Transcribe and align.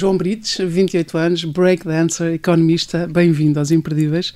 João 0.00 0.16
Brites, 0.16 0.56
28 0.56 1.18
anos, 1.18 1.44
breakdancer, 1.44 2.32
economista, 2.32 3.06
bem-vindo 3.06 3.58
aos 3.58 3.70
Imperdíveis. 3.70 4.32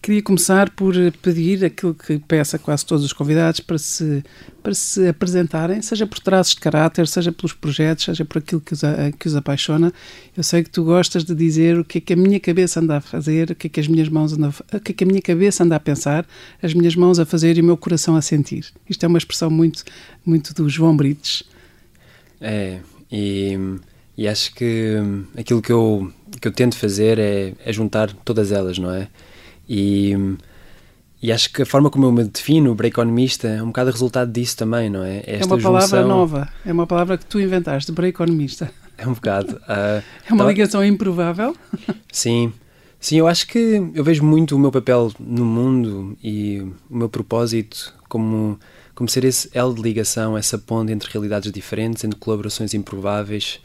Queria 0.00 0.22
começar 0.22 0.70
por 0.70 0.94
pedir 1.20 1.62
aquilo 1.66 1.92
que 1.94 2.18
peço 2.20 2.56
a 2.56 2.58
quase 2.58 2.86
todos 2.86 3.04
os 3.04 3.12
convidados 3.12 3.60
para 3.60 3.76
se, 3.76 4.24
para 4.62 4.72
se 4.72 5.06
apresentarem, 5.06 5.82
seja 5.82 6.06
por 6.06 6.18
traços 6.18 6.54
de 6.54 6.60
caráter, 6.62 7.06
seja 7.06 7.30
pelos 7.30 7.52
projetos, 7.52 8.06
seja 8.06 8.24
por 8.24 8.38
aquilo 8.38 8.62
que 8.62 8.72
os, 8.72 8.80
que 9.18 9.26
os 9.28 9.36
apaixona. 9.36 9.92
Eu 10.34 10.42
sei 10.42 10.64
que 10.64 10.70
tu 10.70 10.82
gostas 10.82 11.24
de 11.24 11.34
dizer 11.34 11.78
o 11.78 11.84
que 11.84 11.98
é 11.98 12.00
que 12.00 12.14
a 12.14 12.16
minha 12.16 12.40
cabeça 12.40 12.80
anda 12.80 12.96
a 12.96 13.00
fazer, 13.02 13.50
o 13.50 13.54
que 13.54 13.66
é 13.66 13.70
que 13.70 13.80
as 13.80 13.88
minhas 13.88 14.08
mãos 14.08 14.32
andam 14.32 14.48
a, 14.72 14.76
o 14.78 14.80
que 14.80 14.92
é 14.92 14.94
que 14.94 15.04
a 15.04 15.06
minha 15.06 15.20
cabeça 15.20 15.62
anda 15.62 15.76
a 15.76 15.80
pensar, 15.80 16.26
as 16.62 16.72
minhas 16.72 16.96
mãos 16.96 17.18
a 17.18 17.26
fazer 17.26 17.58
e 17.58 17.60
o 17.60 17.64
meu 17.64 17.76
coração 17.76 18.16
a 18.16 18.22
sentir. 18.22 18.64
Isto 18.88 19.04
é 19.04 19.08
uma 19.08 19.18
expressão 19.18 19.50
muito, 19.50 19.84
muito 20.24 20.54
do 20.54 20.70
João 20.70 20.96
Brites. 20.96 21.42
É, 22.40 22.80
e, 23.12 23.58
e 24.16 24.28
acho 24.28 24.54
que 24.54 24.96
aquilo 25.36 25.62
que 25.62 25.72
eu, 25.72 26.12
que 26.40 26.46
eu 26.46 26.52
tento 26.52 26.76
fazer 26.76 27.18
é, 27.18 27.54
é 27.64 27.72
juntar 27.72 28.12
todas 28.24 28.52
elas, 28.52 28.78
não 28.78 28.90
é? 28.92 29.08
E, 29.68 30.14
e 31.22 31.32
acho 31.32 31.52
que 31.52 31.62
a 31.62 31.66
forma 31.66 31.88
como 31.88 32.06
eu 32.06 32.12
me 32.12 32.24
defino, 32.24 32.74
breakonomista, 32.74 33.48
é 33.48 33.62
um 33.62 33.68
bocado 33.68 33.90
resultado 33.90 34.30
disso 34.30 34.56
também, 34.56 34.90
não 34.90 35.02
é? 35.02 35.22
é, 35.26 35.44
uma 35.44 35.58
palavra 35.58 36.02
junção... 36.02 36.08
nova, 36.08 36.48
é 36.64 36.72
uma 36.72 36.86
palavra 36.86 37.16
que 37.16 37.24
tu 37.24 37.40
inventaste, 37.40 37.90
breakonomista. 37.90 38.70
É 38.98 39.06
um 39.06 39.14
bocado. 39.14 39.54
Uh, 39.54 40.02
é 40.28 40.32
uma 40.32 40.44
ligação 40.44 40.84
improvável? 40.84 41.56
Sim. 42.12 42.52
Sim, 43.00 43.16
eu 43.16 43.26
acho 43.26 43.48
que 43.48 43.82
eu 43.94 44.04
vejo 44.04 44.22
muito 44.22 44.54
o 44.54 44.58
meu 44.58 44.70
papel 44.70 45.10
no 45.18 45.44
mundo 45.44 46.16
e 46.22 46.60
o 46.88 46.96
meu 46.96 47.08
propósito 47.08 47.92
como, 48.08 48.60
como 48.94 49.08
ser 49.08 49.24
esse 49.24 49.50
elo 49.52 49.74
de 49.74 49.82
ligação, 49.82 50.38
essa 50.38 50.56
ponte 50.56 50.92
entre 50.92 51.10
realidades 51.10 51.50
diferentes, 51.50 52.04
entre 52.04 52.16
colaborações 52.20 52.74
improváveis 52.74 53.58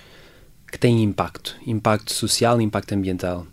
que 0.71 0.77
têm 0.77 1.03
impacto, 1.03 1.55
impacto 1.65 2.13
social 2.13 2.59
e 2.59 2.63
impacto 2.63 2.93
ambiental. 2.93 3.47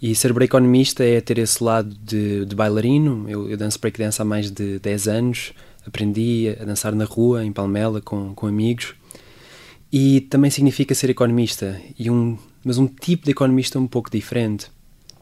E 0.00 0.14
ser 0.14 0.32
breakonomista 0.32 1.04
é 1.04 1.20
ter 1.20 1.38
esse 1.38 1.62
lado 1.62 1.94
de, 2.02 2.44
de 2.44 2.54
bailarino. 2.54 3.24
Eu, 3.28 3.48
eu 3.48 3.56
danço 3.56 3.80
breakdance 3.80 4.20
há 4.20 4.24
mais 4.24 4.50
de 4.50 4.78
10 4.78 5.08
anos. 5.08 5.52
Aprendi 5.86 6.54
a 6.60 6.64
dançar 6.64 6.94
na 6.94 7.04
rua, 7.04 7.44
em 7.44 7.52
Palmela, 7.52 8.00
com, 8.00 8.34
com 8.34 8.46
amigos. 8.46 8.94
E 9.92 10.20
também 10.22 10.50
significa 10.50 10.94
ser 10.94 11.10
economista, 11.10 11.80
e 11.98 12.10
um, 12.10 12.36
mas 12.64 12.76
um 12.76 12.86
tipo 12.86 13.24
de 13.24 13.30
economista 13.30 13.78
um 13.78 13.86
pouco 13.86 14.10
diferente. 14.10 14.66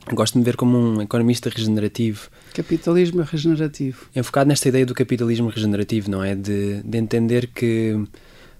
Eu 0.06 0.14
gosto 0.14 0.34
de 0.34 0.40
me 0.40 0.44
ver 0.44 0.56
como 0.56 0.76
um 0.76 1.02
economista 1.02 1.48
regenerativo. 1.48 2.28
Capitalismo 2.52 3.22
regenerativo. 3.22 4.06
Enfocado 4.14 4.48
nesta 4.48 4.68
ideia 4.68 4.84
do 4.84 4.94
capitalismo 4.94 5.48
regenerativo, 5.48 6.10
não 6.10 6.22
é? 6.22 6.34
De, 6.34 6.82
de 6.82 6.98
entender 6.98 7.48
que 7.54 7.94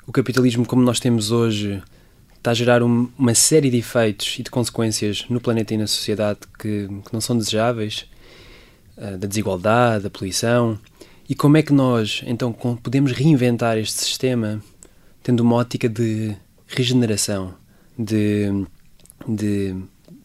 o 0.07 0.13
capitalismo 0.13 0.65
como 0.67 0.83
nós 0.83 1.01
temos 1.01 1.31
hoje 1.31 1.83
está 2.45 2.51
a 2.51 2.55
gerar 2.55 2.83
um, 2.83 3.09
uma 3.19 3.35
série 3.35 3.71
de 3.71 3.79
efeitos 3.79 4.37
e 4.39 4.43
de 4.43 4.51
consequências 4.51 5.25
no 5.31 5.41
planeta 5.41 5.73
e 5.73 5.79
na 5.79 5.87
sociedade 5.87 6.41
que, 6.59 6.89
que 6.89 7.13
não 7.13 7.19
são 7.19 7.39
desejáveis, 7.39 8.07
uh, 8.99 9.17
da 9.17 9.27
desigualdade, 9.27 10.05
da 10.05 10.11
poluição. 10.11 10.79
E 11.27 11.35
como 11.35 11.57
é 11.57 11.63
que 11.63 11.73
nós, 11.73 12.23
então, 12.27 12.53
podemos 12.53 13.13
reinventar 13.13 13.79
este 13.79 13.99
sistema 13.99 14.63
tendo 15.23 15.41
uma 15.41 15.57
ótica 15.57 15.89
de 15.89 16.37
regeneração, 16.67 17.55
de, 17.99 18.67
de 19.27 19.75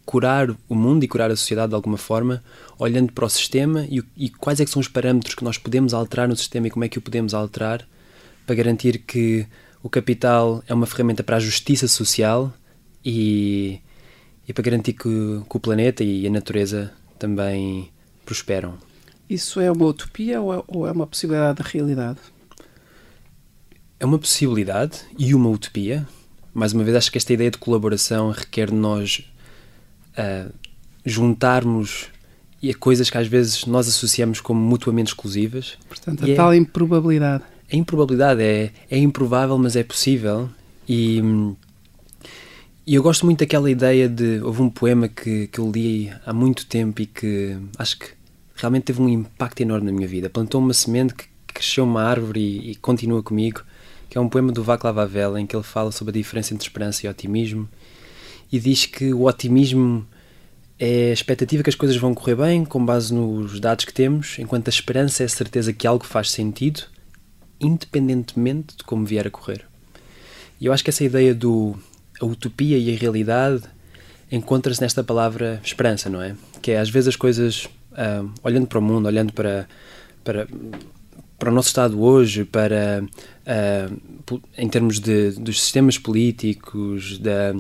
curar 0.06 0.50
o 0.68 0.76
mundo 0.76 1.06
e 1.06 1.08
curar 1.08 1.32
a 1.32 1.38
sociedade 1.38 1.70
de 1.70 1.76
alguma 1.76 1.98
forma, 1.98 2.44
olhando 2.78 3.14
para 3.14 3.24
o 3.24 3.30
sistema 3.30 3.86
e, 3.90 4.04
e 4.18 4.30
quais 4.30 4.60
é 4.60 4.66
que 4.66 4.72
são 4.72 4.82
os 4.82 4.90
parâmetros 4.90 5.36
que 5.36 5.44
nós 5.46 5.58
podemos 5.58 5.94
alterar 5.94 6.28
no 6.28 6.36
sistema 6.36 6.68
e 6.68 6.70
como 6.70 6.84
é 6.84 6.90
que 6.90 6.98
o 6.98 7.02
podemos 7.02 7.34
alterar 7.34 7.88
para 8.46 8.56
garantir 8.56 8.98
que 8.98 9.48
o 9.82 9.90
capital 9.90 10.64
é 10.68 10.74
uma 10.74 10.86
ferramenta 10.86 11.24
para 11.24 11.38
a 11.38 11.40
justiça 11.40 11.88
social 11.88 12.54
e, 13.04 13.80
e 14.48 14.54
para 14.54 14.64
garantir 14.64 14.94
que, 14.94 15.04
que, 15.04 15.58
o 15.58 15.60
planeta 15.60 16.04
e 16.04 16.28
a 16.28 16.30
natureza 16.30 16.92
também 17.18 17.90
prosperam. 18.26 18.78
Isso 19.30 19.60
é 19.60 19.72
uma 19.72 19.86
utopia 19.86 20.42
ou 20.42 20.54
é, 20.54 20.64
ou 20.68 20.88
é 20.88 20.92
uma 20.92 21.08
possibilidade 21.08 21.64
de 21.64 21.70
realidade? 21.70 22.20
É 24.00 24.06
uma 24.06 24.20
possibilidade 24.20 25.00
e 25.18 25.34
uma 25.34 25.50
utopia. 25.50 26.08
Mais 26.54 26.74
uma 26.74 26.84
vez, 26.84 26.96
acho 26.98 27.12
que 27.12 27.18
esta 27.18 27.32
ideia 27.32 27.52
de 27.52 27.58
colaboração 27.58 28.32
requer 28.32 28.68
de 28.68 28.76
nós 28.76 29.24
uh, 30.18 30.52
juntarmos 31.06 32.08
e 32.62 32.70
a 32.72 32.74
coisas 32.74 33.10
que 33.10 33.18
às 33.18 33.28
vezes 33.28 33.66
nós 33.66 33.88
associamos 33.88 34.42
como 34.42 34.60
mutuamente 34.60 35.10
exclusivas. 35.10 35.78
Portanto, 35.88 36.30
a 36.30 36.36
tal 36.36 36.52
é... 36.52 36.58
improbabilidade 36.58 37.44
a 37.72 37.76
improbabilidade 37.76 38.42
é, 38.42 38.72
é 38.90 38.98
improvável, 38.98 39.58
mas 39.58 39.76
é 39.76 39.84
possível. 39.84 40.50
E, 40.88 41.22
e 42.86 42.96
eu 42.96 43.04
gosto 43.04 43.26
muito 43.26 43.40
daquela 43.40 43.70
ideia 43.70 44.10
de. 44.10 44.42
Houve 44.42 44.62
um 44.62 44.70
poema 44.70 45.08
que, 45.08 45.48
que 45.48 45.60
eu 45.60 45.70
li 45.72 46.12
há 46.26 46.34
muito 46.34 46.66
tempo 46.66 47.02
e 47.02 47.06
que 47.06 47.58
acho 47.78 48.00
que 48.00 48.08
realmente 48.56 48.86
teve 48.86 49.02
um 49.02 49.08
impacto 49.08 49.62
enorme 49.62 49.86
na 49.86 49.92
minha 49.92 50.08
vida. 50.08 50.30
Plantou 50.30 50.60
uma 50.60 50.74
semente 50.74 51.14
que 51.14 51.26
cresceu 51.46 51.84
uma 51.84 52.04
árvore 52.04 52.40
e, 52.40 52.72
e 52.72 52.76
continua 52.76 53.22
comigo, 53.22 53.62
que 54.10 54.18
é 54.18 54.22
um 54.22 54.28
poema 54.28 54.52
do 54.52 54.64
Václav 54.64 55.00
Havel, 55.00 55.38
em 55.38 55.46
que 55.46 55.56
ele 55.56 55.64
fala 55.64 55.92
sobre 55.92 56.12
a 56.12 56.22
diferença 56.22 56.54
entre 56.54 56.68
esperança 56.68 57.06
e 57.06 57.10
otimismo. 57.10 57.70
E 58.52 58.60
diz 58.60 58.88
que 58.88 59.14
o 59.14 59.26
otimismo 59.26 60.08
é 60.80 61.12
a 61.12 61.14
expectativa 61.14 61.62
que 61.62 61.70
as 61.70 61.76
coisas 61.76 61.98
vão 61.98 62.16
correr 62.16 62.36
bem, 62.36 62.66
com 62.66 62.84
base 62.84 63.14
nos 63.14 63.60
dados 63.60 63.86
que 63.86 63.94
temos, 63.94 64.40
enquanto 64.40 64.70
a 64.70 64.72
esperança 64.72 65.22
é 65.22 65.28
a 65.28 65.30
certeza 65.30 65.72
que 65.72 65.86
algo 65.86 66.04
faz 66.04 66.32
sentido 66.32 66.86
independentemente 67.60 68.78
de 68.78 68.84
como 68.84 69.06
vier 69.06 69.28
a 69.28 69.30
correr. 69.30 69.66
E 70.60 70.66
eu 70.66 70.74
acho 70.74 70.84
que 70.84 70.90
essa 70.90 71.04
ideia 71.04 71.34
do 71.34 71.76
a 72.20 72.26
utopia 72.26 72.78
e 72.78 72.94
a 72.94 72.98
realidade 72.98 73.64
encontra-se 74.32 74.82
nesta 74.82 75.04
palavra 75.04 75.60
esperança, 75.64 76.10
não 76.10 76.22
é? 76.22 76.36
Que 76.62 76.72
é 76.72 76.80
às 76.80 76.90
vezes 76.90 77.10
as 77.10 77.16
coisas, 77.16 77.66
uh, 77.94 78.30
olhando 78.44 78.68
para 78.68 78.80
o 78.80 78.82
mundo, 78.82 79.08
olhando 79.08 79.34
para, 79.34 79.68
para, 80.24 80.48
para 81.38 81.50
o 81.50 81.54
nosso 81.54 81.70
Estado 81.70 82.02
hoje, 82.02 82.44
para 82.44 83.04
uh, 83.04 84.42
em 84.58 84.68
termos 84.68 85.00
de, 85.00 85.32
dos 85.32 85.62
sistemas 85.62 85.98
políticos, 85.98 87.18
da 87.18 87.56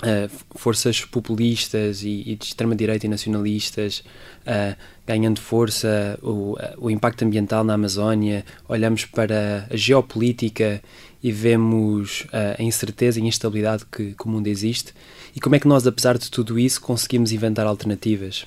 Uh, 0.00 0.30
forças 0.56 1.04
populistas 1.04 2.02
e, 2.02 2.22
e 2.24 2.34
de 2.34 2.46
extrema-direita 2.46 3.04
e 3.04 3.08
nacionalistas 3.08 4.02
uh, 4.46 4.74
ganhando 5.06 5.38
força, 5.38 6.18
o, 6.22 6.56
o 6.78 6.90
impacto 6.90 7.22
ambiental 7.22 7.62
na 7.64 7.74
Amazónia, 7.74 8.42
olhamos 8.66 9.04
para 9.04 9.68
a 9.70 9.76
geopolítica 9.76 10.80
e 11.22 11.30
vemos 11.30 12.22
uh, 12.32 12.56
a 12.58 12.62
incerteza 12.62 13.20
e 13.20 13.22
a 13.22 13.26
instabilidade 13.26 13.84
que, 13.92 14.14
que, 14.14 14.26
o 14.26 14.28
mundo 14.30 14.46
existe 14.46 14.94
e 15.36 15.40
como 15.40 15.54
é 15.54 15.60
que 15.60 15.68
nós, 15.68 15.86
apesar 15.86 16.16
de 16.16 16.30
tudo 16.30 16.58
isso, 16.58 16.80
conseguimos 16.80 17.30
inventar 17.30 17.66
alternativas. 17.66 18.46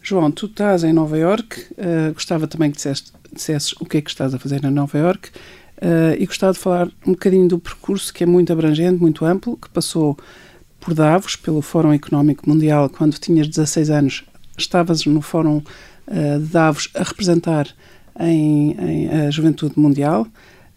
João, 0.00 0.30
tu 0.30 0.46
estás 0.46 0.84
em 0.84 0.92
Nova 0.94 1.18
York, 1.18 1.66
gostava 2.14 2.46
também 2.46 2.70
que 2.70 2.76
disseste, 2.76 3.12
dissesses 3.30 3.72
o 3.72 3.84
que 3.84 3.98
é 3.98 4.00
que 4.00 4.08
estás 4.08 4.32
a 4.32 4.38
fazer 4.38 4.62
na 4.62 4.70
Nova 4.70 4.96
York 4.96 5.30
e 6.18 6.24
gostava 6.24 6.52
de 6.52 6.58
falar 6.58 6.88
um 7.06 7.12
bocadinho 7.12 7.46
do 7.46 7.58
percurso 7.58 8.14
que 8.14 8.22
é 8.22 8.26
muito 8.26 8.52
abrangente, 8.52 9.00
muito 9.00 9.24
amplo, 9.24 9.56
que 9.56 9.68
passou 9.68 10.16
por 10.88 10.94
Davos, 10.94 11.36
pelo 11.36 11.60
Fórum 11.60 11.92
Económico 11.92 12.48
Mundial, 12.48 12.88
quando 12.88 13.18
tinhas 13.18 13.46
16 13.46 13.90
anos, 13.90 14.24
estavas 14.56 15.04
no 15.04 15.20
Fórum 15.20 15.58
uh, 15.58 16.38
de 16.38 16.46
Davos 16.46 16.88
a 16.94 17.02
representar 17.02 17.68
em, 18.18 18.70
em 18.70 19.08
a 19.10 19.30
juventude 19.30 19.78
mundial, 19.78 20.26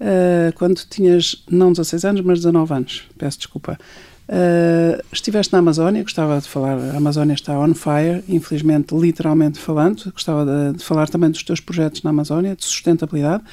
uh, 0.02 0.54
quando 0.56 0.82
tinhas 0.90 1.42
não 1.50 1.72
16 1.72 2.04
anos, 2.04 2.22
mas 2.22 2.40
19 2.40 2.74
anos, 2.74 3.04
peço 3.18 3.38
desculpa. 3.38 3.80
Uh, 4.28 5.02
estiveste 5.14 5.54
na 5.54 5.60
Amazónia, 5.60 6.04
gostava 6.04 6.42
de 6.42 6.48
falar, 6.50 6.78
a 6.78 6.98
Amazónia 6.98 7.34
está 7.34 7.58
on 7.58 7.74
fire, 7.74 8.22
infelizmente, 8.28 8.94
literalmente 8.94 9.60
falando, 9.60 10.12
gostava 10.12 10.46
de, 10.46 10.78
de 10.78 10.84
falar 10.84 11.08
também 11.08 11.32
dos 11.32 11.44
teus 11.44 11.62
projetos 11.62 12.04
na 12.04 12.10
Amazónia, 12.10 12.54
de 12.54 12.66
sustentabilidade, 12.66 13.46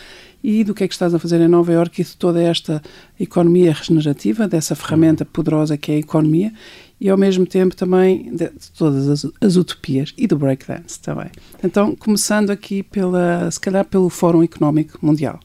e 0.43 0.63
do 0.63 0.75
que 0.75 0.85
é 0.85 0.89
que 0.89 0.95
estás 0.95 1.15
a 1.15 1.19
fazer 1.19 1.41
em 1.41 1.49
Nova 1.49 1.73
Iorque 1.73 2.03
e 2.03 2.05
de 2.05 2.17
toda 2.17 2.41
esta 2.43 2.83
economia 3.19 3.73
regenerativa, 3.73 4.47
dessa 4.47 4.75
ferramenta 4.75 5.25
poderosa 5.25 5.77
que 5.77 5.93
é 5.93 5.95
a 5.97 5.99
economia 5.99 6.53
e 7.01 7.09
ao 7.09 7.17
mesmo 7.17 7.47
tempo 7.47 7.77
também 7.77 8.35
de, 8.35 8.49
de 8.49 8.71
todas 8.77 9.09
as, 9.09 9.27
as, 9.41 9.57
utopias 9.57 10.13
e 10.17 10.27
do 10.27 10.37
breakdance 10.37 11.01
também. 11.01 11.31
Então, 11.63 11.95
começando 11.95 12.51
aqui 12.51 12.83
pela, 12.83 13.51
se 13.51 13.61
calhar 13.61 13.85
pelo 13.85 14.09
Fórum 14.09 14.43
Económico 14.43 14.99
Mundial. 15.05 15.39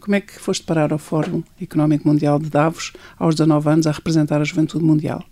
Como 0.00 0.14
é 0.14 0.20
que 0.20 0.38
foste 0.38 0.64
parar 0.64 0.92
ao 0.92 0.98
Fórum 0.98 1.42
Económico 1.60 2.06
Mundial 2.06 2.38
de 2.38 2.48
Davos 2.48 2.92
aos 3.18 3.34
19 3.34 3.68
anos 3.68 3.86
a 3.86 3.92
representar 3.92 4.40
a 4.40 4.44
juventude 4.44 4.84
mundial? 4.84 5.24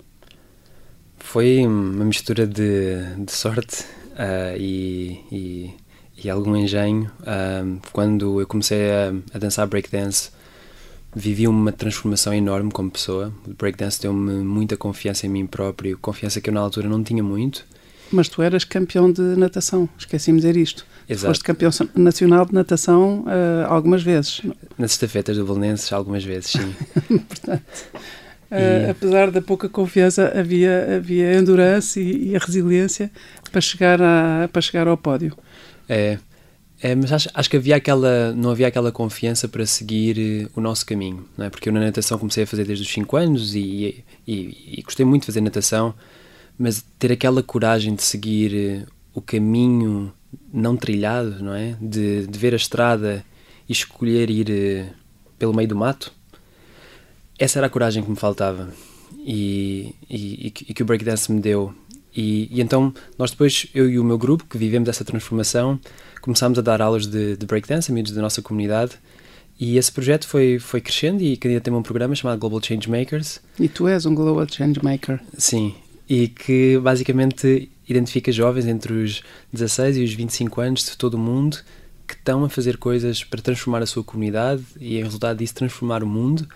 Foi 1.17 1.65
uma 1.65 2.05
mistura 2.05 2.47
de, 2.47 2.97
de 3.19 3.33
sorte 3.33 3.85
uh, 4.13 4.57
e, 4.59 5.21
e 5.31 5.75
e 6.23 6.31
algum 6.31 6.57
engenho. 6.57 7.11
Um, 7.27 7.79
quando 7.93 8.41
eu 8.41 8.47
comecei 8.47 8.91
a, 8.91 9.15
a 9.33 9.39
dançar 9.39 9.67
breakdance, 9.67 10.31
vivi 11.15 11.47
uma 11.47 11.73
transformação 11.73 12.33
enorme 12.35 12.71
como 12.71 12.91
pessoa. 12.91 13.33
O 13.47 13.55
breakdance 13.55 14.01
deu-me 14.01 14.33
muita 14.45 14.77
confiança 14.77 15.27
em 15.27 15.31
mim 15.31 15.47
próprio, 15.47 15.99
confiança 15.99 16.41
que 16.41 16.51
eu 16.51 16.55
na 16.55 16.61
altura 16.61 16.89
não 16.89 17.03
tinha 17.03 17.23
muito. 17.23 17.65
Mas 18.11 18.29
tu 18.29 18.43
eras 18.43 18.65
campeão 18.65 19.11
de 19.11 19.23
natação, 19.23 19.89
esqueci-me 19.99 20.39
de 20.39 20.47
dizer 20.47 20.61
isto. 20.61 20.87
Exato. 21.09 21.27
Foste 21.27 21.45
campeão 21.45 21.71
nacional 21.95 22.47
de 22.47 22.55
natação 22.55 23.25
uh, 23.25 23.67
algumas 23.67 24.03
vezes. 24.03 24.43
Nas 24.79 24.93
estafetas 24.93 25.37
do 25.37 25.45
Belenenses, 25.45 25.93
algumas 25.93 26.25
vezes, 26.25 26.53
sim. 26.53 26.75
Portanto, 27.29 27.63
Uh, 28.55 28.91
apesar 28.91 29.33
da 29.33 29.43
pouca 29.43 29.69
confiança, 29.69 30.33
havia, 30.39 30.97
havia 30.97 31.35
endurance 31.35 31.99
e, 31.99 32.31
e, 32.31 32.37
a 32.37 32.39
resiliência 32.39 33.11
para 33.51 33.61
chegar, 33.61 34.01
a, 34.01 34.49
para 34.53 34.63
chegar 34.63 34.87
ao 34.87 34.97
pódio. 34.97 35.37
É, 35.89 36.19
é 36.81 36.95
mas 36.95 37.13
acho, 37.13 37.29
acho, 37.33 37.51
que 37.51 37.57
havia 37.57 37.77
aquela, 37.77 38.33
não 38.33 38.51
havia 38.51 38.69
aquela 38.69 38.91
confiança 38.93 39.49
para 39.49 39.65
seguir 39.67 40.47
uh, 40.47 40.51
o 40.57 40.61
nosso 40.61 40.85
caminho, 40.85 41.27
não 41.37 41.47
é? 41.47 41.51
Porque 41.51 41.69
eu 41.69 41.73
na 41.73 41.81
natação 41.81 42.19
comecei 42.19 42.45
a 42.45 42.47
fazer 42.47 42.65
desde 42.65 42.85
os 42.85 42.93
5 42.93 43.17
anos 43.17 43.55
e, 43.55 44.05
e, 44.27 44.79
e, 44.79 44.83
gostei 44.83 45.05
muito 45.05 45.23
de 45.23 45.27
fazer 45.27 45.41
natação, 45.41 45.95
mas 46.59 46.85
ter 46.99 47.13
aquela 47.13 47.43
coragem 47.43 47.95
de 47.95 48.03
seguir 48.03 48.83
uh, 48.83 48.93
o 49.15 49.21
caminho 49.21 50.13
não 50.53 50.77
trilhado, 50.77 51.43
não 51.43 51.55
é? 51.55 51.77
De, 51.81 52.27
de 52.27 52.39
ver 52.39 52.53
a 52.53 52.57
estrada 52.57 53.25
e 53.69 53.73
escolher 53.73 54.31
ir 54.31 54.95
pelo 55.39 55.55
meio 55.55 55.69
do 55.69 55.77
mato 55.77 56.13
essa 57.39 57.59
era 57.59 57.67
a 57.67 57.71
coragem 57.71 58.03
que 58.03 58.11
me 58.11 58.17
faltava 58.17 58.73
e, 59.19 59.95
e, 60.09 60.47
e 60.47 60.75
que 60.75 60.83
o 60.83 60.87
breakdance 60.87 61.31
me 61.33 61.41
deu. 61.41 61.75
E, 62.15 62.49
e, 62.51 62.61
então 62.61 62.93
nós 63.19 63.31
depois, 63.31 63.67
eu 63.75 63.89
e 63.89 63.99
o 63.99 64.05
meu 64.05 64.19
grupo, 64.19 64.45
que 64.45 64.57
vivemos 64.57 64.89
essa 64.89 65.05
transformação, 65.05 65.79
começámos 66.21 66.59
a 66.59 66.63
dar 66.63 66.81
aulas 66.81 67.07
de, 67.07 67.37
de 67.37 67.47
breakdance, 67.47 67.91
amigos 67.91 68.13
da 68.13 68.23
nossa 68.23 68.41
comunidade, 68.41 68.93
e 69.59 69.79
esse 69.79 69.91
projeto 69.91 70.27
foi, 70.27 70.59
foi 70.59 70.81
crescendo 70.81 71.23
e 71.23 71.37
dia 71.37 71.61
tem 71.61 71.73
um 71.73 71.83
programa 71.83 72.15
chamado 72.15 72.39
Global 72.39 72.61
Change 72.63 72.91
Makers. 72.91 73.41
E 73.59 73.69
tu 73.69 73.87
és 73.87 74.05
um 74.05 74.15
Global 74.15 74.47
Change 74.51 74.81
Maker. 74.83 75.21
Sim, 75.39 75.75
e 76.09 76.29
que 76.29 76.79
basicamente 76.79 77.71
identifica 77.89 78.33
jovens 78.33 78.67
entre 78.67 78.93
os 78.93 79.23
16 79.53 79.99
e 79.99 80.05
os 80.05 80.13
25 80.13 80.61
anos 80.61 80.85
de 80.85 80.97
todo 80.97 81.15
o 81.15 81.19
mundo 81.19 81.59
que 82.07 82.15
estão 82.15 82.45
a 82.45 82.49
fazer 82.49 82.77
coisas 82.77 83.25
para 83.25 83.41
transformar 83.41 83.83
a 83.83 83.87
sua 83.87 84.05
comunidade 84.05 84.63
e, 84.81 84.99
em 84.99 85.03
resultado 85.03 85.39
disso, 85.39 85.55
transformar 85.55 86.03
o 86.03 86.07
mundo 86.07 86.47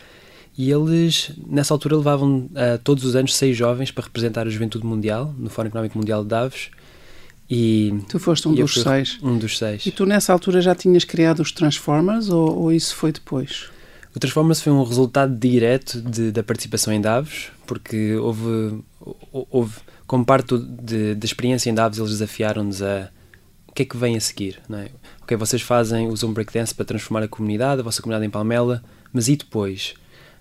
e 0.58 0.72
eles, 0.72 1.30
nessa 1.46 1.72
altura, 1.72 1.96
levavam 1.96 2.50
uh, 2.50 2.78
todos 2.82 3.04
os 3.04 3.14
anos 3.14 3.36
seis 3.36 3.56
jovens 3.56 3.92
para 3.92 4.02
representar 4.02 4.44
a 4.44 4.50
juventude 4.50 4.84
mundial 4.84 5.32
no 5.38 5.48
Fórum 5.48 5.68
Económico 5.68 5.96
Mundial 5.96 6.24
de 6.24 6.30
Davos. 6.30 6.70
E, 7.48 7.94
tu 8.08 8.18
foste 8.18 8.48
um 8.48 8.54
dos 8.54 8.74
seis. 8.74 9.20
Um 9.22 9.38
dos 9.38 9.56
seis. 9.56 9.86
E 9.86 9.92
tu, 9.92 10.04
nessa 10.04 10.32
altura, 10.32 10.60
já 10.60 10.74
tinhas 10.74 11.04
criado 11.04 11.40
os 11.40 11.52
Transformers 11.52 12.28
ou, 12.28 12.58
ou 12.58 12.72
isso 12.72 12.96
foi 12.96 13.12
depois? 13.12 13.70
O 14.12 14.18
Transformers 14.18 14.60
foi 14.60 14.72
um 14.72 14.82
resultado 14.82 15.32
direto 15.32 16.02
de, 16.02 16.32
da 16.32 16.42
participação 16.42 16.92
em 16.92 17.00
Davos, 17.00 17.52
porque 17.64 18.16
houve, 18.16 18.82
houve 19.30 19.76
como 20.08 20.24
parte 20.24 20.58
da 20.58 21.24
experiência 21.24 21.70
em 21.70 21.74
Davos, 21.74 21.98
eles 21.98 22.10
desafiaram-nos 22.10 22.82
a 22.82 23.10
o 23.68 23.72
que 23.72 23.82
é 23.82 23.86
que 23.86 23.96
vem 23.96 24.16
a 24.16 24.20
seguir, 24.20 24.58
não 24.68 24.78
é? 24.78 24.88
Ok, 25.22 25.36
vocês 25.36 25.62
fazem, 25.62 26.08
usam 26.08 26.32
breakdance 26.32 26.74
para 26.74 26.84
transformar 26.84 27.22
a 27.22 27.28
comunidade, 27.28 27.80
a 27.80 27.84
vossa 27.84 28.02
comunidade 28.02 28.26
em 28.26 28.30
Palmela, 28.30 28.82
mas 29.12 29.28
e 29.28 29.36
depois? 29.36 29.94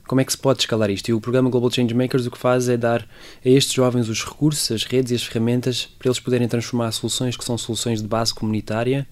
Como 0.07 0.21
é 0.21 0.24
que 0.24 0.31
se 0.31 0.38
pode 0.38 0.59
escalar 0.59 0.89
isto? 0.89 1.09
E 1.09 1.13
o 1.13 1.21
programa 1.21 1.50
Global 1.50 1.69
Change 1.69 1.94
Makers 1.94 2.25
o 2.25 2.31
que 2.31 2.38
faz 2.38 2.69
é 2.69 2.77
dar 2.77 3.07
a 3.45 3.50
estes 3.50 3.74
jovens 3.74 4.09
os 4.09 4.24
recursos, 4.24 4.71
as 4.71 4.83
redes 4.83 5.12
e 5.12 5.15
as 5.15 5.24
ferramentas 5.24 5.86
para 6.00 6.07
eles 6.07 6.19
poderem 6.19 6.48
transformar 6.48 6.92
soluções 6.92 7.36
que 7.36 7.44
são 7.44 7.57
soluções 7.57 8.01
de 8.01 8.07
base 8.07 8.33
comunitária 8.33 9.06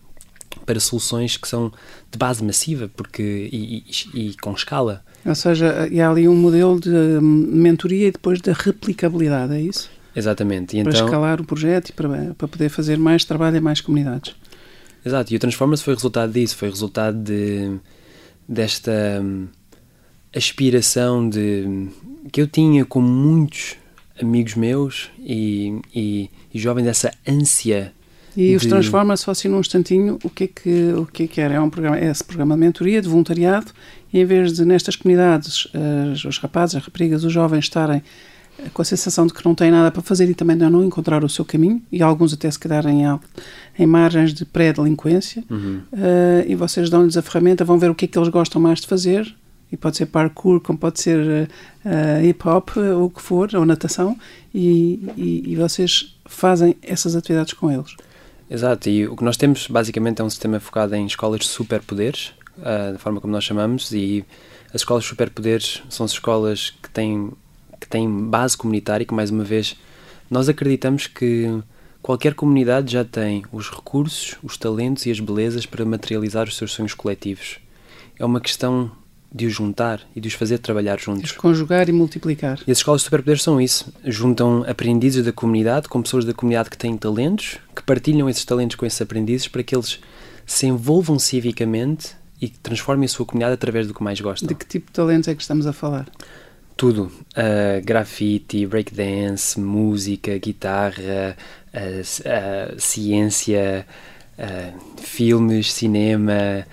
para 0.65 0.79
soluções 0.79 1.37
que 1.37 1.47
são 1.47 1.71
de 2.09 2.17
base 2.17 2.43
massiva 2.43 2.89
porque, 2.95 3.49
e, 3.51 3.83
e, 4.13 4.29
e 4.29 4.37
com 4.37 4.53
escala. 4.53 5.03
Ou 5.25 5.35
seja, 5.35 5.89
há 5.91 6.09
ali 6.09 6.27
um 6.27 6.35
modelo 6.35 6.79
de 6.79 6.89
hum, 6.89 7.21
mentoria 7.51 8.07
e 8.07 8.11
depois 8.11 8.39
da 8.39 8.53
replicabilidade, 8.53 9.53
é 9.53 9.61
isso? 9.61 9.89
Exatamente. 10.15 10.77
E 10.77 10.83
para 10.83 10.93
então, 10.93 11.05
escalar 11.05 11.41
o 11.41 11.43
projeto 11.43 11.89
e 11.89 11.93
para, 11.93 12.33
para 12.35 12.47
poder 12.47 12.69
fazer 12.69 12.97
mais 12.97 13.25
trabalho 13.25 13.57
em 13.57 13.61
mais 13.61 13.81
comunidades. 13.81 14.35
Exato, 15.05 15.33
e 15.33 15.35
o 15.35 15.39
Transformers 15.39 15.81
foi 15.81 15.93
resultado 15.93 16.31
disso, 16.31 16.55
foi 16.55 16.69
resultado 16.69 17.17
de, 17.21 17.77
desta 18.47 19.21
hum, 19.21 19.47
aspiração 20.35 21.27
de 21.27 21.87
que 22.31 22.41
eu 22.41 22.47
tinha 22.47 22.85
com 22.85 23.01
muitos 23.01 23.75
amigos 24.21 24.55
meus 24.55 25.09
e, 25.19 25.79
e, 25.93 26.29
e 26.53 26.59
jovens 26.59 26.83
dessa 26.83 27.11
ânsia 27.27 27.93
e 28.35 28.55
os 28.55 28.65
transforma 28.65 29.15
só 29.15 29.31
assim 29.31 29.47
num 29.47 29.59
instantinho 29.59 30.19
o 30.23 30.29
que 30.29 30.43
é 30.45 30.47
que 30.47 30.93
o 30.93 31.05
que 31.05 31.23
é 31.23 31.27
que 31.27 31.41
era 31.41 31.53
é 31.53 31.59
um 31.59 31.69
programa 31.69 31.97
é 31.97 32.09
esse 32.09 32.23
programa 32.23 32.55
de 32.55 32.61
mentoria 32.61 33.01
de 33.01 33.07
voluntariado 33.07 33.67
e 34.11 34.19
em 34.19 34.25
vez 34.25 34.53
de 34.53 34.65
nestas 34.65 34.95
comunidades 34.95 35.65
uh, 35.65 36.27
os 36.27 36.37
rapazes 36.37 36.75
as 36.75 36.83
raparigas 36.83 37.23
os 37.23 37.31
jovens 37.31 37.65
estarem 37.65 37.99
uh, 38.59 38.69
com 38.73 38.81
a 38.81 38.85
sensação 38.85 39.25
de 39.25 39.33
que 39.33 39.43
não 39.45 39.55
têm 39.55 39.71
nada 39.71 39.89
para 39.89 40.01
fazer 40.01 40.29
e 40.29 40.33
também 40.33 40.57
de 40.57 40.69
não 40.69 40.83
encontrar 40.83 41.23
o 41.23 41.29
seu 41.29 41.45
caminho 41.45 41.81
e 41.91 42.03
alguns 42.03 42.33
até 42.33 42.51
se 42.51 42.59
quedarem 42.59 43.03
em, 43.03 43.19
em 43.79 43.85
margens 43.85 44.33
de 44.33 44.43
pré-delinquência 44.43 45.43
uhum. 45.49 45.81
uh, 45.93 46.45
e 46.45 46.55
vocês 46.55 46.89
dão-lhes 46.89 47.15
a 47.15 47.21
ferramenta 47.21 47.63
vão 47.63 47.79
ver 47.79 47.89
o 47.89 47.95
que 47.95 48.03
é 48.03 48.07
que 48.07 48.17
eles 48.17 48.29
gostam 48.29 48.61
mais 48.61 48.81
de 48.81 48.87
fazer 48.87 49.33
e 49.71 49.77
pode 49.77 49.97
ser 49.97 50.05
parkour, 50.07 50.61
como 50.61 50.77
pode 50.77 51.01
ser 51.01 51.49
uh, 51.85 52.25
hip 52.25 52.47
hop, 52.47 52.77
uh, 52.77 53.03
o 53.03 53.09
que 53.09 53.21
for, 53.21 53.49
ou 53.55 53.65
natação, 53.65 54.17
e, 54.53 55.11
e, 55.17 55.43
e, 55.47 55.55
vocês 55.55 56.17
fazem 56.25 56.75
essas 56.81 57.15
atividades 57.15 57.53
com 57.53 57.71
eles. 57.71 57.95
Exato, 58.49 58.89
e 58.89 59.07
o 59.07 59.15
que 59.15 59.23
nós 59.23 59.37
temos 59.37 59.67
basicamente 59.67 60.21
é 60.21 60.23
um 60.23 60.29
sistema 60.29 60.59
focado 60.59 60.95
em 60.95 61.05
escolas 61.05 61.41
de 61.41 61.47
superpoderes, 61.47 62.31
uh, 62.59 62.93
da 62.93 62.99
forma 62.99 63.19
como 63.19 63.33
nós 63.33 63.43
chamamos, 63.43 63.91
e 63.91 64.23
as 64.69 64.81
escolas 64.81 65.03
de 65.03 65.09
superpoderes 65.09 65.81
são 65.89 66.05
escolas 66.05 66.73
que 66.81 66.89
têm, 66.89 67.31
que 67.79 67.87
têm 67.87 68.07
base 68.09 68.55
comunitária, 68.55 69.05
que 69.05 69.13
mais 69.13 69.31
uma 69.31 69.43
vez 69.43 69.75
nós 70.29 70.47
acreditamos 70.47 71.07
que 71.07 71.61
qualquer 72.01 72.35
comunidade 72.35 72.93
já 72.93 73.03
tem 73.03 73.43
os 73.51 73.69
recursos, 73.69 74.35
os 74.43 74.57
talentos 74.57 75.05
e 75.05 75.11
as 75.11 75.19
belezas 75.19 75.65
para 75.65 75.83
materializar 75.83 76.47
os 76.47 76.55
seus 76.55 76.71
sonhos 76.71 76.93
coletivos. 76.93 77.57
É 78.19 78.23
uma 78.23 78.39
questão 78.39 78.91
de 79.35 79.45
os 79.45 79.53
juntar 79.53 79.99
e 80.15 80.21
de 80.21 80.29
os 80.29 80.33
fazer 80.33 80.59
trabalhar 80.59 80.97
juntos. 80.97 81.31
De 81.31 81.33
conjugar 81.33 81.89
e 81.89 81.91
multiplicar. 81.91 82.57
E 82.65 82.71
as 82.71 82.77
escolas 82.77 83.01
de 83.01 83.05
superpoderes 83.05 83.43
são 83.43 83.59
isso. 83.59 83.93
Juntam 84.05 84.63
aprendizes 84.65 85.25
da 85.25 85.33
comunidade 85.33 85.89
com 85.89 86.01
pessoas 86.01 86.23
da 86.23 86.33
comunidade 86.33 86.69
que 86.69 86.77
têm 86.77 86.95
talentos, 86.95 87.57
que 87.75 87.83
partilham 87.83 88.29
esses 88.29 88.45
talentos 88.45 88.77
com 88.77 88.85
esses 88.85 89.01
aprendizes 89.01 89.49
para 89.49 89.61
que 89.61 89.75
eles 89.75 89.99
se 90.45 90.67
envolvam 90.67 91.19
civicamente 91.19 92.15
e 92.41 92.47
transformem 92.47 93.07
a 93.07 93.09
sua 93.09 93.25
comunidade 93.25 93.55
através 93.55 93.87
do 93.87 93.93
que 93.93 94.01
mais 94.01 94.21
gostam. 94.21 94.47
De 94.47 94.55
que 94.55 94.65
tipo 94.65 94.87
de 94.87 94.93
talentos 94.93 95.27
é 95.27 95.35
que 95.35 95.41
estamos 95.41 95.67
a 95.67 95.73
falar? 95.73 96.07
Tudo. 96.77 97.11
Uh, 97.35 97.83
grafite, 97.83 98.65
breakdance, 98.65 99.59
música, 99.59 100.37
guitarra, 100.37 101.35
uh, 101.73 101.99
uh, 101.99 102.79
ciência, 102.79 103.85
filmes, 104.97 105.73
cinema 105.73 106.65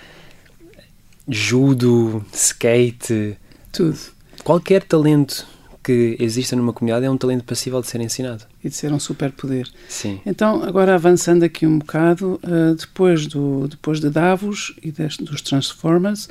judo, 1.28 2.24
skate, 2.32 3.36
tudo. 3.72 3.98
Qualquer 4.44 4.82
talento 4.82 5.46
que 5.82 6.16
exista 6.20 6.54
numa 6.54 6.72
comunidade 6.72 7.04
é 7.04 7.10
um 7.10 7.16
talento 7.16 7.44
passível 7.44 7.80
de 7.80 7.88
ser 7.88 8.00
ensinado. 8.00 8.44
E 8.62 8.68
de 8.68 8.74
ser 8.74 8.92
um 8.92 9.00
superpoder. 9.00 9.68
Sim. 9.88 10.20
Então, 10.24 10.62
agora 10.62 10.94
avançando 10.94 11.42
aqui 11.42 11.66
um 11.66 11.78
bocado, 11.78 12.40
uh, 12.44 12.74
depois, 12.74 13.26
do, 13.26 13.66
depois 13.66 13.98
de 13.98 14.08
Davos 14.08 14.74
e 14.82 14.92
deste, 14.92 15.24
dos 15.24 15.42
Transformers, 15.42 16.28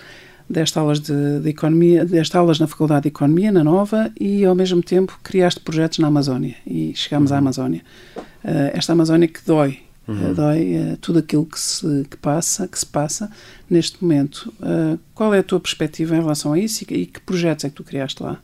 deste 0.49 0.79
aulas 0.79 0.99
de, 0.99 1.39
de, 1.41 1.49
economia, 1.49 2.05
deste 2.05 2.35
aulas 2.37 2.59
na 2.59 2.67
Faculdade 2.67 3.03
de 3.03 3.07
Economia, 3.09 3.51
na 3.51 3.63
Nova, 3.63 4.11
e 4.19 4.45
ao 4.45 4.55
mesmo 4.55 4.81
tempo 4.81 5.19
criaste 5.21 5.59
projetos 5.59 5.99
na 5.99 6.07
Amazónia. 6.07 6.55
E 6.65 6.93
chegamos 6.95 7.31
uhum. 7.31 7.35
à 7.35 7.39
Amazónia. 7.39 7.81
Uh, 8.17 8.71
esta 8.73 8.93
Amazónia 8.93 9.27
que 9.27 9.41
dói, 9.45 9.79
Uhum. 10.07 10.33
Dói 10.33 10.75
uh, 10.77 10.97
tudo 10.97 11.19
aquilo 11.19 11.45
que 11.45 11.59
se 11.59 12.05
que 12.09 12.17
passa, 12.17 12.67
que 12.67 12.77
se 12.77 12.85
passa 12.85 13.31
neste 13.69 14.03
momento. 14.03 14.53
Uh, 14.59 14.99
qual 15.13 15.33
é 15.33 15.39
a 15.39 15.43
tua 15.43 15.59
perspectiva 15.59 16.15
em 16.15 16.19
relação 16.19 16.53
a 16.53 16.59
isso 16.59 16.83
e, 16.83 16.93
e, 16.93 17.05
que 17.05 17.19
projetos 17.19 17.65
é 17.65 17.69
que 17.69 17.75
tu 17.75 17.83
criaste 17.83 18.21
lá? 18.21 18.39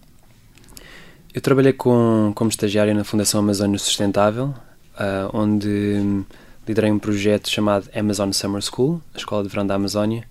Eu 1.34 1.42
trabalhei 1.42 1.74
com, 1.74 2.32
como 2.36 2.50
estagiário 2.50 2.94
na 2.96 3.04
Fundação 3.04 3.40
Amazônia 3.40 3.78
Sustentável, 3.80 4.54
uh, 4.94 5.30
onde 5.34 6.24
liderei 6.68 6.92
um 6.92 7.00
projeto 7.00 7.50
chamado 7.50 7.90
Amazon 7.94 8.32
Summer 8.32 8.62
School, 8.62 9.02
a 9.14 9.18
Escola 9.18 9.44
de 9.44 9.50
Verão 9.50 9.66
da 9.66 9.76
Amazónia, 9.76 10.26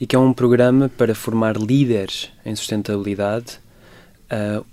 e 0.00 0.06
que 0.06 0.16
é 0.16 0.18
um 0.18 0.32
programa 0.32 0.88
para 0.88 1.14
formar 1.14 1.56
líderes 1.56 2.30
em 2.44 2.54
sustentabilidade, 2.54 3.58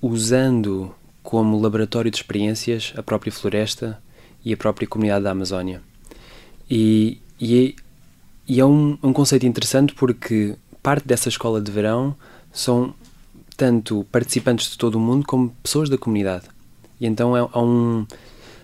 usando 0.02 0.94
como 1.22 1.60
laboratório 1.60 2.10
de 2.10 2.18
experiências 2.18 2.94
a 2.96 3.04
própria 3.04 3.32
floresta 3.32 4.02
e 4.44 4.54
a 4.54 4.58
própria 4.58 4.88
comunidade 4.88 5.26
da 5.26 5.32
Amazónia. 5.32 5.82
E, 6.70 7.20
e, 7.40 7.76
é, 7.78 7.84
e 8.48 8.60
é 8.60 8.66
um, 8.66 8.98
um 9.02 9.14
conceito 9.14 9.46
interessante 9.46 9.94
porque 9.94 10.56
parte 10.82 11.08
dessa 11.08 11.30
escola 11.30 11.62
de 11.62 11.72
verão 11.72 12.16
são 12.52 12.94
tanto 13.56 14.06
participantes 14.12 14.72
de 14.72 14.78
todo 14.78 14.96
o 14.96 15.00
mundo 15.00 15.26
como 15.26 15.50
pessoas 15.64 15.90
da 15.90 15.98
comunidade. 15.98 16.46
E 17.00 17.06
então 17.06 17.36
é, 17.36 17.40
é 17.40 17.58
um 17.58 18.06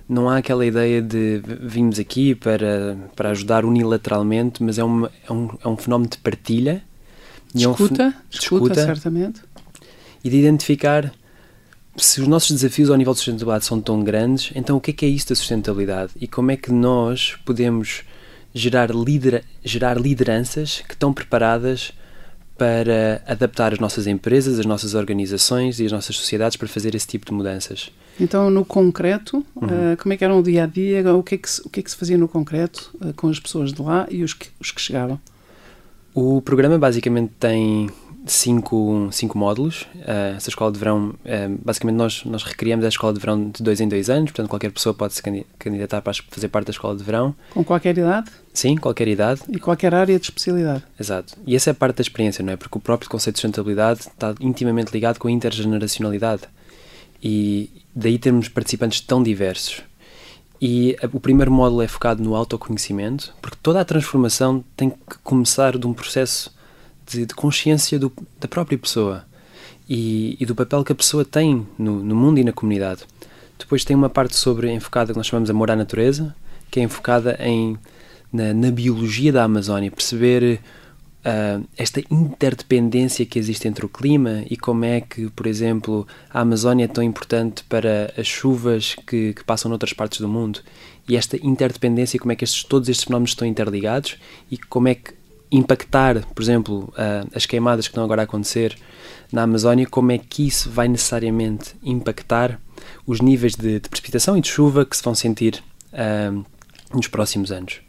não 0.08 0.30
há 0.30 0.38
aquela 0.38 0.66
ideia 0.66 1.02
de 1.02 1.42
vimos 1.62 1.98
aqui 1.98 2.36
para, 2.36 2.98
para 3.16 3.30
ajudar 3.30 3.66
unilateralmente, 3.66 4.62
mas 4.62 4.78
é 4.78 4.84
um, 4.84 5.06
é 5.06 5.32
um, 5.32 5.50
é 5.64 5.68
um 5.68 5.78
fenómeno 5.78 6.10
de 6.10 6.18
partilha. 6.18 6.84
Escuta, 7.56 8.04
é 8.04 8.08
um, 8.08 8.14
de 8.30 8.38
escuta, 8.38 8.76
certamente. 8.76 9.42
E 10.24 10.30
de 10.30 10.38
identificar 10.38 11.12
se 11.98 12.22
os 12.22 12.28
nossos 12.28 12.52
desafios 12.52 12.90
ao 12.90 12.98
nível 12.98 13.14
de 13.14 13.20
sustentabilidade 13.20 13.66
são 13.66 13.80
tão 13.80 14.04
grandes, 14.04 14.52
então 14.56 14.78
o 14.78 14.82
que 14.82 14.92
é 14.92 14.94
que 14.94 15.06
é 15.06 15.10
isto 15.10 15.30
da 15.30 15.36
sustentabilidade? 15.36 16.12
E 16.20 16.28
como 16.28 16.52
é 16.52 16.58
que 16.58 16.72
nós 16.72 17.36
podemos 17.46 18.04
gerar, 18.54 18.90
lidera 18.90 19.44
gerar 19.64 20.00
lideranças 20.00 20.84
que 20.88 20.94
estão 20.94 21.14
preparadas 21.14 21.92
para 22.58 23.22
adaptar 23.28 23.74
as 23.74 23.80
nossas 23.80 24.06
empresas, 24.08 24.60
as 24.60 24.66
nossas 24.66 24.94
organizações 24.94 25.80
e 25.80 25.86
as 25.86 25.92
nossas 25.92 26.16
sociedades 26.16 26.56
para 26.56 26.68
fazer 26.68 26.94
esse 26.94 27.08
tipo 27.08 27.26
de 27.26 27.34
mudanças. 27.34 27.92
Então, 28.20 28.50
no 28.50 28.64
concreto, 28.64 29.44
uhum. 29.56 29.68
uh, 29.68 29.98
como 30.02 30.14
é 30.14 30.18
que 30.18 30.24
era 30.24 30.36
o 30.36 30.44
dia 30.44 30.64
a 30.64 30.68
dia? 30.68 31.16
O 31.16 31.24
que 31.24 31.36
é 31.36 31.38
que 31.38 31.50
se, 31.50 31.62
o 31.66 31.70
que 31.70 31.80
é 31.80 31.84
que 31.84 31.90
se 31.90 31.98
fazia 31.98 32.18
no 32.18 32.28
concreto 32.28 32.92
uh, 33.02 33.12
com 33.14 33.28
as 33.28 33.40
pessoas 33.40 33.74
de 33.74 33.82
lá 33.82 34.08
e 34.10 34.24
os 34.24 34.34
que, 34.34 34.50
os 34.60 34.72
que 34.72 34.80
chegavam? 34.80 35.20
O 36.14 36.42
programa 36.42 36.78
basicamente 36.78 37.34
tem 37.40 37.90
cinco, 38.26 39.10
cinco 39.12 39.38
módulos. 39.38 39.84
Uh, 39.96 40.36
essa 40.38 40.50
escola 40.50 40.72
de 40.72 40.80
verão, 40.80 41.10
uh, 41.10 41.60
basicamente 41.64 41.96
nós, 41.96 42.24
nós 42.26 42.44
recriamos 42.44 42.86
a 42.86 42.90
escola 42.90 43.14
de 43.14 43.20
verão 43.20 43.50
de 43.50 43.62
dois 43.62 43.82
em 43.82 43.88
dois 43.88 44.10
anos, 44.10 44.32
portanto 44.32 44.50
qualquer 44.50 44.72
pessoa 44.72 44.94
pode 44.94 45.14
se 45.14 45.22
candidatar 45.60 46.02
para 46.02 46.14
fazer 46.30 46.48
parte 46.48 46.68
da 46.68 46.72
escola 46.72 46.96
de 46.96 47.04
verão. 47.04 47.36
Com 47.54 47.64
qualquer 47.64 47.98
idade? 47.98 48.32
Sim, 48.54 48.78
qualquer 48.78 49.08
idade. 49.08 49.42
E 49.50 49.60
qualquer 49.60 49.94
área 49.94 50.18
de 50.18 50.26
especialidade. 50.26 50.84
Exato. 51.00 51.36
E 51.46 51.56
essa 51.56 51.72
é 51.72 51.74
parte 51.74 51.98
da 51.98 52.02
experiência, 52.02 52.44
não 52.44 52.54
é? 52.54 52.56
Porque 52.56 52.78
o 52.78 52.82
próprio 52.82 53.10
conceito 53.10 53.36
de 53.36 53.42
sustentabilidade 53.42 54.02
está 54.02 54.34
intimamente 54.40 54.92
ligado 54.92 55.18
com 55.18 55.28
a 55.28 55.32
intergeneracionalidade. 55.32 56.44
E 57.22 57.70
daí 57.96 58.20
termos 58.20 58.48
participantes 58.48 59.02
tão 59.02 59.24
diversos. 59.24 59.82
E 60.62 60.96
o 61.12 61.20
primeiro 61.20 61.52
módulo 61.52 61.82
é 61.82 61.88
focado 61.88 62.24
no 62.24 62.36
autoconhecimento, 62.36 63.36
porque 63.42 63.58
toda 63.62 63.82
a 63.82 63.86
transformação 63.86 64.64
tem 64.78 64.92
que 64.92 65.18
começar 65.24 65.78
de 65.78 65.86
um 65.86 65.94
processo 65.94 66.54
de, 67.06 67.26
de 67.26 67.34
consciência 67.34 68.00
do, 68.00 68.12
da 68.40 68.48
própria 68.48 68.78
pessoa 68.78 69.26
e, 69.90 70.38
e, 70.40 70.46
do 70.46 70.56
papel 70.56 70.84
que 70.84 70.92
a 70.92 70.96
pessoa 70.96 71.26
tem 71.26 71.68
no, 71.78 72.04
no, 72.04 72.16
mundo 72.16 72.40
e 72.40 72.44
na 72.44 72.54
comunidade. 72.54 73.04
Depois 73.58 73.84
tem 73.84 73.96
uma 73.96 74.10
parte 74.10 74.36
sobre 74.36 74.72
enfocada 74.72 75.14
que 75.14 75.18
nós 75.18 75.28
chamamos 75.28 75.50
amor 75.50 75.70
à 75.72 75.76
natureza, 75.76 76.36
que 76.72 76.80
é 76.80 76.84
enfocada 76.84 77.38
em 77.40 77.78
na, 78.32 78.54
na 78.54 78.72
biologia 78.72 79.32
da 79.32 79.44
Amazónia, 79.44 79.92
perceber 79.92 80.60
uh, 81.24 81.64
esta 81.78 82.02
interdependência 82.10 83.26
que 83.26 83.38
existe 83.38 83.68
entre 83.68 83.86
o 83.86 83.90
clima 83.90 84.44
e 84.50 84.58
como 84.58 84.86
é 84.86 85.02
que, 85.02 85.30
por 85.30 85.46
exemplo, 85.46 86.08
a 86.30 86.42
Amazónia 86.42 86.86
é 86.86 86.88
tão 86.88 87.04
importante 87.04 87.64
para 87.66 88.12
as 88.18 88.28
chuvas 88.28 88.96
que, 89.06 89.34
que 89.34 89.44
passam 89.44 89.70
noutras 89.70 89.94
partes 89.94 90.20
do 90.20 90.28
mundo 90.28 90.62
e 91.08 91.16
esta 91.16 91.38
interdependência, 91.46 92.20
como 92.20 92.32
é 92.32 92.36
que 92.36 92.44
estes, 92.44 92.64
todos 92.64 92.90
estes 92.90 93.06
fenómenos 93.06 93.32
estão 93.32 93.48
interligados 93.48 94.18
e 94.50 94.58
como 94.58 94.88
é 94.88 94.96
que 94.96 95.14
impactar, 95.58 96.26
por 96.34 96.42
exemplo, 96.42 96.94
uh, 96.98 97.30
as 97.36 97.46
queimadas 97.46 97.88
que 97.88 97.92
estão 97.92 98.04
agora 98.04 98.24
a 98.24 98.26
acontecer 98.26 98.76
na 99.32 99.44
Amazónia, 99.44 99.86
como 99.86 100.12
é 100.12 100.18
que 100.18 100.48
isso 100.48 100.70
vai 100.70 100.88
necessariamente 100.88 101.76
impactar 101.84 102.60
os 103.06 103.22
níveis 103.22 103.56
de, 103.56 103.80
de 103.80 103.90
precipitação 103.90 104.38
e 104.38 104.42
de 104.42 104.48
chuva 104.48 104.86
que 104.86 104.98
se 104.98 105.04
vão 105.04 105.14
sentir 105.14 105.64
uh, 105.94 106.46
nos 106.94 107.08
próximos 107.08 107.52
anos. 107.52 107.82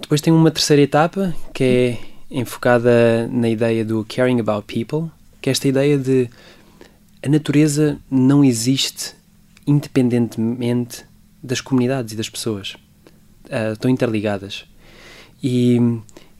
Depois 0.00 0.20
tem 0.20 0.32
uma 0.32 0.50
terceira 0.50 0.82
etapa 0.82 1.34
que 1.52 1.64
é 1.64 1.98
enfocada 2.30 3.28
na 3.28 3.48
ideia 3.48 3.84
do 3.84 4.04
caring 4.08 4.40
about 4.40 4.66
people, 4.66 5.10
que 5.40 5.50
é 5.50 5.52
esta 5.52 5.68
ideia 5.68 5.98
de 5.98 6.28
a 7.22 7.28
natureza 7.28 7.98
não 8.10 8.44
existe 8.44 9.14
independentemente 9.66 11.04
das 11.42 11.60
comunidades 11.60 12.14
e 12.14 12.16
das 12.16 12.28
pessoas. 12.28 12.74
Uh, 13.46 13.74
estão 13.74 13.90
interligadas. 13.90 14.64
E 15.42 15.78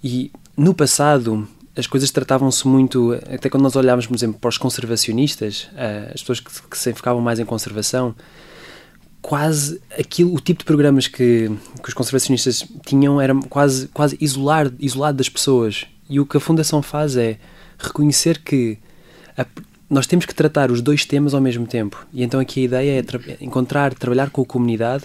e 0.02 0.30
no 0.56 0.75
passado 0.75 1.47
as 1.76 1.87
coisas 1.87 2.11
tratavam-se 2.11 2.66
muito, 2.68 3.14
até 3.32 3.49
quando 3.49 3.62
nós 3.62 3.76
olhávamos, 3.76 4.06
por 4.06 4.14
exemplo, 4.14 4.38
para 4.38 4.49
os 4.49 4.59
conservacionistas, 4.59 5.71
uh, 5.73 6.12
as 6.14 6.21
pessoas 6.21 6.40
que, 6.40 6.68
que, 6.68 6.76
se 6.76 6.90
enfocavam 6.90 7.23
mais 7.23 7.38
em 7.38 7.47
conservação, 7.47 8.14
quase 9.23 9.80
aquilo, 9.99 10.35
o 10.35 10.40
tipo 10.40 10.59
de 10.59 10.64
programas 10.66 11.06
que, 11.06 11.50
que 11.82 11.88
os 11.88 11.94
conservacionistas 11.94 12.66
tinham 12.85 13.21
era 13.21 13.35
quase, 13.49 13.88
quase 13.88 14.18
isolar, 14.21 14.71
isolado 14.78 15.16
das 15.16 15.30
pessoas. 15.30 15.87
E 16.11 16.21
o 16.21 16.26
que 16.26 16.37
a 16.37 16.40
Fundação 16.40 16.82
faz 16.82 17.16
é 17.16 17.38
reconhecer 17.78 18.38
que 18.40 18.76
a, 19.38 19.47
nós 19.88 20.06
temos 20.06 20.26
que 20.26 20.35
tratar 20.35 20.71
os 20.71 20.82
dois 20.82 21.06
temas 21.06 21.32
ao 21.32 21.40
mesmo 21.40 21.66
tempo. 21.66 22.06
E 22.12 22.23
então 22.23 22.38
aqui 22.38 22.61
a 22.61 22.64
ideia 22.64 22.99
é 22.99 23.02
tra 23.02 23.21
encontrar, 23.40 23.94
trabalhar 23.94 24.28
com 24.28 24.42
a 24.42 24.47
comunidade 24.47 25.04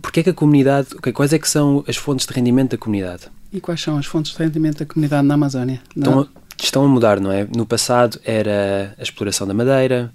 porque 0.00 0.20
é 0.20 0.22
que 0.22 0.30
a 0.30 0.34
comunidade, 0.34 0.88
okay, 0.96 1.12
quais 1.12 1.32
é 1.32 1.38
que 1.38 1.48
são 1.48 1.84
as 1.86 1.96
fontes 1.96 2.26
de 2.26 2.32
rendimento 2.32 2.72
da 2.72 2.78
comunidade? 2.78 3.24
E 3.52 3.60
quais 3.60 3.80
são 3.80 3.96
as 3.96 4.06
fontes 4.06 4.32
de 4.32 4.38
rendimento 4.38 4.78
da 4.78 4.86
comunidade 4.86 5.26
na 5.26 5.34
Amazónia? 5.34 5.80
Estão 5.96 6.20
a, 6.20 6.26
estão 6.62 6.84
a 6.84 6.88
mudar, 6.88 7.20
não 7.20 7.32
é? 7.32 7.46
No 7.54 7.66
passado 7.66 8.20
era 8.24 8.94
a 8.98 9.02
exploração 9.02 9.46
da 9.46 9.54
madeira, 9.54 10.12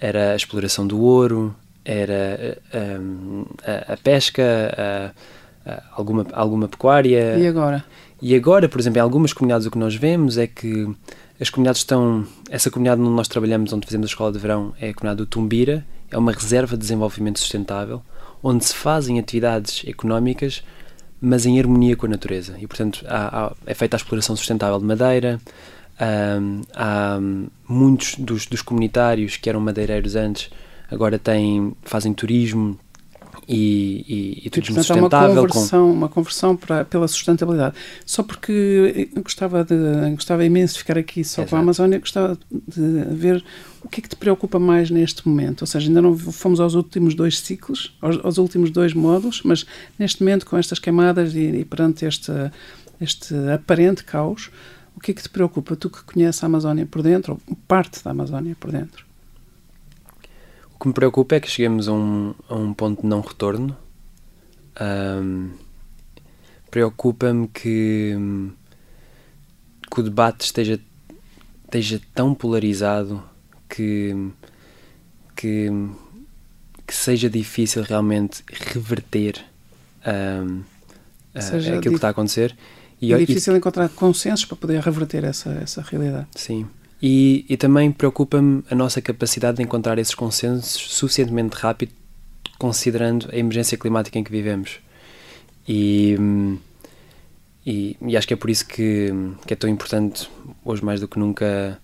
era 0.00 0.32
a 0.32 0.36
exploração 0.36 0.86
do 0.86 1.00
ouro, 1.00 1.54
era 1.84 2.58
um, 3.00 3.44
a, 3.64 3.94
a, 3.94 3.96
pesca, 3.96 4.42
a, 5.66 5.70
a, 5.70 5.82
alguma, 5.92 6.26
alguma 6.32 6.68
pecuária. 6.68 7.36
E 7.38 7.46
agora? 7.46 7.84
E 8.20 8.34
agora, 8.34 8.68
por 8.68 8.80
exemplo, 8.80 8.98
em 8.98 9.02
algumas 9.02 9.32
comunidades 9.32 9.66
o 9.66 9.70
que 9.70 9.78
nós 9.78 9.94
vemos 9.94 10.38
é 10.38 10.46
que 10.46 10.88
as 11.40 11.50
comunidades 11.50 11.82
estão. 11.82 12.26
Essa 12.50 12.70
comunidade 12.70 13.00
onde 13.00 13.10
nós 13.10 13.28
trabalhamos, 13.28 13.72
onde 13.72 13.86
fazemos 13.86 14.06
a 14.06 14.10
escola 14.10 14.32
de 14.32 14.38
verão, 14.38 14.74
é 14.80 14.88
a 14.88 14.94
comunidade 14.94 15.18
do 15.18 15.26
Tumbira, 15.26 15.86
é 16.10 16.18
uma 16.18 16.32
reserva 16.32 16.76
de 16.76 16.80
desenvolvimento 16.80 17.38
sustentável 17.38 18.02
onde 18.42 18.64
se 18.64 18.74
fazem 18.74 19.18
atividades 19.18 19.82
económicas, 19.86 20.62
mas 21.20 21.46
em 21.46 21.58
harmonia 21.58 21.96
com 21.96 22.06
a 22.06 22.08
natureza. 22.08 22.56
E, 22.58 22.66
portanto, 22.66 23.04
há, 23.08 23.46
há, 23.46 23.52
é 23.66 23.74
feita 23.74 23.96
a 23.96 23.98
exploração 23.98 24.36
sustentável 24.36 24.78
de 24.78 24.84
madeira, 24.84 25.40
hum, 26.40 26.62
há 26.74 27.18
muitos 27.68 28.14
dos, 28.16 28.46
dos 28.46 28.62
comunitários 28.62 29.36
que 29.36 29.48
eram 29.48 29.60
madeireiros 29.60 30.14
antes 30.14 30.50
agora 30.90 31.18
têm, 31.18 31.76
fazem 31.82 32.12
turismo 32.12 32.78
e, 33.48 34.04
e, 34.06 34.46
e 34.46 34.50
turismo 34.50 34.74
portanto, 34.74 34.94
sustentável. 34.94 35.42
Uma 35.42 35.48
conversão, 35.48 35.86
com... 35.86 35.92
uma 35.92 36.08
conversão 36.08 36.56
para, 36.56 36.84
pela 36.84 37.08
sustentabilidade. 37.08 37.74
Só 38.04 38.22
porque 38.22 39.08
gostava, 39.16 39.64
de, 39.64 39.74
gostava 40.14 40.44
imenso 40.44 40.74
de 40.74 40.80
ficar 40.80 40.98
aqui 40.98 41.24
só 41.24 41.40
Exato. 41.42 41.50
com 41.50 41.56
a 41.56 41.58
Amazónia, 41.60 41.98
gostava 41.98 42.38
de 42.50 43.04
ver 43.10 43.42
o 43.82 43.88
que 43.88 44.00
é 44.00 44.02
que 44.02 44.08
te 44.10 44.16
preocupa 44.16 44.58
mais 44.58 44.90
neste 44.90 45.26
momento. 45.26 45.62
Ou 45.62 45.66
seja, 45.66 45.88
ainda 45.88 46.02
não 46.02 46.16
fomos 46.16 46.60
aos 46.60 46.74
últimos 46.74 47.14
dois 47.14 47.38
ciclos, 47.40 47.96
aos, 48.02 48.22
aos 48.22 48.38
últimos 48.38 48.70
dois 48.70 48.92
módulos, 48.92 49.40
mas 49.42 49.64
neste 49.98 50.22
momento, 50.22 50.44
com 50.44 50.58
estas 50.58 50.78
queimadas 50.78 51.34
e, 51.34 51.40
e 51.40 51.64
perante 51.64 52.04
este, 52.04 52.32
este 53.00 53.34
aparente 53.50 54.04
caos, 54.04 54.50
o 54.94 55.00
que 55.00 55.12
é 55.12 55.14
que 55.14 55.22
te 55.22 55.30
preocupa? 55.30 55.74
Tu 55.74 55.88
que 55.88 56.02
conheces 56.04 56.42
a 56.42 56.46
Amazónia 56.46 56.84
por 56.84 57.02
dentro, 57.02 57.40
ou 57.48 57.56
parte 57.66 58.04
da 58.04 58.10
Amazónia 58.10 58.54
por 58.60 58.70
dentro? 58.70 59.07
O 60.78 60.82
que 60.82 60.88
me 60.88 60.94
preocupa 60.94 61.34
é 61.34 61.40
que 61.40 61.50
cheguemos 61.50 61.88
a 61.88 61.92
um, 61.92 62.34
a 62.48 62.54
um 62.54 62.72
ponto 62.72 63.02
de 63.02 63.08
não 63.08 63.20
retorno. 63.20 63.76
Um, 64.80 65.50
Preocupa-me 66.70 67.48
que, 67.48 68.14
que 69.90 70.00
o 70.00 70.02
debate 70.02 70.44
esteja, 70.44 70.78
esteja 71.64 72.00
tão 72.14 72.32
polarizado 72.32 73.22
que, 73.68 74.30
que, 75.34 75.68
que 76.86 76.94
seja 76.94 77.28
difícil 77.28 77.82
realmente 77.82 78.44
reverter 78.52 79.42
um, 80.06 80.62
aquilo 81.34 81.80
que 81.80 81.88
está 81.88 82.08
a 82.08 82.10
acontecer. 82.10 82.54
E, 83.00 83.14
é 83.14 83.18
difícil 83.18 83.54
e, 83.54 83.58
encontrar 83.58 83.88
consensos 83.88 84.44
para 84.44 84.56
poder 84.56 84.80
reverter 84.80 85.24
essa, 85.24 85.50
essa 85.62 85.80
realidade. 85.80 86.28
Sim. 86.34 86.68
E, 87.00 87.46
e 87.48 87.56
também 87.56 87.92
preocupa-me 87.92 88.64
a 88.70 88.74
nossa 88.74 89.00
capacidade 89.00 89.58
de 89.58 89.62
encontrar 89.62 89.98
esses 89.98 90.14
consensos 90.14 90.72
suficientemente 90.92 91.56
rápido, 91.56 91.92
considerando 92.58 93.28
a 93.32 93.36
emergência 93.36 93.78
climática 93.78 94.18
em 94.18 94.24
que 94.24 94.32
vivemos. 94.32 94.80
E, 95.68 96.16
e, 97.64 97.96
e, 98.00 98.16
acho 98.16 98.26
que 98.26 98.34
é 98.34 98.36
por 98.36 98.50
isso 98.50 98.66
que, 98.66 99.12
que, 99.46 99.52
é 99.52 99.56
tão 99.56 99.70
importante, 99.70 100.28
hoje 100.64 100.84
mais 100.84 101.00
do 101.00 101.06
que 101.06 101.18
nunca, 101.18 101.78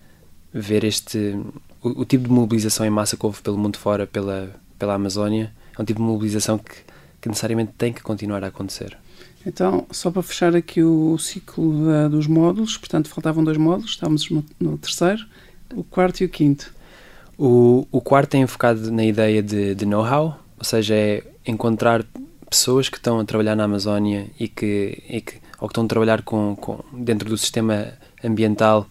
ver 0.52 0.82
este. 0.82 1.38
O, 1.82 2.00
o, 2.00 2.04
tipo 2.04 2.24
de 2.24 2.30
mobilização 2.30 2.84
em 2.86 2.90
massa 2.90 3.16
que 3.16 3.24
houve 3.24 3.40
pelo 3.42 3.58
mundo 3.58 3.78
fora, 3.78 4.06
pela, 4.06 4.54
pela 4.78 4.94
Amazónia, 4.94 5.52
é 5.78 5.82
um 5.82 5.84
tipo 5.84 6.00
de 6.00 6.06
mobilização 6.06 6.58
que, 6.58 6.74
que 7.20 7.28
necessariamente 7.28 7.72
tem 7.76 7.92
que 7.92 8.02
continuar 8.02 8.42
a 8.42 8.48
acontecer. 8.48 8.96
Então, 9.46 9.86
só 9.90 10.10
para 10.10 10.22
fechar 10.22 10.56
aqui 10.56 10.82
o 10.82 11.18
ciclo 11.18 11.86
da, 11.86 12.08
dos 12.08 12.26
módulos, 12.26 12.76
portanto, 12.76 13.08
faltavam 13.08 13.44
dois 13.44 13.58
módulos, 13.58 13.90
estávamos 13.90 14.30
no, 14.30 14.44
no, 14.58 14.78
terceiro, 14.78 15.26
o 15.74 15.84
quarto 15.84 16.22
e 16.22 16.24
o 16.24 16.28
quinto. 16.28 16.72
O, 17.36 17.86
o 17.90 18.00
quarto 18.00 18.34
é 18.36 18.38
enfocado 18.38 18.90
na 18.90 19.04
ideia 19.04 19.42
de, 19.42 19.74
de 19.74 19.84
know-how, 19.84 20.38
ou 20.58 20.64
seja, 20.64 20.94
é 20.94 21.22
encontrar 21.46 22.04
pessoas 22.48 22.88
que 22.88 22.96
estão 22.96 23.18
a 23.18 23.24
trabalhar 23.24 23.54
na 23.56 23.64
Amazónia 23.64 24.30
e 24.38 24.48
que, 24.48 25.02
e 25.08 25.20
que 25.20 25.44
ou 25.64 25.68
que 25.68 25.72
estão 25.72 25.84
a 25.84 25.88
trabalhar 25.88 26.22
com, 26.22 26.54
com, 26.56 26.80
dentro 26.92 27.28
do 27.28 27.38
sistema 27.38 27.88
ambiental 28.22 28.86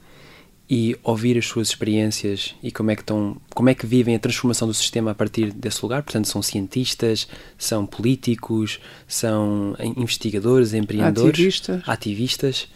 e 0.69 0.97
ouvir 1.03 1.37
as 1.37 1.45
suas 1.45 1.69
experiências 1.69 2.55
e 2.63 2.71
como 2.71 2.89
é 2.89 2.95
que 2.95 3.01
estão, 3.01 3.37
como 3.53 3.69
é 3.69 3.75
que 3.75 3.85
vivem 3.85 4.15
a 4.15 4.19
transformação 4.19 4.67
do 4.67 4.73
sistema 4.73 5.11
a 5.11 5.15
partir 5.15 5.51
desse 5.51 5.83
lugar. 5.83 6.01
Portanto, 6.03 6.27
são 6.27 6.41
cientistas, 6.41 7.27
são 7.57 7.85
políticos, 7.85 8.79
são 9.07 9.75
investigadores, 9.97 10.73
empreendedores, 10.73 11.31
ativistas. 11.31 11.81
ativistas. 11.85 12.67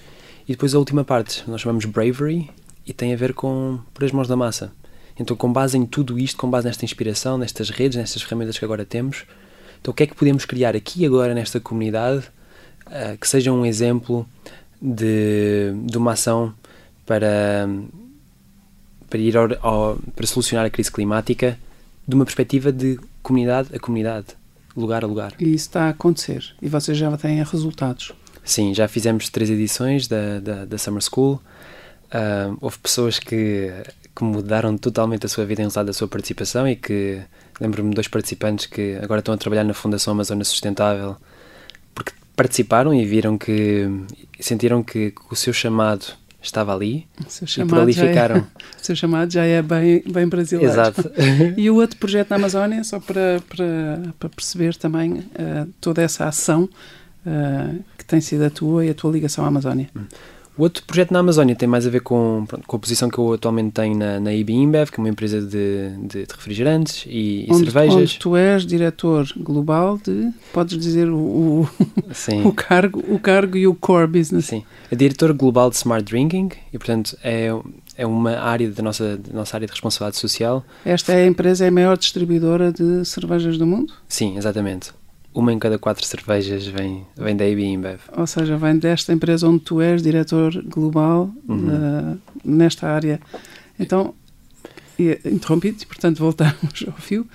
E 0.48 0.52
depois 0.52 0.76
a 0.76 0.80
última 0.80 1.04
parte, 1.04 1.44
nós 1.48 1.62
chamamos 1.62 1.86
bravery 1.86 2.50
e 2.86 2.94
tem 2.94 3.14
a 3.14 3.18
ver 3.18 3.34
com 3.34 3.80
por 3.94 4.04
as 4.04 4.12
mãos 4.12 4.28
da 4.28 4.36
massa. 4.36 4.72
Então, 5.20 5.36
com 5.36 5.52
base 5.52 5.78
em 5.78 5.86
tudo 5.86 6.20
isto, 6.20 6.38
com 6.38 6.50
base 6.50 6.68
nesta 6.68 6.86
inspiração, 6.86 7.38
nestas 7.38 7.70
redes, 7.70 7.98
nestas 7.98 8.22
ferramentas 8.22 8.60
que 8.60 8.64
agora 8.64 8.86
temos, 8.86 9.26
então 9.82 9.92
o 9.92 9.96
que 9.96 10.04
é 10.04 10.08
que 10.08 10.16
podemos 10.16 10.46
criar 10.46 10.76
aqui 10.76 11.06
agora 11.06 11.34
nesta 11.34 11.60
comunidade 11.60 12.26
uh, 12.88 13.18
que 13.20 13.28
seja 13.28 13.52
um 13.52 13.66
exemplo 13.66 14.28
de, 14.82 15.74
de 15.86 15.98
uma 15.98 16.14
ação 16.14 16.54
para, 17.08 17.68
para 19.10 19.20
ir 19.20 19.36
ao, 19.36 19.48
ao, 19.62 19.98
para 20.16 20.28
solucionar 20.28 20.66
a 20.66 20.70
crise 20.70 20.92
climática 20.92 21.58
de 22.08 22.14
uma 22.14 22.26
perspectiva 22.26 22.72
de 22.72 23.00
comunidade 23.24 23.70
a 23.74 23.80
comunidade, 23.80 24.28
lugar 24.76 25.04
a 25.04 25.08
lugar. 25.08 25.34
E 25.40 25.46
isso 25.46 25.68
está 25.68 25.86
a 25.86 25.90
acontecer 25.90 26.56
e 26.62 26.70
vocês 26.70 26.98
já 26.98 27.18
têm 27.18 27.44
resultados. 27.44 28.12
Sim, 28.44 28.74
já 28.74 28.88
fizemos 28.88 29.30
três 29.30 29.50
edições 29.50 30.08
da, 30.08 30.40
da, 30.40 30.66
da 30.66 30.78
Summer 30.78 31.02
School. 31.02 31.42
Uh, 32.06 32.58
houve 32.62 32.78
pessoas 32.78 33.20
que, 33.20 33.74
que 34.16 34.24
mudaram 34.24 34.78
totalmente 34.78 35.26
a 35.26 35.30
sua 35.30 35.46
vida 35.46 35.62
em 35.62 35.66
resultado 35.66 35.88
da 35.88 35.94
sua 35.94 36.08
participação 36.08 36.66
e 36.68 36.76
que 36.76 37.22
lembro-me 37.60 37.90
de 37.90 37.96
dois 37.96 38.08
participantes 38.08 38.66
que 38.66 38.98
agora 39.02 39.20
estão 39.20 39.34
a 39.34 39.38
trabalhar 39.38 39.66
na 39.66 39.74
Fundação 39.74 40.14
Amazônia 40.14 40.46
Sustentável 40.46 41.18
porque 41.94 42.14
participaram 42.36 42.94
e 42.94 43.06
viram 43.06 43.38
que 43.38 43.90
sentiram 44.40 44.82
que 44.82 45.14
o 45.30 45.36
seu 45.36 45.52
chamado 45.52 46.06
estava 46.42 46.74
ali 46.74 47.08
o 47.26 47.30
seu 47.30 47.48
chamado 47.48 47.68
e 47.68 47.70
por 47.70 47.82
ali 47.82 47.94
ficaram. 48.10 48.36
É, 48.36 48.40
o 48.82 48.86
seu 48.86 48.96
chamado 48.96 49.32
já 49.32 49.44
é 49.44 49.62
bem, 49.62 50.04
bem 50.10 50.28
brasileiro. 50.28 50.72
Exato. 50.72 51.12
e 51.58 51.70
o 51.70 51.76
outro 51.76 51.98
projeto 51.98 52.30
na 52.30 52.36
Amazónia, 52.38 52.84
só 52.84 53.00
para, 53.00 53.42
para, 53.48 54.02
para 54.20 54.30
perceber 54.30 54.76
também 54.76 55.14
uh, 55.14 55.68
toda 55.82 56.02
essa 56.02 56.26
ação 56.26 56.70
uh, 57.26 57.84
que 57.98 58.06
tem 58.06 58.22
sido 58.22 58.44
a 58.44 58.50
tua 58.50 58.86
e 58.86 58.90
a 58.90 58.94
tua 58.94 59.12
ligação 59.12 59.44
à 59.44 59.48
Amazónia. 59.48 59.90
O 60.58 60.64
outro 60.64 60.84
projeto 60.84 61.12
na 61.12 61.20
Amazónia 61.20 61.56
tem 61.56 61.70
mais 61.70 61.86
a 61.86 61.90
ver 61.90 62.02
com, 62.02 62.44
pronto, 62.48 62.66
com 62.66 62.76
a 62.76 62.80
posição 62.80 63.10
que 63.10 63.18
eu 63.20 63.34
atualmente 63.34 63.72
tenho 63.72 63.96
na, 63.96 64.20
na 64.20 64.34
IB 64.34 64.54
InBev, 64.54 64.92
que 64.92 65.00
é 65.00 65.04
uma 65.04 65.10
empresa 65.10 65.40
de, 65.40 65.92
de, 66.08 66.26
de 66.26 66.34
refrigerantes 66.34 67.06
e, 67.08 67.46
onde, 67.48 67.62
e 67.62 67.66
cervejas. 67.66 67.96
Onde 67.96 68.20
tu 68.20 68.36
és 68.36 68.66
diretor 68.66 69.28
global 69.38 70.00
de, 70.04 70.32
podes 70.52 70.80
dizer 70.80 71.10
o, 71.10 71.18
o, 71.18 71.70
o, 72.44 72.54
cargo, 72.54 73.04
o 73.08 73.20
cargo 73.20 73.56
e 73.56 73.68
o 73.68 73.76
core 73.76 74.08
business. 74.08 74.46
Sim, 74.46 74.64
é 74.92 74.96
diretor 74.96 75.32
global 75.32 75.70
de 75.70 75.76
Smart 75.76 76.04
Drinking 76.04 76.50
e, 76.74 76.78
portanto, 76.80 77.16
é, 77.24 77.50
é 77.96 78.08
uma 78.08 78.40
área 78.40 78.68
da 78.72 78.82
nossa, 78.82 79.16
da 79.16 79.34
nossa 79.34 79.56
área 79.56 79.68
de 79.68 79.74
responsabilidade 79.74 80.18
social. 80.18 80.66
Esta 80.84 81.14
é 81.14 81.26
a 81.26 81.28
empresa, 81.28 81.66
é 81.66 81.68
a 81.68 81.72
maior 81.72 81.96
distribuidora 81.96 82.72
de 82.72 83.06
cervejas 83.06 83.60
do 83.60 83.68
mundo? 83.68 83.94
Sim, 84.08 84.38
exatamente 84.38 84.97
uma 85.38 85.54
em 85.54 85.60
cada 85.60 85.78
quatro 85.78 86.04
cervejas 86.04 86.66
vem, 86.66 87.06
vem 87.16 87.38
da 87.38 87.46
AB 87.46 87.64
InBev. 87.64 88.00
Ou 88.18 88.26
seja, 88.26 88.58
vem 88.58 88.76
desta 88.80 89.14
empresa 89.14 89.48
onde 89.48 89.60
tu 89.60 89.80
és 89.80 90.02
diretor 90.02 90.52
global 90.64 91.30
uhum. 91.48 91.68
uh, 91.68 92.18
nesta 92.44 92.88
área. 92.88 93.22
Então, 93.80 94.16
interrompi-te, 94.98 95.86
portanto 95.86 96.18
voltamos 96.18 96.84
ao 96.88 96.94
fio. 96.94 97.28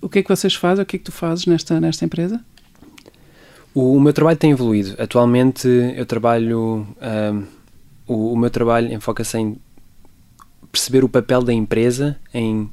O 0.00 0.08
que 0.08 0.18
é 0.18 0.22
que 0.24 0.28
vocês 0.28 0.56
fazem? 0.56 0.82
O 0.82 0.86
que 0.86 0.96
é 0.96 0.98
que 0.98 1.04
tu 1.04 1.12
fazes 1.12 1.46
nesta, 1.46 1.80
nesta 1.80 2.04
empresa? 2.04 2.44
O, 3.72 3.92
o 3.94 4.00
meu 4.00 4.12
trabalho 4.12 4.36
tem 4.36 4.50
evoluído. 4.50 5.00
Atualmente 5.00 5.68
eu 5.68 6.04
trabalho. 6.04 6.84
Um, 7.00 7.44
o, 8.08 8.32
o 8.32 8.36
meu 8.36 8.50
trabalho 8.50 8.92
enfoca-se 8.92 9.38
em 9.38 9.56
perceber 10.72 11.04
o 11.04 11.08
papel 11.08 11.42
da 11.44 11.52
empresa 11.52 12.18
em 12.34 12.68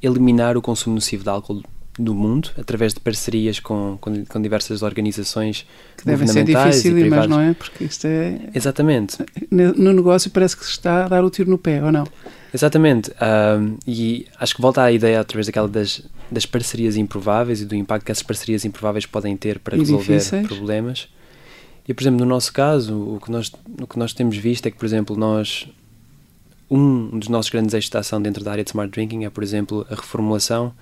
eliminar 0.00 0.56
o 0.56 0.62
consumo 0.62 0.94
nocivo 0.94 1.24
de 1.24 1.28
álcool 1.28 1.62
do 1.98 2.14
mundo, 2.14 2.50
através 2.58 2.92
de 2.92 3.00
parcerias 3.00 3.58
com, 3.58 3.96
com, 4.00 4.24
com 4.26 4.42
diversas 4.42 4.82
organizações 4.82 5.66
que 5.96 6.04
devem 6.04 6.26
ser 6.26 6.44
difíceis, 6.44 7.28
não 7.28 7.40
é? 7.40 7.54
Porque 7.54 7.84
isto 7.84 8.06
é. 8.06 8.38
Exatamente. 8.54 9.18
No 9.50 9.92
negócio 9.92 10.30
parece 10.30 10.56
que 10.56 10.64
se 10.64 10.72
está 10.72 11.06
a 11.06 11.08
dar 11.08 11.24
o 11.24 11.30
tiro 11.30 11.48
no 11.48 11.56
pé, 11.56 11.82
ou 11.82 11.90
não? 11.90 12.06
Exatamente. 12.52 13.10
Um, 13.10 13.76
e 13.86 14.26
acho 14.38 14.54
que 14.54 14.62
volta 14.62 14.82
à 14.82 14.92
ideia, 14.92 15.20
através 15.20 15.46
daquela 15.46 15.68
das, 15.68 16.02
das 16.30 16.44
parcerias 16.44 16.96
improváveis 16.96 17.62
e 17.62 17.64
do 17.64 17.74
impacto 17.74 18.04
que 18.04 18.12
essas 18.12 18.22
parcerias 18.22 18.64
improváveis 18.64 19.06
podem 19.06 19.36
ter 19.36 19.58
para 19.58 19.76
e 19.76 19.80
resolver 19.80 20.18
difíceis. 20.18 20.46
problemas. 20.46 21.08
E, 21.88 21.94
por 21.94 22.02
exemplo, 22.02 22.20
no 22.20 22.26
nosso 22.26 22.52
caso, 22.52 22.94
o 22.94 23.20
que, 23.20 23.30
nós, 23.30 23.50
o 23.80 23.86
que 23.86 23.98
nós 23.98 24.12
temos 24.12 24.36
visto 24.36 24.66
é 24.66 24.70
que, 24.70 24.76
por 24.76 24.84
exemplo, 24.86 25.16
nós. 25.16 25.68
Um 26.68 27.16
dos 27.20 27.28
nossos 27.28 27.48
grandes 27.48 27.72
eixos 27.74 27.88
de 27.88 27.96
ação 27.96 28.20
dentro 28.20 28.42
da 28.42 28.50
área 28.50 28.64
de 28.64 28.70
smart 28.70 28.90
drinking 28.90 29.24
é, 29.24 29.30
por 29.30 29.44
exemplo, 29.44 29.86
a 29.88 29.94
reformulação 29.94 30.74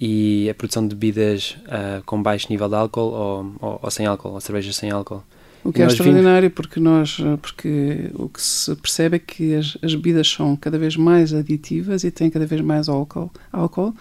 e 0.00 0.48
a 0.50 0.54
produção 0.54 0.86
de 0.86 0.94
bebidas 0.94 1.56
uh, 1.66 2.02
com 2.04 2.22
baixo 2.22 2.48
nível 2.50 2.68
de 2.68 2.74
álcool 2.74 3.00
ou, 3.00 3.52
ou, 3.60 3.80
ou, 3.82 3.90
sem 3.90 4.06
álcool, 4.06 4.30
ou 4.30 4.40
cervejas 4.40 4.76
sem 4.76 4.90
álcool. 4.90 5.22
O 5.64 5.72
que 5.72 5.80
e 5.80 5.82
é 5.82 5.86
extraordinário 5.86 6.48
vimos... 6.48 6.54
porque 6.54 6.78
nós 6.78 7.16
porque 7.40 8.10
o 8.14 8.28
que 8.28 8.40
se 8.40 8.74
percebe 8.76 9.16
é 9.16 9.18
que 9.18 9.54
as, 9.54 9.76
as, 9.82 9.94
bebidas 9.94 10.28
são 10.28 10.54
cada 10.54 10.78
vez 10.78 10.96
mais 10.96 11.32
aditivas 11.32 12.04
e 12.04 12.10
têm 12.10 12.30
cada 12.30 12.46
vez 12.46 12.60
mais 12.60 12.88
álcool, 12.88 13.30
álcool. 13.52 13.94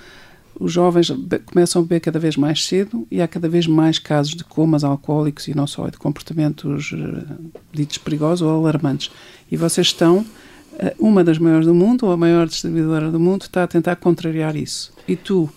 Os 0.58 0.72
jovens 0.72 1.12
começam 1.46 1.82
a 1.82 1.84
beber 1.84 2.00
cada 2.00 2.18
vez 2.18 2.38
mais 2.38 2.64
cedo 2.66 3.06
e 3.12 3.22
há 3.22 3.28
cada 3.28 3.50
vez 3.50 3.68
mais 3.68 4.00
casos 4.00 4.36
de 4.36 4.44
comas 4.44 4.86
alcoólicos 4.86 5.50
e 5.50 5.56
não 5.56 5.68
só, 5.68 5.90
de 5.90 5.98
comportamentos 5.98 6.94
uh, 6.94 7.52
ditos 7.74 7.98
perigosos 7.98 8.42
ou 8.42 8.50
alarmantes. 8.60 9.12
E 9.52 9.58
vocês 9.58 9.88
estão, 9.88 10.26
uma 10.98 11.26
das 11.26 11.38
maiores 11.40 11.68
do 11.68 11.74
mundo, 11.74 12.06
ou 12.06 12.12
a 12.14 12.18
maior 12.18 12.48
distribuidora 12.48 13.12
do 13.12 13.20
mundo, 13.20 13.42
está 13.42 13.64
a 13.64 13.68
tentar 13.68 13.98
contrariar 13.98 14.56
isso. 14.56 14.94
E 15.06 15.18
tu, 15.18 15.50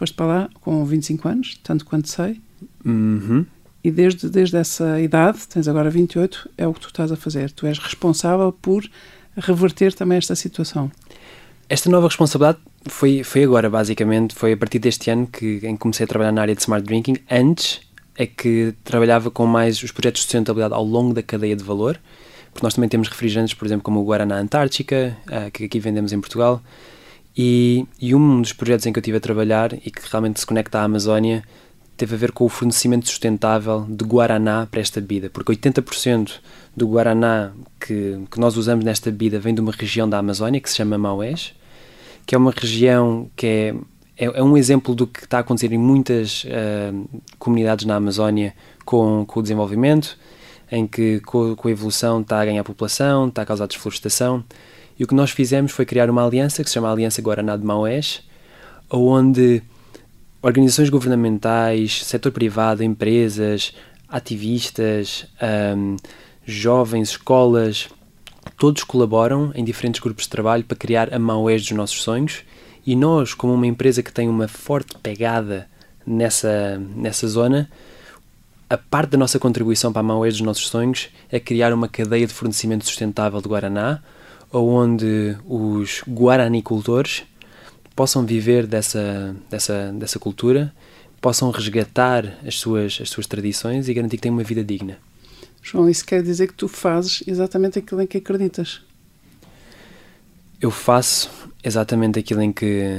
Foste 0.00 0.14
para 0.14 0.26
lá 0.26 0.50
com 0.62 0.82
25 0.82 1.28
anos, 1.28 1.60
tanto 1.62 1.84
quanto 1.84 2.08
sei. 2.08 2.40
Uhum. 2.82 3.44
E 3.84 3.90
desde, 3.90 4.30
desde 4.30 4.56
essa 4.56 4.98
idade, 4.98 5.46
tens 5.46 5.68
agora 5.68 5.90
28, 5.90 6.48
é 6.56 6.66
o 6.66 6.72
que 6.72 6.80
tu 6.80 6.86
estás 6.86 7.12
a 7.12 7.16
fazer. 7.16 7.50
Tu 7.50 7.66
és 7.66 7.76
responsável 7.76 8.50
por 8.50 8.82
reverter 9.36 9.92
também 9.92 10.16
esta 10.16 10.34
situação. 10.34 10.90
Esta 11.68 11.90
nova 11.90 12.06
responsabilidade 12.06 12.56
foi, 12.86 13.22
foi 13.22 13.44
agora, 13.44 13.68
basicamente. 13.68 14.34
Foi 14.34 14.54
a 14.54 14.56
partir 14.56 14.78
deste 14.78 15.10
ano 15.10 15.26
que, 15.26 15.60
em 15.64 15.76
comecei 15.76 16.04
a 16.04 16.06
trabalhar 16.06 16.32
na 16.32 16.40
área 16.40 16.54
de 16.54 16.62
Smart 16.62 16.82
Drinking. 16.86 17.18
Antes 17.30 17.82
é 18.16 18.24
que 18.24 18.72
trabalhava 18.82 19.30
com 19.30 19.44
mais 19.44 19.82
os 19.82 19.92
projetos 19.92 20.20
de 20.20 20.28
sustentabilidade 20.28 20.72
ao 20.72 20.82
longo 20.82 21.12
da 21.12 21.22
cadeia 21.22 21.54
de 21.54 21.62
valor. 21.62 22.00
Porque 22.54 22.64
nós 22.64 22.72
também 22.72 22.88
temos 22.88 23.06
refrigerantes, 23.06 23.52
por 23.52 23.66
exemplo, 23.66 23.82
como 23.82 24.00
o 24.00 24.04
Guaraná 24.04 24.38
Antártica, 24.38 25.14
uh, 25.26 25.50
que 25.50 25.66
aqui 25.66 25.78
vendemos 25.78 26.10
em 26.10 26.18
Portugal. 26.18 26.62
E, 27.36 27.86
e, 28.00 28.14
um 28.14 28.40
dos 28.40 28.52
projetos 28.52 28.86
em 28.86 28.92
que 28.92 28.98
eu 28.98 29.00
estive 29.00 29.16
a 29.16 29.20
trabalhar 29.20 29.72
e 29.72 29.90
que 29.90 30.02
realmente 30.10 30.40
se 30.40 30.46
conecta 30.46 30.80
à 30.80 30.84
Amazónia 30.84 31.44
teve 31.96 32.14
a 32.14 32.18
ver 32.18 32.32
com 32.32 32.46
o 32.46 32.48
fornecimento 32.48 33.06
sustentável 33.06 33.86
de 33.88 34.04
Guaraná 34.04 34.66
para 34.70 34.80
esta 34.80 35.00
bebida, 35.02 35.28
porque 35.28 35.52
80% 35.52 36.40
do 36.74 36.88
Guaraná 36.88 37.52
que, 37.78 38.18
que 38.30 38.40
nós 38.40 38.56
usamos 38.56 38.84
nesta 38.84 39.10
bebida 39.10 39.38
vem 39.38 39.54
de 39.54 39.60
uma 39.60 39.70
região 39.70 40.08
da 40.08 40.16
Amazónia 40.16 40.60
que 40.60 40.70
se 40.70 40.76
chama 40.76 40.96
Maués, 40.96 41.54
que 42.24 42.34
é 42.34 42.38
uma 42.38 42.52
região 42.52 43.30
que 43.36 43.46
é, 43.46 43.74
é, 44.16 44.24
é 44.38 44.42
um 44.42 44.56
exemplo 44.56 44.94
do 44.94 45.06
que 45.06 45.24
está 45.24 45.38
a 45.38 45.40
acontecer 45.40 45.70
em 45.72 45.78
muitas 45.78 46.44
uh, 46.44 47.20
comunidades 47.38 47.84
na 47.84 47.96
Amazónia 47.96 48.54
com, 48.84 49.26
com 49.26 49.40
o 49.40 49.42
desenvolvimento, 49.42 50.16
em 50.72 50.86
que 50.86 51.20
com, 51.20 51.54
com 51.54 51.68
a 51.68 51.70
evolução 51.70 52.22
está 52.22 52.40
a 52.40 52.44
ganhar 52.46 52.64
população, 52.64 53.28
está 53.28 53.42
a 53.42 53.46
causar 53.46 53.66
desflorestação 53.66 54.42
e 55.00 55.04
o 55.04 55.06
que 55.06 55.14
nós 55.14 55.30
fizemos 55.30 55.72
foi 55.72 55.86
criar 55.86 56.10
uma 56.10 56.22
aliança 56.22 56.62
que 56.62 56.68
se 56.68 56.74
chama 56.74 56.92
Aliança 56.92 57.22
Guaraná 57.22 57.56
de 57.56 57.64
Maués, 57.64 58.22
onde 58.90 59.62
organizações 60.42 60.90
governamentais, 60.90 62.04
setor 62.04 62.30
privado, 62.30 62.84
empresas, 62.84 63.74
ativistas, 64.06 65.26
um, 65.74 65.96
jovens, 66.44 67.12
escolas, 67.12 67.88
todos 68.58 68.84
colaboram 68.84 69.50
em 69.54 69.64
diferentes 69.64 70.02
grupos 70.02 70.24
de 70.24 70.30
trabalho 70.30 70.64
para 70.64 70.76
criar 70.76 71.14
a 71.14 71.18
Maués 71.18 71.62
dos 71.62 71.72
nossos 71.72 72.02
sonhos. 72.02 72.42
E 72.86 72.94
nós, 72.94 73.32
como 73.32 73.54
uma 73.54 73.66
empresa 73.66 74.02
que 74.02 74.12
tem 74.12 74.28
uma 74.28 74.48
forte 74.48 74.98
pegada 74.98 75.66
nessa, 76.06 76.78
nessa 76.94 77.26
zona, 77.26 77.70
a 78.68 78.76
parte 78.76 79.12
da 79.12 79.18
nossa 79.18 79.38
contribuição 79.38 79.94
para 79.94 80.00
a 80.00 80.02
Maués 80.02 80.34
dos 80.34 80.42
nossos 80.42 80.68
sonhos 80.68 81.08
é 81.32 81.40
criar 81.40 81.72
uma 81.72 81.88
cadeia 81.88 82.26
de 82.26 82.34
fornecimento 82.34 82.84
sustentável 82.84 83.40
de 83.40 83.48
Guaraná, 83.48 84.02
onde 84.52 85.36
os 85.46 86.02
guaranicultores 86.08 87.24
possam 87.94 88.24
viver 88.24 88.66
dessa, 88.66 89.36
dessa, 89.48 89.92
dessa 89.92 90.18
cultura, 90.18 90.72
possam 91.20 91.50
resgatar 91.50 92.38
as 92.46 92.58
suas, 92.58 92.98
as 93.00 93.10
suas 93.10 93.26
tradições 93.26 93.88
e 93.88 93.94
garantir 93.94 94.16
que 94.16 94.22
têm 94.22 94.32
uma 94.32 94.42
vida 94.42 94.64
digna. 94.64 94.98
João, 95.62 95.88
isso 95.88 96.04
quer 96.04 96.22
dizer 96.22 96.48
que 96.48 96.54
tu 96.54 96.66
fazes 96.66 97.22
exatamente 97.26 97.78
aquilo 97.78 98.00
em 98.00 98.06
que 98.06 98.16
acreditas? 98.16 98.80
Eu 100.60 100.70
faço 100.70 101.30
exatamente 101.62 102.18
aquilo 102.18 102.42
em 102.42 102.52
que, 102.52 102.98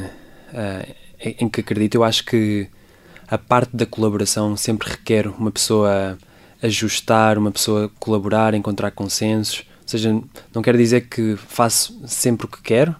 uh, 0.53 0.95
em 1.19 1.49
que 1.49 1.61
acredito. 1.61 1.95
Eu 1.95 2.03
acho 2.03 2.23
que 2.25 2.67
a 3.27 3.37
parte 3.37 3.75
da 3.75 3.85
colaboração 3.85 4.55
sempre 4.55 4.89
requer 4.89 5.27
uma 5.27 5.51
pessoa 5.51 6.17
ajustar, 6.61 7.37
uma 7.37 7.51
pessoa 7.51 7.89
colaborar, 7.99 8.53
encontrar 8.53 8.91
consensos 8.91 9.63
seja, 9.91 10.21
não 10.53 10.61
quero 10.61 10.77
dizer 10.77 11.01
que 11.01 11.35
faço 11.35 12.01
sempre 12.07 12.45
o 12.45 12.49
que 12.49 12.61
quero, 12.61 12.95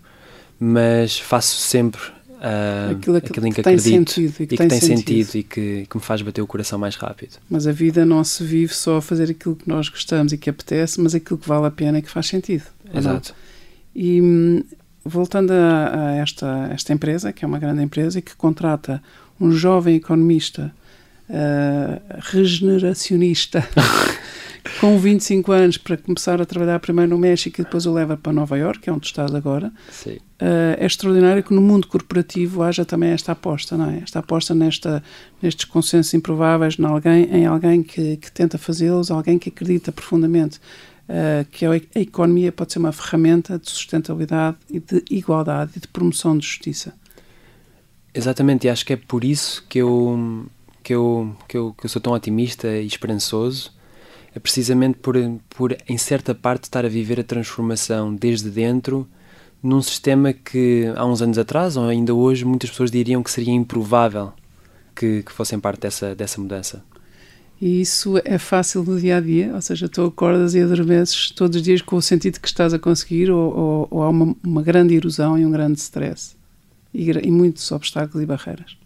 mas 0.60 1.17
faço 1.17 1.56
sempre 1.56 2.01
uh, 2.01 2.91
aquilo, 2.91 3.17
aquilo, 3.17 3.47
em 3.47 3.51
que, 3.51 3.56
que 3.56 3.69
acredito 3.69 4.12
sentido, 4.12 4.30
e 4.30 4.34
que, 4.34 4.43
e 4.43 4.47
que 4.47 4.58
tem, 4.58 4.69
sentido, 4.69 4.97
sentido 4.97 5.36
e 5.36 5.43
que, 5.43 5.88
que, 5.89 5.97
me 5.97 6.01
faz 6.04 6.21
bater 6.21 6.41
o 6.41 6.47
coração 6.47 6.77
mais 6.77 6.95
rápido. 6.95 7.38
Mas 7.49 7.65
a 7.65 7.71
vida 7.71 8.06
não 8.06 8.23
se 8.23 8.43
vive 8.43 8.73
só 8.73 8.97
a 8.97 9.01
fazer 9.01 9.32
aquilo 9.32 9.56
que 9.56 9.67
nós 9.67 9.89
gostamos 9.89 10.34
e 10.34 10.38
que 10.38 10.49
apetece, 10.49 10.99
mas 10.99 11.15
aquilo 11.15 11.39
que 11.39 11.47
vale 11.47 11.67
a 11.67 11.71
pena 11.71 11.99
e 11.99 12.01
que 12.01 12.10
faz 12.10 12.27
sentido. 12.27 12.63
Exato. 12.93 13.34
E 13.95 14.63
voltando 15.04 15.51
a, 15.51 16.10
a, 16.10 16.15
esta, 16.17 16.69
esta 16.71 16.93
empresa, 16.93 17.32
que 17.32 17.43
é 17.45 17.47
uma 17.47 17.60
grande 17.60 17.82
empresa 17.82 18.19
e 18.19 18.21
que 18.21 18.36
contrata 18.36 19.01
um 19.39 19.51
jovem 19.51 19.95
economista 19.95 20.73
uh, 21.30 22.01
regeneracionista 22.19 23.67
com 24.80 24.97
25 24.97 25.52
anos 25.52 25.78
para 25.78 25.97
começar 25.97 26.41
a 26.41 26.45
trabalhar 26.45 26.80
primeiro 26.80 27.12
no 27.12 27.17
México 27.17 27.62
e 27.62 27.63
depois 27.63 27.86
o 27.86 27.93
leva 27.93 28.15
para 28.15 28.32
Nova 28.32 28.58
York, 28.58 28.80
que 28.80 28.89
é 28.89 28.93
onde 28.93 29.06
estás 29.06 29.34
agora. 29.34 29.71
Sim. 29.91 30.17
Uh, 30.41 30.78
é 30.78 30.86
extraordinário 30.86 31.43
que 31.43 31.54
no 31.54 31.62
mundo 31.62 31.88
corporativo 31.88 32.63
haja 32.63 32.84
também 32.84 33.12
esta 33.12 33.32
aposta, 33.32 33.78
não 33.78 33.89
é? 33.89 34.00
Esta 34.04 34.19
aposta 34.19 34.56
nesta, 34.56 35.04
nestes 35.41 35.65
consensos 35.65 36.13
improváveis, 36.13 36.78
em 36.80 36.86
alguém, 36.86 37.24
em 37.32 37.45
alguém 37.45 37.84
que, 37.84 38.17
que 38.17 38.32
tenta 38.32 38.58
fazê-los, 38.58 39.12
alguém 39.12 39.38
que 39.38 39.50
acredita 39.50 39.91
profundamente 39.91 40.60
uh, 41.10 41.45
que 41.52 41.65
a, 41.65 41.71
a 41.71 42.00
economia 42.00 42.52
pode 42.52 42.74
ser 42.74 42.80
uma 42.80 42.91
ferramenta 42.91 43.60
de 43.60 43.69
sustentabilidade 43.69 44.58
e 44.69 44.80
de 44.80 45.04
igualdade 45.10 45.74
e 45.76 45.80
de 45.80 45.88
promoção 45.88 46.38
de 46.38 46.45
justiça. 46.45 46.93
Exatamente, 48.13 48.67
e 48.67 48.69
acho 48.69 48.86
que 48.86 48.93
é 48.93 48.97
por 48.97 49.24
isso 49.24 49.63
que 49.69 49.80
eu, 49.80 50.45
que 50.84 50.93
eu, 50.93 51.36
que 51.47 51.58
eu, 51.58 51.74
que 51.78 51.86
eu 51.86 51.89
sou 51.89 52.02
tão 52.02 52.13
otimista 52.13 52.67
e 52.67 52.86
esperançoso. 52.86 53.71
É 54.33 54.39
precisamente 54.39 54.97
por, 54.99 55.15
por, 55.49 55.75
em 55.87 55.97
certa 55.97 56.33
parte, 56.33 56.63
estar 56.63 56.85
a 56.85 56.89
viver 56.89 57.19
a 57.19 57.23
transformação 57.23 58.15
desde 58.15 58.49
dentro 58.49 59.07
num 59.61 59.81
sistema 59.81 60.33
que 60.33 60.91
há 60.95 61.05
uns 61.05 61.21
anos 61.21 61.37
atrás, 61.37 61.77
ou 61.77 61.85
ainda 61.85 62.13
hoje, 62.13 62.43
muitas 62.43 62.69
pessoas 62.69 62.89
diriam 62.89 63.21
que 63.21 63.29
seria 63.29 63.53
improvável 63.53 64.33
que, 64.95 65.23
que 65.23 65.31
fossem 65.31 65.59
parte 65.59 65.81
dessa, 65.81 66.15
dessa 66.15 66.41
mudança. 66.41 66.83
E 67.61 67.79
isso 67.79 68.19
é 68.25 68.39
fácil 68.39 68.83
no 68.83 68.99
dia 68.99 69.17
a 69.17 69.21
dia, 69.21 69.53
ou 69.53 69.61
seja, 69.61 69.87
tu 69.87 70.03
acordas 70.03 70.55
e 70.55 70.61
adormeces 70.61 71.29
todos 71.29 71.57
os 71.57 71.61
dias 71.61 71.79
com 71.79 71.95
o 71.95 72.01
sentido 72.01 72.39
que 72.39 72.47
estás 72.47 72.73
a 72.73 72.79
conseguir, 72.79 73.29
ou, 73.29 73.55
ou, 73.55 73.87
ou 73.91 74.03
há 74.03 74.09
uma, 74.09 74.35
uma, 74.43 74.63
grande 74.63 74.95
erosão 74.95 75.37
e 75.37 75.45
um 75.45 75.51
grande 75.51 75.79
stress, 75.79 76.35
e, 76.91 77.11
e 77.11 77.29
muitos 77.29 77.71
obstáculos 77.71 78.23
e 78.23 78.25
barreiras. 78.25 78.80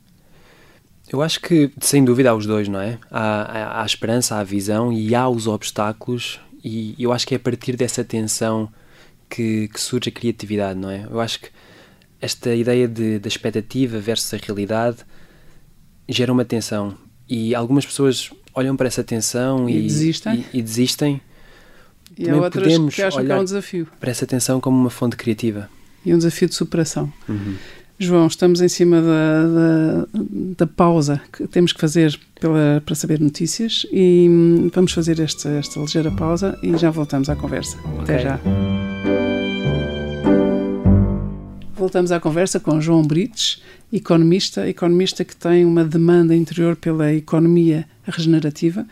Eu 1.11 1.21
acho 1.21 1.39
que, 1.39 1.71
sem 1.79 2.03
dúvida, 2.03 2.31
há 2.31 2.35
os 2.35 2.45
dois, 2.45 2.67
não 2.67 2.79
é? 2.79 2.97
Há, 3.11 3.81
há, 3.81 3.85
esperança, 3.85 4.35
há 4.35 4.39
a 4.39 4.43
visão 4.43 4.91
e 4.91 5.13
há 5.13 5.27
os 5.29 5.47
obstáculos, 5.47 6.39
e 6.63 6.95
eu 6.97 7.13
acho 7.13 7.27
que 7.27 7.35
é 7.35 7.37
a 7.37 7.39
partir 7.39 7.75
dessa 7.75 8.03
tensão 8.03 8.69
que, 9.29 9.67
que 9.67 9.79
surge 9.79 10.09
a 10.09 10.11
criatividade, 10.11 10.79
não 10.79 10.89
é? 10.89 11.07
Eu 11.09 11.19
acho 11.19 11.39
que 11.39 11.49
esta 12.19 12.53
ideia 12.55 12.87
de, 12.87 13.19
da 13.19 13.27
expectativa 13.27 13.99
versus 13.99 14.33
a 14.33 14.37
realidade 14.37 14.97
gera 16.09 16.31
uma 16.31 16.45
tensão 16.45 16.97
e 17.27 17.53
algumas 17.53 17.85
pessoas 17.85 18.31
olham 18.53 18.75
para 18.75 18.87
essa 18.87 19.03
tensão 19.03 19.69
e, 19.69 19.77
e 19.77 19.81
desistem. 19.83 20.45
E, 20.53 20.59
e 20.59 20.61
desistem. 20.61 21.21
E 22.17 22.29
há 22.29 22.35
outras 22.35 22.63
podemos 22.63 22.95
que 22.95 23.01
acham 23.01 23.25
que 23.25 23.31
é 23.31 23.35
um 23.35 23.43
desafio. 23.43 23.87
Para 23.99 24.11
essa 24.11 24.25
tensão 24.25 24.59
como 24.61 24.77
uma 24.77 24.89
fonte 24.89 25.15
criativa. 25.15 25.69
E 26.05 26.13
um 26.13 26.17
desafio 26.17 26.47
de 26.47 26.55
superação. 26.55 27.11
Uhum. 27.27 27.55
João, 27.97 28.27
estamos 28.27 28.61
em 28.61 28.67
cima 28.67 29.01
da, 29.01 29.43
da, 29.47 30.07
da, 30.57 30.67
pausa 30.67 31.21
que 31.31 31.47
temos 31.47 31.71
que 31.71 31.79
fazer 31.79 32.19
pela, 32.41 32.81
para 32.85 32.93
saber 32.93 33.21
notícias 33.21 33.85
e 33.89 34.27
hum, 34.29 34.69
vamos 34.73 34.91
fazer 34.91 35.17
esta, 35.21 35.49
esta 35.49 35.79
ligeira 35.79 36.11
pausa 36.11 36.59
e 36.61 36.77
já 36.77 36.91
voltamos 36.91 37.29
à 37.29 37.35
conversa. 37.37 37.77
Okay. 37.79 38.01
Até 38.01 38.19
já. 38.19 38.39
Voltamos 41.73 42.11
à 42.11 42.19
conversa 42.19 42.59
com 42.59 42.81
João 42.81 43.01
Brites, 43.01 43.61
economista, 43.93 44.67
economista 44.67 45.23
que 45.23 45.35
tem 45.35 45.63
uma 45.63 45.85
demanda 45.85 46.35
interior 46.35 46.75
pela 46.75 47.13
economia 47.13 47.85
regenerativa 48.03 48.85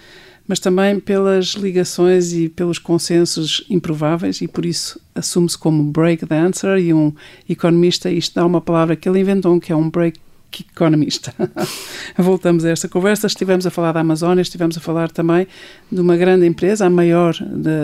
mas 0.47 0.59
também 0.59 0.99
pelas 0.99 1.53
ligações 1.53 2.33
e 2.33 2.49
pelos 2.49 2.77
consensos 2.77 3.65
improváveis 3.69 4.41
e 4.41 4.47
por 4.47 4.65
isso 4.65 4.99
assume-se 5.15 5.57
como 5.57 5.83
break 5.83 6.25
dancer 6.25 6.77
e 6.79 6.93
um 6.93 7.13
economista, 7.47 8.09
isto 8.09 8.35
dá 8.35 8.45
uma 8.45 8.59
palavra 8.59 8.95
que 8.95 9.07
ele 9.07 9.19
inventou, 9.19 9.59
que 9.59 9.71
é 9.71 9.75
um 9.75 9.89
break 9.89 10.19
economista. 10.61 11.33
Voltamos 12.17 12.63
a 12.65 12.69
esta 12.69 12.87
conversa, 12.87 13.25
estivemos 13.25 13.65
a 13.65 13.71
falar 13.71 13.91
da 13.91 14.01
Amazônia, 14.01 14.41
estivemos 14.41 14.77
a 14.77 14.81
falar 14.81 15.09
também 15.09 15.47
de 15.91 15.99
uma 15.99 16.15
grande 16.15 16.45
empresa, 16.45 16.85
a 16.85 16.89
maior 16.89 17.33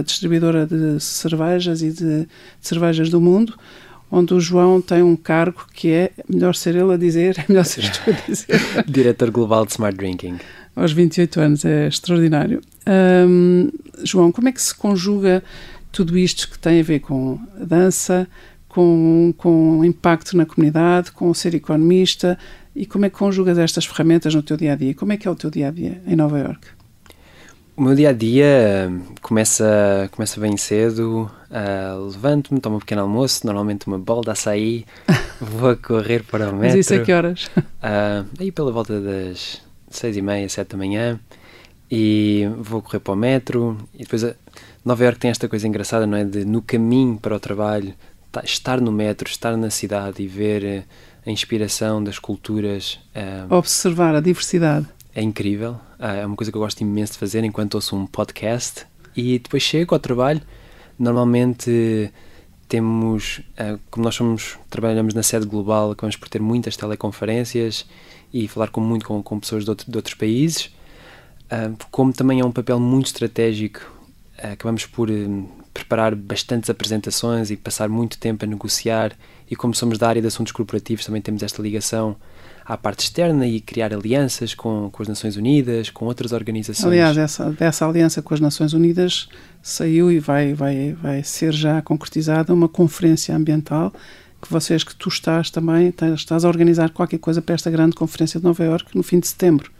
distribuidora 0.05 0.67
de 0.67 0.99
cervejas 0.99 1.81
e 1.81 1.91
de, 1.91 2.21
de 2.21 2.27
cervejas 2.61 3.09
do 3.09 3.19
mundo, 3.19 3.57
onde 4.11 4.33
o 4.33 4.39
João 4.39 4.81
tem 4.81 5.01
um 5.01 5.15
cargo 5.15 5.65
que 5.73 5.91
é 5.91 6.11
melhor 6.27 6.53
ser 6.53 6.75
ele 6.75 6.93
a 6.93 6.97
dizer, 6.97 7.37
é 7.39 7.45
melhor 7.47 7.65
ser 7.65 7.89
tu 7.89 8.09
a 8.09 8.29
dizer. 8.29 8.61
Diretor 8.87 9.31
Global 9.31 9.65
de 9.65 9.71
Smart 9.71 9.97
Drinking 9.97 10.39
aos 10.79 10.91
28 10.91 11.39
anos, 11.39 11.65
é 11.65 11.87
extraordinário. 11.87 12.61
Um, 12.87 13.69
João, 14.03 14.31
como 14.31 14.49
é 14.49 14.51
que 14.51 14.61
se 14.61 14.73
conjuga 14.73 15.43
tudo 15.91 16.17
isto 16.17 16.49
que 16.49 16.57
tem 16.57 16.79
a 16.79 16.83
ver 16.83 16.99
com 16.99 17.39
a 17.59 17.65
dança, 17.65 18.27
com, 18.67 19.33
com 19.37 19.79
o 19.79 19.85
impacto 19.85 20.37
na 20.37 20.45
comunidade, 20.45 21.11
com 21.11 21.29
o 21.29 21.35
ser 21.35 21.55
economista 21.55 22.37
e 22.75 22.85
como 22.85 23.05
é 23.05 23.09
que 23.09 23.17
conjugas 23.17 23.57
estas 23.57 23.85
ferramentas 23.85 24.33
no 24.33 24.43
teu 24.43 24.55
dia 24.55 24.73
a 24.73 24.75
dia? 24.75 24.93
Como 24.93 25.11
é 25.11 25.17
que 25.17 25.27
é 25.27 25.31
o 25.31 25.35
teu 25.35 25.49
dia 25.49 25.67
a 25.67 25.71
dia 25.71 26.01
em 26.07 26.15
Nova 26.15 26.39
York? 26.39 26.67
O 27.75 27.81
meu 27.81 27.95
dia 27.95 28.09
a 28.09 28.13
dia 28.13 28.91
começa, 29.21 30.09
começa 30.11 30.39
bem 30.39 30.55
cedo. 30.57 31.31
Uh, 31.49 32.09
Levanto-me, 32.11 32.59
tomo 32.59 32.75
um 32.75 32.79
pequeno 32.79 33.01
almoço, 33.01 33.45
normalmente 33.45 33.87
uma 33.87 33.97
bola 33.97 34.21
de 34.21 34.29
açaí, 34.31 34.85
vou 35.39 35.69
a 35.69 35.75
correr 35.77 36.23
para 36.23 36.49
o 36.49 36.55
metro. 36.55 36.67
Mas 36.67 36.75
isso 36.75 36.93
a 36.93 36.99
que 36.99 37.11
horas? 37.11 37.45
Uh, 37.57 38.27
aí 38.37 38.51
pela 38.51 38.71
volta 38.71 38.99
das 38.99 39.61
seis 39.89 40.15
e 40.17 40.21
meia, 40.21 40.47
sete 40.49 40.69
da 40.69 40.77
manhã 40.77 41.19
e 41.91 42.47
vou 42.59 42.81
correr 42.81 42.99
para 42.99 43.13
o 43.13 43.15
metro 43.15 43.77
e 43.93 43.99
depois 43.99 44.23
a 44.23 44.35
Nova 44.85 45.03
York 45.03 45.19
tem 45.19 45.31
esta 45.31 45.47
coisa 45.47 45.67
engraçada, 45.67 46.05
não 46.05 46.17
é? 46.17 46.23
De 46.23 46.45
no 46.45 46.61
caminho 46.61 47.17
para 47.17 47.35
o 47.35 47.39
trabalho 47.39 47.93
estar 48.43 48.79
no 48.79 48.91
metro, 48.91 49.27
estar 49.27 49.57
na 49.57 49.69
cidade 49.69 50.21
e 50.21 50.27
ver 50.27 50.63
eh, 50.63 50.83
a 51.25 51.31
inspiração 51.31 52.03
das 52.03 52.19
culturas. 52.19 52.99
Eh, 53.15 53.45
Observar 53.49 54.15
a 54.15 54.21
diversidade. 54.21 54.85
É 55.15 55.21
incrível. 55.21 55.77
É 55.97 56.25
uma 56.25 56.35
coisa 56.35 56.51
que 56.51 56.57
eu 56.57 56.61
gosto 56.61 56.81
imenso 56.81 57.13
de 57.13 57.19
fazer 57.19 57.43
enquanto 57.43 57.75
ouço 57.75 57.95
um 57.95 58.05
podcast. 58.05 58.85
E 59.15 59.39
depois 59.39 59.63
chego 59.63 59.95
ao 59.95 59.99
trabalho. 59.99 60.41
Normalmente 60.97 62.11
temos, 62.67 63.41
como 63.89 64.05
nós 64.05 64.15
somos, 64.15 64.57
trabalhamos 64.69 65.13
na 65.13 65.23
sede 65.23 65.47
global, 65.47 65.91
acabamos 65.91 66.15
por 66.15 66.29
ter 66.29 66.39
muitas 66.39 66.77
teleconferências 66.77 67.85
e 68.33 68.47
falar 68.47 68.69
com, 68.69 68.81
muito 68.81 69.05
com, 69.05 69.21
com 69.21 69.39
pessoas 69.39 69.63
de, 69.63 69.69
outro, 69.69 69.89
de 69.89 69.97
outros 69.97 70.15
países, 70.15 70.65
uh, 71.51 71.75
como 71.91 72.13
também 72.13 72.39
é 72.39 72.45
um 72.45 72.51
papel 72.51 72.79
muito 72.79 73.07
estratégico, 73.07 73.81
uh, 74.43 74.53
acabamos 74.53 74.85
por 74.85 75.09
uh, 75.09 75.49
preparar 75.73 76.15
bastantes 76.15 76.69
apresentações 76.69 77.51
e 77.51 77.57
passar 77.57 77.89
muito 77.89 78.17
tempo 78.17 78.45
a 78.45 78.47
negociar, 78.47 79.13
e 79.49 79.55
como 79.55 79.73
somos 79.73 79.97
da 79.97 80.07
área 80.07 80.21
de 80.21 80.27
assuntos 80.27 80.51
corporativos, 80.51 81.05
também 81.05 81.21
temos 81.21 81.41
esta 81.41 81.61
ligação 81.61 82.15
à 82.69 82.77
parte 82.77 82.99
externa 82.99 83.47
e 83.47 83.59
criar 83.59 83.91
alianças 83.91 84.53
com, 84.53 84.89
com 84.91 85.01
as 85.01 85.09
Nações 85.09 85.35
Unidas, 85.35 85.89
com 85.89 86.05
outras 86.05 86.31
organizações. 86.31 86.85
Aliás, 86.85 87.17
essa, 87.17 87.51
dessa 87.51 87.87
aliança 87.87 88.21
com 88.21 88.31
as 88.31 88.39
Nações 88.39 88.73
Unidas 88.73 89.27
saiu 89.59 90.11
e 90.11 90.19
vai, 90.19 90.53
vai, 90.53 90.93
vai 90.93 91.23
ser 91.23 91.51
já 91.51 91.81
concretizada 91.81 92.53
uma 92.53 92.69
conferência 92.69 93.35
ambiental 93.35 93.91
que 94.41 94.51
vocês, 94.51 94.83
que 94.83 94.95
tu 94.95 95.09
estás 95.09 95.49
também, 95.49 95.93
estás 96.15 96.45
a 96.45 96.47
organizar 96.47 96.89
qualquer 96.91 97.19
coisa 97.19 97.41
para 97.41 97.55
esta 97.55 97.69
grande 97.69 97.95
conferência 97.95 98.39
de 98.39 98.45
Nova 98.45 98.63
Iorque 98.63 98.95
no 98.95 99.03
fim 99.03 99.19
de 99.19 99.27
setembro. 99.27 99.71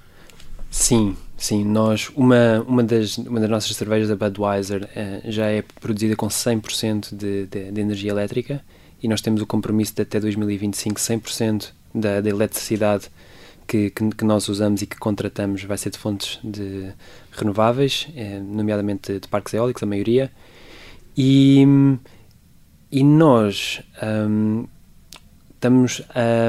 Sim, 0.69 1.15
sim. 1.38 1.63
Nós, 1.63 2.10
uma, 2.15 2.62
uma, 2.67 2.84
das, 2.84 3.17
uma 3.17 3.39
das 3.39 3.50
nossas 3.50 3.76
cervejas, 3.76 4.12
a 4.12 4.15
Budweiser, 4.15 4.88
eh, 4.95 5.22
já 5.26 5.48
é 5.48 5.63
produzida 5.82 6.15
com 6.15 6.28
100% 6.28 7.15
de, 7.15 7.48
de, 7.48 7.72
de, 7.72 7.82
energia 7.82 8.12
elétrica 8.12 8.63
e 9.02 9.08
nós 9.08 9.22
temos 9.22 9.41
o 9.41 9.48
compromisso 9.48 9.95
de 9.95 10.04
até 10.04 10.19
2025 10.19 11.00
100% 11.00 11.69
da, 11.95 12.22
da 12.22 12.30
eletricidade 12.30 13.10
que, 13.65 13.89
que, 13.89 14.10
que, 14.10 14.26
nós 14.26 14.48
usamos 14.48 14.82
e 14.82 14.86
que 14.86 14.98
contratamos 14.98 15.63
vai 15.63 15.78
ser 15.78 15.89
de 15.89 15.98
fontes 15.98 16.39
de 16.43 16.91
renováveis, 17.32 18.08
eh, 18.15 18.39
nomeadamente 18.39 19.13
de, 19.13 19.19
de 19.22 19.28
parques 19.28 19.54
eólicos, 19.54 19.82
a 19.82 19.86
maioria. 19.86 20.32
E 21.17 21.65
e 22.91 23.04
nós 23.04 23.82
um, 24.02 24.65
estamos 25.54 26.02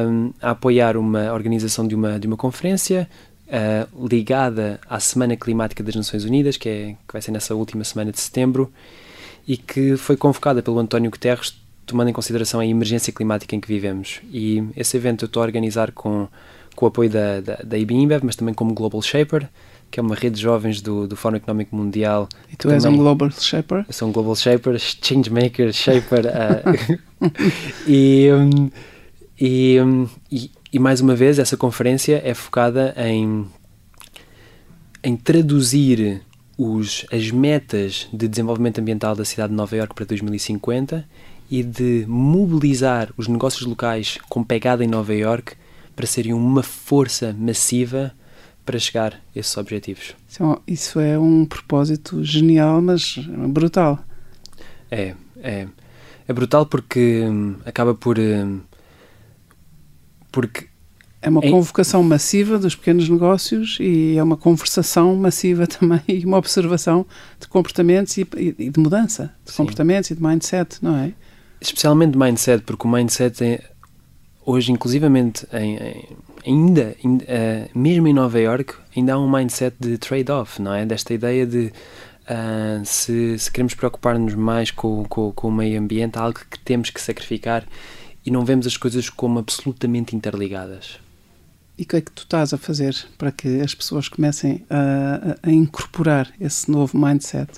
um, 0.09 0.33
a 0.40 0.50
apoiar 0.50 0.96
uma 0.96 1.33
organização 1.33 1.87
de 1.87 1.94
uma, 1.94 2.18
de 2.18 2.26
uma 2.26 2.37
conferência 2.37 3.09
uh, 3.48 4.07
ligada 4.07 4.81
à 4.88 4.98
Semana 5.00 5.37
Climática 5.37 5.83
das 5.83 5.94
Nações 5.94 6.24
Unidas, 6.24 6.57
que, 6.57 6.68
é, 6.68 6.96
que 7.07 7.12
vai 7.12 7.20
ser 7.20 7.31
nessa 7.31 7.55
última 7.55 7.85
semana 7.85 8.12
de 8.12 8.20
setembro, 8.20 8.72
e 9.46 9.57
que 9.57 9.96
foi 9.96 10.16
convocada 10.16 10.62
pelo 10.62 10.79
António 10.79 11.11
Guterres, 11.11 11.61
tomando 11.85 12.09
em 12.09 12.12
consideração 12.12 12.61
a 12.61 12.66
emergência 12.66 13.12
climática 13.12 13.55
em 13.57 13.61
que 13.61 13.66
vivemos. 13.66 14.20
E 14.33 14.62
esse 14.76 14.96
evento 14.96 15.24
eu 15.24 15.26
estou 15.26 15.42
a 15.42 15.46
organizar 15.46 15.90
com, 15.92 16.29
com 16.76 16.85
o 16.85 16.88
apoio 16.88 17.11
da, 17.11 17.40
da, 17.40 17.57
da 17.57 17.76
IBIMBEV, 17.79 18.24
mas 18.24 18.37
também 18.37 18.55
como 18.55 18.72
Global 18.72 19.03
Shaper, 19.03 19.48
que 19.90 19.98
é 19.98 20.03
uma 20.03 20.14
rede 20.14 20.37
de 20.37 20.42
jovens 20.42 20.81
do, 20.81 21.07
do 21.07 21.16
Fórum 21.16 21.37
Económico 21.37 21.74
Mundial. 21.74 22.29
E 22.53 22.57
tu 22.57 22.70
és 22.70 22.85
um 22.85 22.96
Global 22.96 23.31
Shaper? 23.31 23.85
Eu 23.88 23.92
sou 23.92 24.09
um 24.09 24.12
Global 24.12 24.37
Shaper, 24.37 24.79
Changemaker, 24.79 25.72
Shaper. 25.72 26.26
uh, 26.26 27.00
e, 27.87 28.29
um, 28.33 28.70
e, 29.38 29.81
um, 29.81 30.09
e, 30.31 30.50
e, 30.72 30.79
mais 30.79 31.00
uma 31.00 31.14
vez, 31.14 31.38
essa 31.38 31.57
conferência 31.57 32.22
é 32.24 32.33
focada 32.35 32.94
em, 32.96 33.46
em 35.03 35.16
traduzir 35.16 36.22
os, 36.57 37.05
as 37.11 37.31
metas 37.31 38.09
de 38.12 38.29
desenvolvimento 38.29 38.81
ambiental 38.81 39.16
da 39.16 39.24
cidade 39.24 39.50
de 39.50 39.57
Nova 39.57 39.74
Iorque 39.74 39.94
para 39.94 40.05
2050 40.05 41.05
e 41.50 41.64
de 41.64 42.05
mobilizar 42.07 43.12
os 43.16 43.26
negócios 43.26 43.66
locais 43.66 44.18
com 44.29 44.44
pegada 44.44 44.85
em 44.85 44.87
Nova 44.87 45.12
Iorque 45.12 45.55
para 45.96 46.07
serem 46.07 46.33
uma 46.33 46.62
força 46.62 47.35
massiva 47.37 48.12
para 48.71 48.79
chegar 48.79 49.15
a 49.15 49.39
esses 49.39 49.57
objetivos. 49.57 50.15
Isso 50.65 51.01
é 51.01 51.19
um 51.19 51.45
propósito 51.45 52.23
genial, 52.23 52.81
mas 52.81 53.17
brutal. 53.49 53.99
É, 54.89 55.17
é. 55.43 55.67
É 56.29 56.33
brutal 56.33 56.65
porque 56.65 57.25
hum, 57.29 57.57
acaba 57.65 57.95
por. 57.95 58.17
Hum, 58.17 58.61
porque. 60.31 60.69
É 61.21 61.29
uma 61.29 61.45
é... 61.45 61.51
convocação 61.51 62.01
massiva 62.05 62.61
dos 62.61 62.77
pequenos 62.77 63.09
negócios 63.09 63.77
e 63.81 64.17
é 64.17 64.23
uma 64.23 64.37
conversação 64.37 65.17
massiva 65.17 65.67
também 65.69 66.01
e 66.07 66.25
uma 66.25 66.39
observação 66.39 67.05
de 67.41 67.49
comportamentos 67.49 68.17
e, 68.17 68.27
e 68.37 68.71
de 68.71 68.81
mudança 68.81 69.35
de 69.45 69.51
Sim. 69.51 69.57
comportamentos 69.57 70.13
e 70.13 70.15
de 70.15 70.23
mindset, 70.23 70.79
não 70.81 70.97
é? 70.97 71.13
Especialmente 71.61 72.13
de 72.13 72.19
mindset, 72.19 72.63
porque 72.63 72.87
o 72.87 72.91
mindset 72.91 73.43
é, 73.43 73.65
hoje, 74.47 74.71
inclusivamente, 74.71 75.45
em, 75.53 75.77
em, 75.77 76.05
ainda, 76.46 76.96
uh, 77.05 77.79
mesmo 77.79 78.09
em 78.09 78.12
Nova 78.12 78.38
York, 78.40 78.74
ainda 78.96 79.14
há 79.14 79.18
um 79.18 79.31
mindset 79.31 79.76
de 79.79 79.98
trade-off, 79.98 80.61
não 80.61 80.74
é? 80.74 80.85
Desta 80.87 81.14
ideia 81.14 81.46
de 81.46 81.72
Uh, 82.31 82.85
se, 82.85 83.37
se, 83.40 83.50
queremos 83.50 83.74
preocupar-nos 83.74 84.37
mais 84.37 84.70
com, 84.70 85.05
com, 85.07 85.33
com, 85.33 85.48
o 85.48 85.50
meio 85.50 85.81
ambiente, 85.81 86.16
há 86.16 86.22
algo 86.22 86.38
que 86.48 86.61
temos 86.61 86.88
que 86.88 87.00
sacrificar 87.00 87.66
e 88.24 88.31
não 88.31 88.44
vemos 88.44 88.68
as 88.68 88.76
coisas 88.76 89.11
como 89.11 89.40
absolutamente 89.40 90.14
interligadas. 90.14 91.00
E 91.76 91.83
o 91.83 91.87
que 91.87 91.96
é 91.96 92.00
que 92.00 92.12
tu 92.12 92.22
estás 92.22 92.53
a 92.53 92.59
fazer 92.59 92.94
para 93.18 93.33
que 93.33 93.61
as 93.61 93.74
pessoas 93.74 94.07
comecem 94.07 94.64
a, 94.70 95.38
a, 95.42 95.48
a 95.48 95.50
incorporar 95.50 96.33
esse 96.40 96.70
novo 96.70 96.96
mindset? 96.96 97.50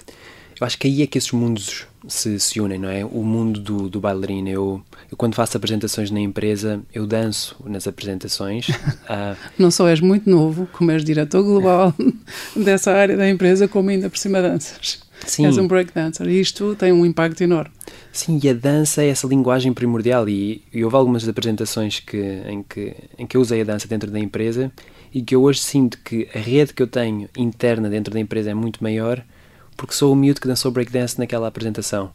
Eu 0.58 0.66
acho 0.66 0.78
que 0.78 0.86
aí 0.86 1.02
é 1.02 1.06
que 1.06 1.18
esses 1.18 1.32
mundos 1.32 1.86
se, 2.08 2.38
se 2.38 2.60
unem, 2.60 2.78
não 2.78 2.88
é? 2.88 3.04
O 3.04 3.22
mundo 3.22 3.60
do, 3.60 3.88
do 3.88 4.00
bailarino. 4.00 4.48
Eu, 4.48 4.82
eu, 5.10 5.16
quando 5.16 5.34
faço 5.34 5.56
apresentações 5.56 6.10
na 6.10 6.20
empresa, 6.20 6.80
eu 6.92 7.06
danço 7.06 7.56
nas 7.64 7.86
apresentações. 7.86 8.68
uh... 8.68 9.36
Não 9.58 9.70
só 9.70 9.88
és 9.88 10.00
muito 10.00 10.28
novo, 10.28 10.68
como 10.72 10.90
és 10.90 11.04
diretor 11.04 11.42
global 11.42 11.94
dessa 12.56 12.92
área 12.92 13.16
da 13.16 13.28
empresa, 13.28 13.68
como 13.68 13.90
ainda 13.90 14.08
por 14.10 14.18
cima 14.18 14.42
danças. 14.42 15.00
Sim. 15.26 15.46
És 15.46 15.56
um 15.56 15.68
breakdancer 15.68 16.26
e 16.26 16.40
isto 16.40 16.74
tem 16.74 16.92
um 16.92 17.06
impacto 17.06 17.42
enorme. 17.42 17.70
Sim, 18.12 18.40
e 18.42 18.48
a 18.48 18.52
dança 18.52 19.02
é 19.02 19.08
essa 19.08 19.26
linguagem 19.26 19.72
primordial 19.72 20.28
e, 20.28 20.62
e 20.72 20.84
houve 20.84 20.96
algumas 20.96 21.26
apresentações 21.28 22.00
que, 22.00 22.18
em, 22.48 22.62
que, 22.62 22.94
em 23.18 23.26
que 23.26 23.36
eu 23.36 23.40
usei 23.40 23.60
a 23.60 23.64
dança 23.64 23.86
dentro 23.86 24.10
da 24.10 24.18
empresa 24.18 24.72
e 25.14 25.22
que 25.22 25.34
eu 25.34 25.42
hoje 25.42 25.60
sinto 25.60 25.98
que 26.04 26.28
a 26.34 26.38
rede 26.38 26.74
que 26.74 26.82
eu 26.82 26.86
tenho 26.86 27.28
interna 27.36 27.88
dentro 27.88 28.12
da 28.12 28.20
empresa 28.20 28.50
é 28.50 28.54
muito 28.54 28.82
maior 28.82 29.24
porque 29.76 29.94
sou 29.94 30.12
o 30.12 30.16
miúdo 30.16 30.40
que 30.40 30.48
dançou 30.48 30.70
breakdance 30.70 31.18
naquela 31.18 31.48
apresentação. 31.48 32.12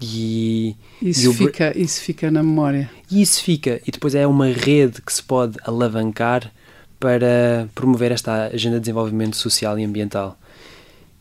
E, 0.00 0.76
isso, 1.00 1.30
e 1.30 1.34
fica, 1.34 1.78
isso 1.78 2.00
fica 2.00 2.30
na 2.30 2.42
memória. 2.42 2.90
E 3.10 3.22
isso 3.22 3.42
fica. 3.42 3.80
E 3.86 3.90
depois 3.90 4.14
é 4.14 4.26
uma 4.26 4.46
rede 4.46 5.00
que 5.00 5.12
se 5.12 5.22
pode 5.22 5.56
alavancar 5.64 6.52
para 7.00 7.68
promover 7.74 8.12
esta 8.12 8.46
agenda 8.46 8.76
de 8.76 8.82
desenvolvimento 8.82 9.36
social 9.36 9.78
e 9.78 9.84
ambiental. 9.84 10.38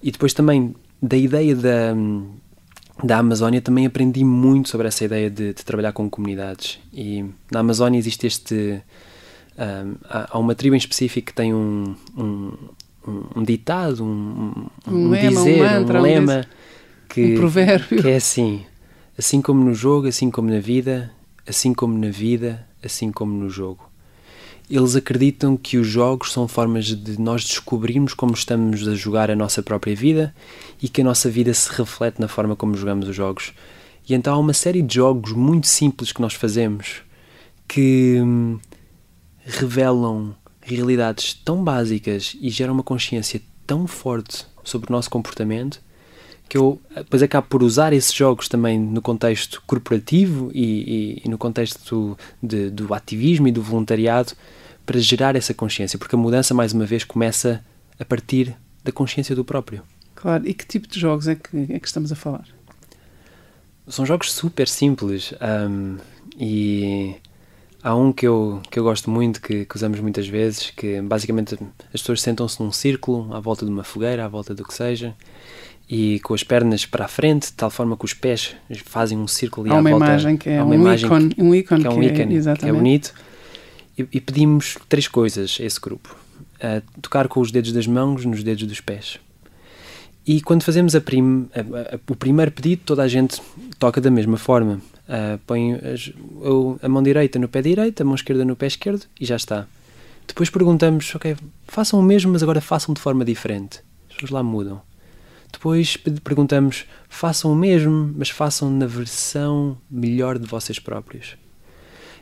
E 0.02 0.12
depois 0.12 0.34
também 0.34 0.76
da 1.02 1.18
ideia 1.18 1.56
da, 1.56 1.96
da 3.04 3.18
Amazónia 3.18 3.62
também 3.62 3.86
aprendi 3.86 4.24
muito 4.24 4.70
sobre 4.70 4.88
essa 4.88 5.06
ideia 5.06 5.30
de, 5.30 5.54
de 5.54 5.66
trabalhar 5.66 5.94
com 5.94 6.10
comunidades. 6.10 6.80
E 6.94 7.26
na 7.52 7.60
Amazónia 7.60 7.98
existe 7.98 8.28
este. 8.28 8.82
Um, 9.58 9.96
há 10.10 10.38
uma 10.38 10.54
tribo 10.54 10.76
em 10.76 10.78
específico 10.78 11.28
que 11.28 11.34
tem 11.34 11.54
um, 11.54 11.96
um, 12.18 12.52
um, 13.36 13.44
ditado, 13.44 14.04
um, 14.04 14.68
um, 14.88 14.94
um 14.94 15.10
lema, 15.10 15.30
dizer, 15.30 15.62
um, 15.62 15.66
mantra, 15.66 16.02
lema 16.02 16.46
que, 17.10 17.36
provérbio. 17.36 18.02
que 18.02 18.10
é 18.10 18.16
assim: 18.16 18.66
assim 19.18 19.42
como 19.42 19.64
no 19.64 19.74
jogo, 19.74 20.08
assim 20.08 20.30
como 20.32 20.50
na 20.50 20.60
vida, 20.60 21.12
assim 21.48 21.74
como 21.74 21.98
na 21.98 22.10
vida, 22.10 22.66
assim 22.84 23.12
como 23.12 23.34
no 23.34 23.50
jogo. 23.50 23.90
Eles 24.70 24.96
acreditam 24.96 25.56
que 25.56 25.78
os 25.78 25.86
jogos 25.86 26.34
são 26.34 26.48
formas 26.48 26.86
de 26.86 27.22
nós 27.22 27.44
descobrirmos 27.44 28.16
como 28.16 28.34
estamos 28.34 28.88
a 28.88 28.96
jogar 28.96 29.30
a 29.30 29.36
nossa 29.36 29.62
própria 29.62 29.96
vida 29.96 30.34
e 30.82 30.90
que 30.90 31.02
a 31.02 31.04
nossa 31.04 31.30
vida 31.30 31.54
se 31.54 31.72
reflete 31.72 32.20
na 32.20 32.28
forma 32.28 32.56
como 32.56 32.76
jogamos 32.76 33.08
os 33.08 33.16
jogos. 33.16 33.54
E 34.10 34.16
então 34.16 34.34
há 34.34 34.38
uma 34.40 34.54
série 34.54 34.82
de 34.82 34.96
jogos 34.96 35.34
muito 35.34 35.68
simples 35.68 36.12
que 36.12 36.22
nós 36.22 36.34
fazemos 36.34 37.04
que 37.68 38.20
hum, 38.22 38.60
revelam 39.46 40.36
realidades 40.66 41.34
tão 41.34 41.64
básicas 41.64 42.36
e 42.42 42.50
geram 42.50 42.74
uma 42.74 42.84
consciência 42.84 43.42
tão 43.66 43.86
forte 43.88 44.46
sobre 44.64 44.90
o 44.90 44.92
nosso 44.92 45.10
comportamento 45.10 45.80
que 46.48 46.58
eu 46.58 46.80
depois 46.96 47.24
acabo 47.24 47.48
por 47.48 47.64
usar 47.64 47.92
esses 47.94 48.14
jogos 48.14 48.48
também 48.48 48.80
no 48.80 49.02
contexto 49.02 49.64
corporativo 49.66 50.52
e, 50.54 50.64
e, 50.64 51.22
e 51.26 51.30
no 51.30 51.38
contexto 51.38 52.18
de, 52.42 52.70
do 52.70 52.94
ativismo 52.94 53.48
e 53.48 53.52
do 53.52 53.62
voluntariado 53.62 54.34
para 54.86 55.00
gerar 55.00 55.36
essa 55.36 55.54
consciência, 55.54 55.98
porque 55.98 56.16
a 56.16 56.20
mudança, 56.20 56.54
mais 56.54 56.72
uma 56.72 56.86
vez, 56.86 57.04
começa 57.04 57.64
a 58.00 58.06
partir 58.06 58.56
da 58.84 58.92
consciência 58.92 59.36
do 59.36 59.44
próprio. 59.44 59.82
Claro, 60.14 60.48
e 60.48 60.54
que 60.54 60.66
tipo 60.66 60.88
de 60.88 61.00
jogos 61.00 61.28
é 61.28 61.36
que, 61.36 61.74
é 61.74 61.80
que 61.80 61.88
estamos 61.88 62.12
a 62.12 62.16
falar? 62.16 62.46
São 63.88 64.06
jogos 64.06 64.32
super 64.32 64.68
simples 64.68 65.34
um, 65.70 65.98
e 66.40 67.16
Há 67.86 67.96
um 67.96 68.12
que 68.12 68.26
eu, 68.26 68.64
que 68.72 68.80
eu 68.80 68.84
gosto 68.84 69.12
muito, 69.12 69.40
que, 69.40 69.64
que 69.64 69.76
usamos 69.76 70.00
muitas 70.00 70.28
vezes, 70.28 70.72
que 70.72 71.00
basicamente 71.02 71.54
as 71.94 72.02
pessoas 72.02 72.20
sentam-se 72.20 72.60
num 72.60 72.72
círculo, 72.72 73.32
à 73.32 73.40
volta 73.40 73.64
de 73.64 73.72
uma 73.72 73.84
fogueira, 73.84 74.26
à 74.26 74.28
volta 74.28 74.56
do 74.56 74.64
que 74.64 74.74
seja, 74.74 75.14
e 75.88 76.20
com 76.22 76.34
as 76.34 76.42
pernas 76.42 76.84
para 76.88 77.06
a 77.06 77.08
frente, 77.08 77.46
de 77.46 77.54
tal 77.54 77.70
forma 77.70 77.96
que 77.96 78.04
os 78.04 78.12
pés 78.12 78.56
fazem 78.86 79.20
um 79.20 79.28
círculo 79.28 79.68
ali 79.68 79.76
Há 79.76 79.80
uma 79.80 79.90
volta. 79.92 80.06
Imagem 80.08 80.36
que 80.36 80.50
é 80.50 80.64
uma 80.64 80.72
um 80.72 80.74
imagem 80.74 81.06
ícone, 81.06 81.30
que, 81.30 81.42
um 81.44 81.54
ícone 81.54 81.82
que 81.82 81.88
é 81.88 81.90
um 81.92 82.02
ícone, 82.02 82.42
que 82.42 82.50
é, 82.50 82.56
que 82.56 82.66
é 82.66 82.74
bonito. 82.74 83.14
E, 83.96 84.08
e, 84.14 84.20
pedimos 84.20 84.80
três 84.90 85.08
coisas 85.08 85.56
a 85.62 85.64
esse 85.64 85.80
grupo. 85.80 86.16
Tocar 87.04 87.28
com 87.28 87.40
os 87.40 87.52
dedos 87.52 87.72
das 87.72 87.86
mãos 87.86 88.26
nos 88.26 88.42
dedos 88.42 88.64
dos 88.66 88.82
pés. 88.82 89.20
E 90.26 90.42
quando 90.42 90.64
fazemos 90.64 90.96
a 90.96 91.02
prim, 91.02 91.48
a, 91.54 91.60
a, 91.94 92.00
o 92.10 92.16
primeiro 92.16 92.52
pedido, 92.52 92.82
toda 92.84 93.04
a 93.04 93.08
gente 93.08 93.40
toca 93.78 94.02
da 94.02 94.10
mesma 94.10 94.38
forma. 94.38 94.82
Uh, 95.08 95.38
põe 95.46 95.74
as, 95.76 96.12
a 96.82 96.90
mão 96.90 97.04
direita 97.04 97.38
no 97.38 97.48
pé 97.48 97.62
direito, 97.62 98.02
a 98.02 98.04
mão 98.04 98.16
esquerda 98.16 98.44
no 98.44 98.56
pé 98.56 98.68
esquerdo 98.68 99.06
e 99.20 99.26
já 99.26 99.36
está. 99.36 99.68
Depois 100.28 100.50
perguntamos, 100.50 101.14
ok, 101.14 101.38
façam 101.68 102.00
o 102.00 102.04
mesmo, 102.04 102.32
mas 102.32 102.42
agora 102.42 102.60
façam 102.60 102.94
de 102.94 103.02
forma 103.02 103.24
diferente. 103.24 103.82
As 104.10 104.16
pessoas 104.16 104.32
lá 104.32 104.42
mudam. 104.44 104.82
Depois 105.52 105.96
perguntamos, 105.96 106.86
façam 107.08 107.52
o 107.52 107.56
mesmo, 107.56 108.14
mas 108.18 108.30
façam 108.30 108.70
na 108.70 108.88
versão 108.88 109.78
melhor 109.90 110.40
de 110.40 110.48
vocês 110.48 110.80
próprios. 110.80 111.38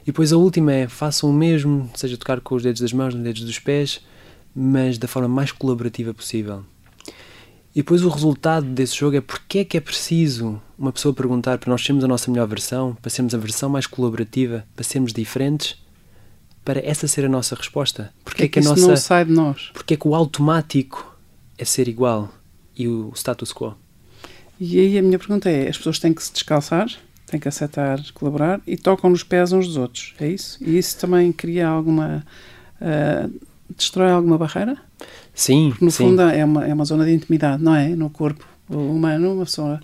E 0.04 0.08
depois 0.08 0.34
a 0.34 0.38
última 0.38 0.74
é, 0.74 0.88
façam 0.88 1.30
o 1.30 1.34
mesmo, 1.34 1.89
seja 1.96 2.17
tocar 2.17 2.41
com 2.41 2.56
os 2.56 2.63
dedos 2.63 2.82
das 2.82 2.91
mãos, 2.91 3.15
nos 3.15 3.24
dedos 3.24 3.43
dos 3.43 3.60
pés, 3.60 4.02
mas 4.54 4.98
da 4.98 5.08
forma 5.08 5.30
mais 5.30 5.52
colaborativa 5.52 6.13
possível. 6.13 6.63
E 7.76 7.80
depois 7.80 8.04
o 8.04 8.10
resultado 8.10 8.68
desse 8.68 8.96
jogo 8.96 9.18
é 9.18 9.22
porque 9.22 9.60
é 9.60 9.66
que 9.66 9.76
é 9.76 9.82
preciso 9.82 10.62
uma 10.78 10.92
pessoa 10.92 11.14
perguntar 11.14 11.58
para 11.58 11.72
nós 11.72 11.84
sermos 11.84 12.04
a 12.04 12.08
nossa 12.08 12.30
melhor 12.30 12.48
versão, 12.48 12.96
para 13.02 13.10
sermos 13.10 13.34
a 13.34 13.38
versão 13.38 13.68
mais 13.68 13.88
colaborativa, 13.88 14.64
para 14.76 14.84
sermos 14.84 15.12
diferentes, 15.12 15.76
para 16.64 16.80
essa 16.86 17.08
ser 17.08 17.26
a 17.26 17.30
nossa 17.30 17.56
resposta. 17.56 18.14
Porque 18.24 18.44
é 18.44 18.48
que, 18.48 18.60
é 18.60 18.62
que 18.62 18.68
a 18.68 18.70
nossa 18.70 18.88
não 18.88 18.96
sai 18.96 19.26
de 19.26 19.32
nós? 19.32 19.72
Porque 19.74 19.96
é 19.96 19.98
que 19.98 20.08
o 20.08 20.14
automático 20.14 21.18
é 21.58 21.66
ser 21.66 21.88
igual 21.88 22.32
e 22.78 22.88
o 22.88 23.12
status 23.16 23.52
quo. 23.52 23.76
E 24.60 24.80
aí 24.80 24.98
a 24.98 25.02
minha 25.02 25.18
pergunta 25.18 25.50
é: 25.50 25.68
as 25.68 25.78
pessoas 25.78 25.98
têm 25.98 26.14
que 26.14 26.24
se 26.24 26.32
descalçar, 26.32 26.88
têm 27.26 27.40
que 27.40 27.48
aceitar 27.48 28.00
colaborar 28.14 28.62
e 28.68 28.78
tocam 28.78 29.10
nos 29.10 29.24
pés 29.24 29.52
uns 29.52 29.68
dos 29.68 29.78
outros, 29.78 30.14
é 30.20 30.28
isso? 30.28 30.58
E 30.62 30.78
isso 30.78 30.98
também 31.00 31.32
cria 31.32 31.68
alguma. 31.68 32.24
Uh, 32.80 33.53
destrói 33.76 34.12
alguma 34.12 34.38
barreira? 34.38 34.78
Sim. 35.34 35.69
Porque 35.69 35.86
no 35.86 35.91
sim. 35.91 36.06
fundo 36.06 36.21
é 36.21 36.45
uma, 36.45 36.67
é 36.67 36.73
uma 36.73 36.86
zona 36.86 37.06
de 37.06 37.13
intimidade, 37.13 37.62
não 37.62 37.76
é? 37.76 37.89
No 37.89 38.10
corpo 38.10 38.45
humano, 38.69 39.34
uma 39.34 39.45
pessoa. 39.45 39.80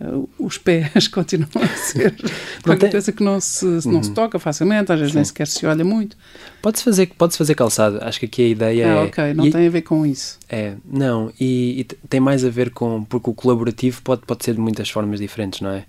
Uh, 0.00 0.28
os 0.38 0.56
pés 0.56 1.08
continuam 1.08 1.48
a 1.56 1.66
ser 1.66 2.14
qualquer 2.62 2.82
tem... 2.82 2.90
coisa 2.92 3.10
que 3.10 3.22
não 3.22 3.40
se, 3.40 3.64
não 3.84 3.94
uhum. 3.94 4.02
se 4.04 4.12
toca 4.12 4.38
facilmente, 4.38 4.92
às 4.92 4.98
vezes 5.00 5.12
sim. 5.12 5.18
nem 5.18 5.24
sequer 5.24 5.48
se 5.48 5.66
olha 5.66 5.84
muito. 5.84 6.16
Pode-se 6.62 6.84
fazer, 6.84 7.06
pode 7.18 7.36
fazer 7.36 7.56
calçado, 7.56 7.98
acho 8.02 8.20
que 8.20 8.26
aqui 8.26 8.42
a 8.42 8.48
ideia 8.48 8.86
ah, 8.86 8.90
é. 8.90 9.02
ok, 9.02 9.34
não 9.34 9.46
e, 9.46 9.50
tem 9.50 9.66
a 9.66 9.70
ver 9.70 9.82
com 9.82 10.06
isso. 10.06 10.38
É, 10.48 10.74
não, 10.84 11.32
e, 11.40 11.80
e, 11.80 11.84
tem 11.84 12.20
mais 12.20 12.44
a 12.44 12.50
ver 12.50 12.70
com. 12.70 13.02
Porque 13.04 13.28
o 13.28 13.34
colaborativo 13.34 14.00
pode, 14.02 14.22
pode 14.22 14.44
ser 14.44 14.54
de 14.54 14.60
muitas 14.60 14.88
formas 14.88 15.18
diferentes, 15.18 15.60
não 15.60 15.70
é? 15.70 15.84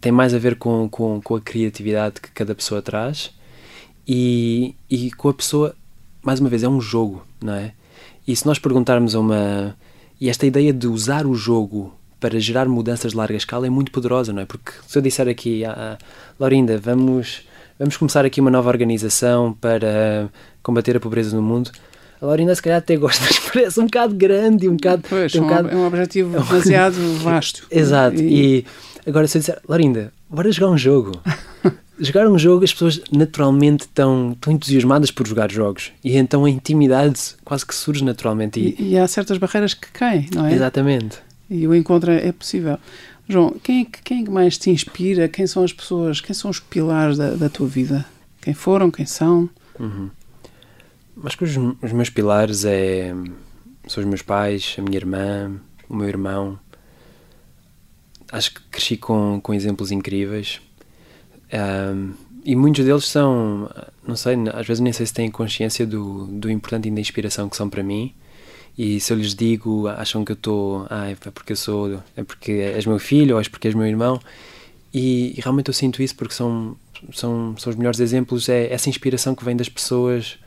Tem 0.00 0.12
mais 0.12 0.32
a 0.32 0.38
ver 0.38 0.54
com, 0.54 0.88
com, 0.88 1.20
com 1.20 1.34
a 1.34 1.40
criatividade 1.40 2.20
que 2.20 2.30
cada 2.30 2.54
pessoa 2.54 2.80
traz 2.80 3.32
e, 4.06 4.74
e 4.88 5.10
com 5.10 5.28
a 5.28 5.34
pessoa 5.34 5.74
mais 6.22 6.40
uma 6.40 6.48
vez, 6.48 6.62
é 6.62 6.68
um 6.68 6.80
jogo, 6.80 7.24
não 7.42 7.54
é? 7.54 7.72
E 8.26 8.34
se 8.34 8.46
nós 8.46 8.58
perguntarmos 8.58 9.14
a 9.14 9.20
uma. 9.20 9.76
E 10.20 10.28
esta 10.28 10.46
ideia 10.46 10.72
de 10.72 10.86
usar 10.86 11.26
o 11.26 11.34
jogo 11.34 11.94
para 12.20 12.38
gerar 12.38 12.68
mudanças 12.68 13.12
de 13.12 13.16
larga 13.16 13.36
escala 13.36 13.66
é 13.66 13.70
muito 13.70 13.90
poderosa, 13.90 14.32
não 14.32 14.42
é? 14.42 14.44
Porque 14.44 14.72
se 14.86 14.96
eu 14.98 15.02
disser 15.02 15.26
aqui, 15.26 15.64
ah, 15.64 15.96
Laurinda, 16.38 16.78
vamos, 16.78 17.42
vamos 17.78 17.96
começar 17.96 18.24
aqui 18.26 18.40
uma 18.40 18.50
nova 18.50 18.68
organização 18.68 19.54
para 19.54 20.28
combater 20.62 20.96
a 20.96 21.00
pobreza 21.00 21.34
no 21.34 21.42
mundo, 21.42 21.72
a 22.20 22.26
Laurinda 22.26 22.54
se 22.54 22.62
calhar 22.62 22.78
até 22.78 22.96
gosta, 22.96 23.24
mas 23.24 23.38
parece 23.38 23.80
um 23.80 23.86
bocado 23.86 24.14
grande, 24.14 24.68
um 24.68 24.76
bocado... 24.76 25.02
Pois, 25.08 25.34
um, 25.34 25.38
um 25.38 25.42
bocado... 25.44 25.70
é 25.70 25.74
um 25.74 25.86
objetivo 25.86 26.38
demasiado 26.38 26.96
vasto. 27.24 27.66
Exato, 27.70 28.20
e... 28.20 28.58
e 28.58 28.66
agora 29.06 29.26
se 29.26 29.38
eu 29.38 29.40
disser, 29.40 29.58
Laurinda, 29.66 30.12
bora 30.30 30.50
jogar 30.50 30.70
um 30.70 30.78
jogo. 30.78 31.20
jogar 31.98 32.28
um 32.28 32.38
jogo, 32.38 32.64
as 32.64 32.72
pessoas 32.72 33.00
naturalmente 33.12 33.82
estão, 33.82 34.32
estão 34.32 34.52
entusiasmadas 34.52 35.10
por 35.10 35.26
jogar 35.26 35.50
jogos 35.50 35.92
e 36.02 36.16
então 36.16 36.44
a 36.44 36.50
intimidade 36.50 37.20
quase 37.44 37.66
que 37.66 37.74
surge 37.74 38.04
naturalmente. 38.04 38.58
E, 38.60 38.76
e, 38.78 38.90
e 38.92 38.98
há 38.98 39.06
certas 39.06 39.36
barreiras 39.38 39.74
que 39.74 39.90
caem, 39.90 40.28
não 40.34 40.46
é? 40.46 40.54
Exatamente. 40.54 41.18
E 41.48 41.66
o 41.66 41.74
encontro 41.74 42.10
é 42.10 42.32
possível. 42.32 42.78
João, 43.28 43.54
quem 43.62 43.82
é, 43.82 43.84
que, 43.84 44.02
quem 44.02 44.22
é 44.22 44.24
que 44.24 44.30
mais 44.30 44.56
te 44.56 44.70
inspira? 44.70 45.28
Quem 45.28 45.46
são 45.46 45.62
as 45.62 45.72
pessoas? 45.72 46.20
Quem 46.20 46.34
são 46.34 46.50
os 46.50 46.58
pilares 46.58 47.16
da, 47.16 47.30
da 47.30 47.48
tua 47.48 47.66
vida? 47.66 48.04
Quem 48.40 48.54
foram? 48.54 48.90
Quem 48.90 49.06
são? 49.06 49.48
Uhum. 49.78 50.10
Acho 51.24 51.38
que 51.38 51.44
os, 51.44 51.56
os, 51.82 51.92
meus 51.92 52.08
pilares 52.08 52.64
é, 52.64 53.14
são 53.86 54.02
os 54.02 54.08
meus 54.08 54.22
pais, 54.22 54.74
a 54.78 54.82
minha 54.82 54.96
irmã, 54.96 55.52
o 55.88 55.94
meu 55.94 56.08
irmão. 56.08 56.58
Acho 58.32 58.54
que 58.54 58.60
cresci 58.70 58.96
com, 58.96 59.40
com 59.42 59.52
exemplos 59.52 59.90
incríveis. 59.90 60.60
Um, 61.52 62.12
e 62.44 62.56
muitos 62.56 62.84
deles 62.84 63.06
são, 63.06 63.70
não 64.06 64.16
sei, 64.16 64.36
às 64.54 64.66
vezes 64.66 64.80
nem 64.80 64.92
sei 64.92 65.04
se 65.04 65.12
têm 65.12 65.30
consciência 65.30 65.86
do, 65.86 66.26
do 66.26 66.50
importante 66.50 66.88
e 66.88 66.90
da 66.90 67.00
inspiração 67.00 67.48
que 67.48 67.56
são 67.56 67.68
para 67.68 67.82
mim. 67.82 68.14
E 68.78 68.98
se 69.00 69.12
eu 69.12 69.16
lhes 69.18 69.34
digo, 69.34 69.88
acham 69.88 70.24
que 70.24 70.32
eu 70.32 70.34
estou, 70.34 70.86
ah, 70.88 71.10
é 71.10 71.14
porque 71.14 71.52
eu 71.52 71.56
sou, 71.56 72.02
é 72.16 72.22
porque 72.24 72.52
és 72.52 72.86
meu 72.86 72.98
filho 72.98 73.34
ou 73.34 73.40
és 73.40 73.48
porque 73.48 73.68
és 73.68 73.74
meu 73.74 73.86
irmão. 73.86 74.18
E, 74.92 75.34
e, 75.36 75.40
realmente 75.40 75.68
eu 75.68 75.74
sinto 75.74 76.02
isso 76.02 76.16
porque 76.16 76.34
são, 76.34 76.76
são, 77.12 77.54
são 77.58 77.70
os 77.70 77.76
melhores 77.76 78.00
exemplos. 78.00 78.48
É 78.48 78.72
essa 78.72 78.88
inspiração 78.88 79.34
que 79.34 79.44
vem 79.44 79.56
das 79.56 79.68
pessoas 79.68 80.38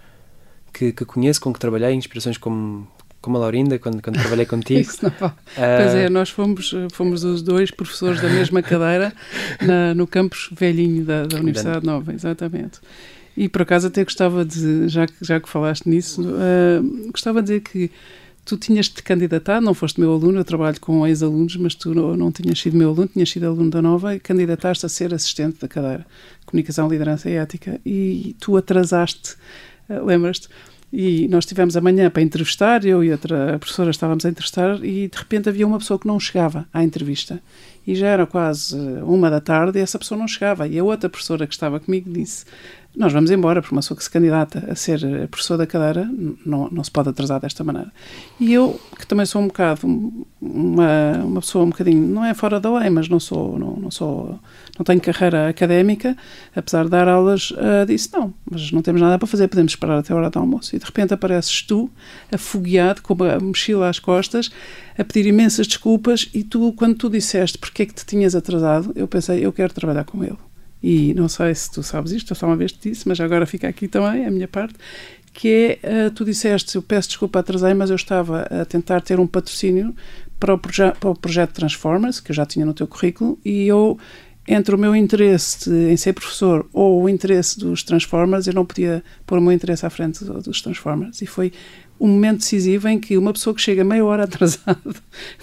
que, 0.74 0.92
que 0.92 1.06
conheço, 1.06 1.40
com 1.40 1.54
que 1.54 1.60
trabalhei, 1.60 1.94
inspirações 1.94 2.38
como, 2.38 2.88
como 3.24 3.38
a 3.38 3.40
Laurinda, 3.40 3.80
quando, 3.80 4.02
quando 4.02 4.20
trabalhei 4.20 4.46
contigo. 4.46 4.82
Isso 4.82 5.00
não 5.02 5.10
uh, 5.10 5.34
pois 5.56 5.96
é, 5.96 6.10
nós 6.10 6.30
fomos, 6.30 6.76
fomos 6.92 7.24
os 7.24 7.42
dois 7.42 7.72
professores 7.72 8.22
da 8.22 8.28
mesma 8.28 8.62
cadeira 8.62 9.14
na, 9.62 9.96
no 9.96 10.06
campus 10.06 10.50
velhinho 10.52 11.06
da, 11.06 11.26
da 11.26 11.38
Universidade 11.38 11.86
Nova, 11.86 12.14
exatamente. 12.14 12.82
E 13.36 13.48
por 13.48 13.62
acaso 13.62 13.88
até 13.88 14.04
gostava 14.04 14.44
de, 14.44 14.90
já 14.90 15.08
que, 15.08 15.14
já 15.22 15.40
que 15.40 15.48
falaste 15.48 15.88
nisso, 15.88 16.22
uh, 16.22 17.12
gostava 17.12 17.42
de 17.42 17.48
dizer 17.48 17.62
que 17.62 17.90
tu 18.44 18.58
tinhas 18.58 18.90
te 18.90 19.02
candidatado, 19.02 19.66
não 19.66 19.74
foste 19.74 20.02
meu 20.02 20.12
aluno, 20.12 20.40
eu 20.40 20.44
trabalho 20.44 20.80
com 20.82 21.08
ex-alunos, 21.08 21.56
mas 21.56 21.74
tu 21.74 21.96
não, 21.96 22.18
não 22.18 22.30
tinhas 22.30 22.60
sido 22.60 22.76
meu 22.76 22.90
aluno, 22.90 23.08
tinhas 23.08 23.30
sido 23.30 23.48
aluno 23.48 23.70
da 23.70 23.82
Nova 23.82 24.16
e 24.16 24.20
candidataste 24.20 24.86
a 24.86 24.90
ser 24.90 25.14
assistente 25.14 25.62
da 25.62 25.68
cadeira 25.70 26.06
Comunicação, 26.46 26.90
Liderança 26.90 27.30
e 27.30 27.36
Ética 27.36 27.80
e 27.86 28.36
tu 28.38 28.58
atrasaste, 28.58 29.36
uh, 29.90 30.04
lembras-te? 30.04 30.50
E 30.96 31.28
nós 31.28 31.44
tivemos 31.44 31.76
amanhã 31.76 32.08
para 32.12 32.22
entrevistar, 32.22 32.86
eu 32.86 33.04
e 33.04 33.12
outra 33.12 33.58
professora 33.58 33.90
estávamos 33.90 34.28
a 34.28 34.30
entrevistar 34.30 34.76
e 34.86 35.08
de 35.08 35.18
repente 35.18 35.50
havia 35.50 35.66
uma 35.66 35.80
pessoa 35.80 35.98
que 35.98 36.06
não 36.06 36.20
chegava 36.20 36.68
à 36.72 36.84
entrevista. 36.84 37.42
E 37.86 37.96
já 37.96 38.10
era 38.10 38.28
quase 38.28 38.78
uma 39.02 39.28
da 39.28 39.42
tarde 39.42 39.80
e 39.80 39.82
essa 39.82 39.98
pessoa 39.98 40.20
não 40.20 40.28
chegava. 40.28 40.68
E 40.68 40.78
a 40.78 40.84
outra 40.84 41.10
professora 41.10 41.48
que 41.48 41.54
estava 41.56 41.80
comigo 41.80 42.14
disse: 42.14 42.46
nós 42.96 43.12
vamos 43.12 43.32
embora, 43.32 43.62
porque 43.62 43.74
uma 43.74 43.82
pessoa 43.82 43.98
que 43.98 44.04
se 44.04 44.10
candidata 44.10 44.68
a 44.70 44.76
ser 44.76 45.28
professor 45.30 45.58
da 45.58 45.66
cadeira 45.66 46.08
não, 46.46 46.70
não 46.70 46.84
se 46.84 46.92
pode 46.92 47.10
atrasar 47.10 47.40
desta 47.40 47.64
maneira. 47.64 47.92
E 48.40 48.54
eu, 48.54 48.80
que 49.00 49.08
também 49.08 49.26
sou 49.26 49.42
um 49.42 49.48
bocado 49.48 49.88
uma, 50.40 51.14
uma 51.24 51.42
pessoa 51.42 51.66
um 51.66 51.70
bocadinho, 51.70 52.08
não 52.08 52.24
é 52.24 52.34
fora 52.34 52.60
da 52.60 52.72
lei, 52.80 52.90
mas 52.92 53.10
não 53.10 53.20
sou, 53.20 53.58
não, 53.58 53.76
não 53.78 53.90
sou, 53.90 54.40
não 54.78 54.84
tenho 54.84 55.02
carreira 55.02 55.50
académica, 55.50 56.16
apesar 56.56 56.84
de 56.84 56.92
dar 56.92 57.08
aulas, 57.08 57.52
uh, 57.52 57.86
disse 57.88 58.14
não, 58.14 58.32
mas 58.50 58.72
não 58.72 58.82
temos 58.84 59.02
nada 59.02 59.18
para 59.18 59.28
fazer, 59.28 59.48
podemos 59.48 59.72
esperar 59.72 59.98
até 59.98 60.14
a 60.14 60.16
hora 60.16 60.30
do 60.30 60.38
almoço. 60.38 60.76
E 60.76 60.80
de 60.80 60.86
repente 60.86 61.14
apareces 61.14 61.64
tu, 61.64 61.90
afogueado, 62.32 63.02
com 63.02 63.16
a 63.24 63.40
mochila 63.40 63.90
às 63.90 63.98
costas, 63.98 64.52
a 64.98 65.04
pedir 65.04 65.28
imensas 65.28 65.66
desculpas 65.66 66.30
e 66.34 66.44
tu, 66.44 66.74
quando 66.74 66.96
tu 66.96 67.10
disseste 67.10 67.58
porque 67.58 67.84
é 67.84 67.86
que 67.88 67.94
te 67.96 68.06
tinhas 68.06 68.36
atrasado, 68.36 68.92
eu 68.96 69.08
pensei, 69.08 69.44
eu 69.44 69.52
quero 69.52 69.74
trabalhar 69.74 70.04
com 70.04 70.24
ele. 70.24 70.38
E 70.84 71.14
não 71.14 71.30
sei 71.30 71.56
se 71.56 71.72
tu 71.72 71.82
sabes 71.82 72.12
isto, 72.12 72.34
eu 72.34 72.36
só 72.36 72.46
uma 72.46 72.58
vez 72.58 72.74
te 72.74 72.90
disse, 72.90 73.08
mas 73.08 73.18
agora 73.22 73.46
fica 73.46 73.70
aqui 73.70 73.88
também 73.88 74.26
a 74.26 74.32
minha 74.32 74.50
parte, 74.50 74.76
que 75.34 75.80
é, 75.82 76.08
uh, 76.08 76.12
tu 76.12 76.26
disseste, 76.26 76.76
eu 76.76 76.82
peço 76.82 77.08
desculpa 77.08 77.40
atrasei, 77.40 77.74
mas 77.74 77.90
eu 77.90 77.96
estava 77.96 78.42
a 78.42 78.66
tentar 78.66 79.00
ter 79.00 79.20
um 79.20 79.26
patrocínio 79.26 79.96
para 80.40 80.54
o, 80.54 80.60
para 80.60 81.10
o 81.10 81.16
projeto 81.16 81.54
Transformers, 81.54 82.20
que 82.20 82.32
eu 82.32 82.36
já 82.36 82.46
tinha 82.46 82.66
no 82.66 82.74
teu 82.74 82.86
currículo, 82.86 83.40
e 83.46 83.66
eu, 83.66 83.98
entre 84.46 84.76
o 84.76 84.78
meu 84.78 84.94
interesse 84.94 85.72
em 85.72 85.96
ser 85.96 86.12
professor 86.12 86.68
ou 86.74 87.02
o 87.02 87.10
interesse 87.10 87.58
dos 87.58 87.82
Transformers, 87.82 88.46
eu 88.46 88.54
não 88.54 88.66
podia 88.66 89.02
pôr 89.26 89.38
o 89.38 89.42
meu 89.42 89.54
interesse 89.54 89.86
à 89.86 89.90
frente 89.90 90.24
dos 90.26 90.62
Transformers. 90.62 91.22
E 91.22 91.26
foi 91.26 91.54
um 92.00 92.08
momento 92.08 92.40
decisivo 92.40 92.90
em 92.90 93.00
que 93.00 93.18
uma 93.18 93.32
pessoa 93.32 93.56
que 93.56 93.62
chega 93.62 93.84
meia 93.86 94.04
hora 94.04 94.26
atrasada, 94.26 94.78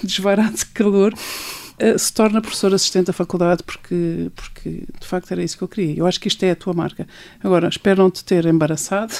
desvarado 0.02 0.54
de 0.54 0.66
calor, 0.66 1.14
eh, 1.14 1.69
se 1.98 2.12
torna 2.12 2.40
professor 2.40 2.74
assistente 2.74 3.06
da 3.06 3.12
faculdade 3.12 3.62
porque, 3.62 4.30
porque 4.34 4.84
de 5.00 5.06
facto 5.06 5.30
era 5.32 5.42
isso 5.42 5.56
que 5.56 5.64
eu 5.64 5.68
queria. 5.68 5.98
Eu 5.98 6.06
acho 6.06 6.20
que 6.20 6.28
isto 6.28 6.42
é 6.42 6.50
a 6.50 6.56
tua 6.56 6.72
marca. 6.72 7.06
Agora, 7.42 7.68
espero 7.68 8.02
não 8.02 8.10
te 8.10 8.24
ter 8.24 8.44
embaraçado 8.46 9.14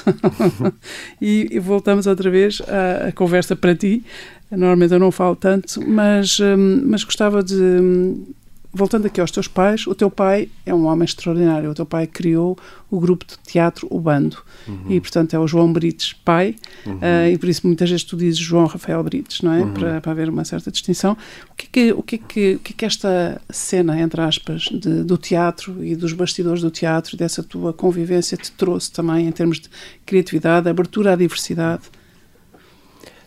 e, 1.21 1.49
e, 1.51 1.59
voltamos 1.59 2.07
outra 2.07 2.31
vez 2.31 2.61
à, 2.69 3.09
à, 3.09 3.13
conversa 3.13 3.57
para 3.57 3.75
ti. 3.75 4.05
Normalmente 4.51 4.93
eu 4.93 4.99
não 4.99 5.13
falo 5.13 5.37
tanto, 5.37 5.81
mas, 5.87 6.39
hum, 6.41 6.83
mas 6.85 7.05
gostava 7.05 7.43
de, 7.43 7.55
hum, 7.55 8.27
voltando 8.73 9.07
aqui 9.07 9.21
aos 9.21 9.31
teus 9.31 9.49
pais, 9.49 9.87
o 9.87 9.95
teu 9.95 10.11
pai 10.11 10.49
é 10.65 10.73
um 10.73 10.87
homem 10.87 11.05
extraordinário. 11.05 11.71
O 11.71 11.75
teu 11.75 11.85
pai 11.85 12.07
criou 12.07 12.57
o 12.89 13.01
grupo 13.01 13.25
de 13.27 13.37
teatro 13.39 13.87
O 13.91 13.99
Bando. 13.99 14.39
Uhum. 14.67 14.87
E, 14.89 15.01
portanto, 15.01 15.35
é 15.35 15.39
o 15.39 15.47
João 15.47 15.73
Brites 15.73 16.13
pai. 16.13 16.55
Uhum. 16.87 16.97
Uh, 16.97 17.33
e 17.33 17.39
por 17.39 17.49
isso 17.49 17.67
muitas 17.67 17.91
vezes 17.91 18.05
tu 18.05 18.17
dizes 18.17 18.39
João 18.39 18.67
Rafael 18.67 19.03
Brites, 19.03 19.43
não 19.43 19.53
é? 19.53 19.61
Uhum. 19.61 19.75
Para, 19.75 20.01
para 20.01 20.13
haver 20.13 20.29
uma 20.29 20.45
certa 20.45 20.71
distinção. 20.71 21.17
O 21.51 21.55
que 21.57 21.67
é 21.67 21.69
que, 21.73 21.93
o 21.93 22.03
que, 22.03 22.15
é 22.15 22.19
que, 22.19 22.55
o 22.55 22.59
que, 22.61 22.73
é 22.73 22.77
que 22.77 22.85
esta 22.85 23.41
cena, 23.51 24.01
entre 24.01 24.21
aspas, 24.21 24.63
de, 24.63 25.03
do 25.03 25.19
teatro 25.19 25.85
e 25.85 25.97
dos 25.97 26.13
bastidores 26.13 26.63
do 26.63 26.71
teatro, 26.71 27.17
dessa 27.17 27.43
tua 27.43 27.73
convivência, 27.73 28.37
te 28.37 28.53
trouxe 28.53 28.93
também 28.93 29.27
em 29.27 29.33
termos 29.33 29.59
de 29.61 29.69
criatividade, 30.07 30.69
abertura 30.69 31.13
à 31.13 31.17
diversidade? 31.17 31.83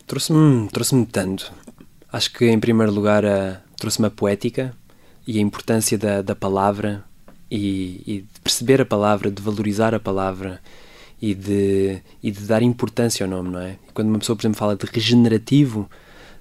Trouxe-me 0.06 0.68
trouxe 0.68 1.06
tanto. 1.06 1.52
Acho 2.10 2.32
que, 2.32 2.46
em 2.46 2.58
primeiro 2.58 2.92
lugar, 2.92 3.24
trouxe-me 3.76 4.06
a 4.06 4.10
poética 4.10 4.74
e 5.26 5.38
a 5.38 5.40
importância 5.40 5.96
da, 5.96 6.22
da 6.22 6.34
palavra 6.34 7.04
e, 7.50 8.02
e, 8.06 8.20
de 8.22 8.40
perceber 8.40 8.80
a 8.80 8.86
palavra, 8.86 9.30
de 9.30 9.40
valorizar 9.40 9.94
a 9.94 10.00
palavra 10.00 10.60
e 11.20 11.34
de, 11.34 12.00
e 12.22 12.30
de 12.30 12.40
dar 12.40 12.62
importância 12.62 13.24
ao 13.24 13.30
nome, 13.30 13.50
não 13.50 13.60
é? 13.60 13.76
Quando 13.92 14.08
uma 14.08 14.18
pessoa, 14.18 14.36
por 14.36 14.42
exemplo, 14.42 14.58
fala 14.58 14.76
de 14.76 14.86
regenerativo, 14.86 15.88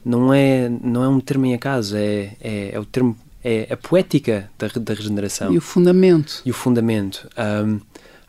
não 0.03 0.33
é, 0.33 0.69
não 0.69 1.03
é 1.03 1.07
um 1.07 1.19
termo 1.19 1.45
em 1.45 1.53
acaso, 1.53 1.95
é, 1.95 2.35
é, 2.41 2.71
é 2.73 2.79
o 2.79 2.85
termo, 2.85 3.15
é 3.43 3.67
a 3.71 3.77
poética 3.77 4.49
da, 4.57 4.67
da 4.67 4.93
regeneração. 4.93 5.53
E 5.53 5.57
o 5.57 5.61
fundamento. 5.61 6.41
E 6.45 6.51
o 6.51 6.53
fundamento. 6.53 7.29
Um, 7.37 7.79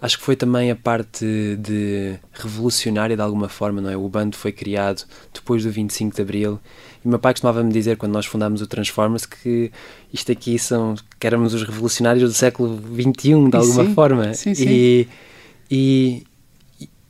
acho 0.04 0.18
que 0.18 0.24
foi 0.24 0.36
também 0.36 0.70
a 0.70 0.76
parte 0.76 1.24
de 1.56 2.16
revolucionária 2.34 3.16
de 3.16 3.22
alguma 3.22 3.48
forma, 3.48 3.80
não 3.80 3.88
é? 3.88 3.96
O 3.96 4.06
bando 4.06 4.36
foi 4.36 4.52
criado 4.52 5.04
depois 5.32 5.64
do 5.64 5.70
25 5.70 6.14
de 6.14 6.20
Abril 6.20 6.60
e 7.02 7.08
meu 7.08 7.18
pai 7.18 7.32
costumava-me 7.32 7.72
dizer, 7.72 7.96
quando 7.96 8.12
nós 8.12 8.26
fundámos 8.26 8.60
o 8.60 8.66
Transformers, 8.66 9.24
que 9.24 9.70
isto 10.12 10.30
aqui 10.30 10.58
são, 10.58 10.94
que 11.18 11.26
éramos 11.26 11.54
os 11.54 11.62
revolucionários 11.62 12.22
do 12.30 12.34
século 12.34 12.78
XXI, 12.78 13.50
de 13.50 13.56
alguma 13.56 13.84
sim, 13.84 13.94
forma. 13.94 14.34
Sim, 14.34 14.54
sim. 14.54 14.66
E, 14.68 15.08
e, 15.70 16.26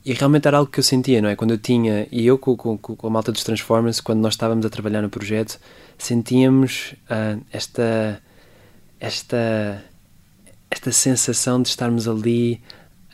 e, 0.05 0.13
realmente 0.13 0.47
era 0.47 0.57
algo 0.57 0.71
que 0.71 0.79
eu 0.79 0.83
sentia, 0.83 1.21
não 1.21 1.27
é? 1.27 1.35
Quando 1.35 1.51
eu 1.51 1.57
tinha, 1.57 2.07
e 2.11 2.25
eu 2.25 2.37
com, 2.37 2.55
com, 2.55 2.77
com 2.77 3.07
a 3.07 3.09
malta 3.09 3.31
dos 3.31 3.43
Transformers, 3.43 3.99
quando 3.99 4.19
nós 4.19 4.33
estávamos 4.35 4.65
a 4.65 4.69
trabalhar 4.69 5.01
no 5.01 5.09
projeto, 5.09 5.59
sentíamos 5.97 6.93
uh, 7.09 7.41
esta, 7.51 8.21
esta, 8.99 9.83
esta 10.69 10.91
sensação 10.93 11.61
de 11.61 11.69
estarmos 11.69 12.07
ali 12.07 12.61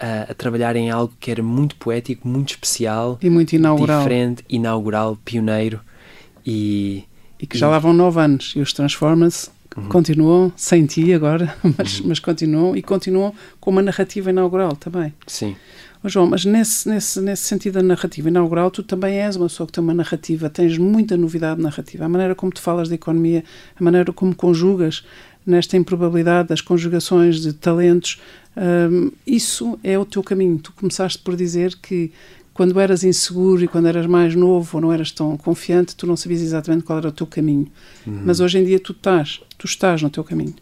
a, 0.02 0.32
a, 0.32 0.34
trabalhar 0.34 0.76
em 0.76 0.90
algo 0.90 1.14
que 1.20 1.30
era 1.30 1.44
muito 1.44 1.76
poético, 1.76 2.28
muito 2.28 2.50
especial 2.50 3.20
e 3.22 3.30
muito 3.30 3.54
inaugural. 3.54 4.00
diferente, 4.00 4.44
inaugural, 4.50 5.18
pioneiro. 5.24 5.80
E, 6.46 7.04
e 7.40 7.46
que 7.46 7.58
já 7.58 7.70
lá 7.70 7.78
vão 7.78 7.94
nove 7.94 8.20
anos. 8.20 8.54
E 8.56 8.60
os 8.60 8.74
Transformers 8.74 9.52
uhum. 9.78 9.88
continuam, 9.88 10.52
sem 10.56 10.88
ti 10.88 11.14
agora, 11.14 11.56
mas, 11.78 12.00
uhum. 12.00 12.08
mas 12.08 12.20
continuam 12.20 12.76
e 12.76 12.82
continuam 12.82 13.34
com 13.60 13.70
uma 13.70 13.82
narrativa 13.82 14.32
inaugural 14.32 14.76
também. 14.76 15.14
Sim. 15.28 15.56
Oh, 16.04 16.10
João, 16.10 16.26
mas 16.26 16.45
nesse, 16.45 16.89
nesse, 16.89 17.22
nesse 17.22 17.43
sentido 17.43 17.76
da 17.76 17.84
narrativa 17.84 18.28
inaugural, 18.28 18.72
tu 18.72 18.82
também 18.82 19.20
és 19.22 19.36
uma 19.36 19.45
pessoa 19.45 19.68
que 19.68 19.74
tem 19.74 19.84
uma 19.84 19.93
narrativa, 19.93 20.49
tens 20.49 20.76
muita 20.76 21.16
novidade 21.16 21.62
narrativa. 21.62 22.06
A 22.06 22.10
maneira 22.10 22.34
como 22.34 22.52
tu 22.52 22.60
falas 22.60 22.89
de 22.89 22.95
economia, 22.95 23.43
a 23.80 23.84
maneira 23.84 24.12
como 24.12 24.36
conjugas 24.36 25.06
nesta 25.46 25.78
improbabilidade 25.78 26.50
das 26.50 26.62
conjugações 26.62 27.42
de 27.42 27.54
talentos, 27.54 28.22
um, 28.56 29.12
isso 29.26 29.80
é 29.84 29.98
o 29.98 30.06
teu 30.06 30.22
caminho. 30.22 30.60
Tu 30.60 30.72
começaste 30.74 31.20
por 31.20 31.36
dizer 31.36 31.76
que 31.82 32.12
quando 32.54 32.80
eras 32.80 33.04
inseguro 33.04 33.64
e 33.64 33.68
quando 33.68 33.88
eras 33.88 34.06
mais 34.06 34.36
novo 34.36 34.78
ou 34.78 34.82
não 34.82 34.94
eras 34.94 35.12
tão 35.12 35.36
confiante, 35.38 35.96
tu 35.96 36.06
não 36.06 36.16
sabias 36.16 36.42
exatamente 36.42 36.84
qual 36.84 37.00
era 37.00 37.08
o 37.08 37.12
teu 37.12 37.26
caminho. 37.26 37.68
Uhum. 38.06 38.22
Mas 38.26 38.39
hoje 38.39 38.60
em 38.60 38.66
dia 38.66 38.80
tu 38.80 38.92
estás, 38.92 39.42
tu 39.58 39.66
estás 39.66 40.02
no 40.02 40.10
teu 40.10 40.24
caminho. 40.24 40.54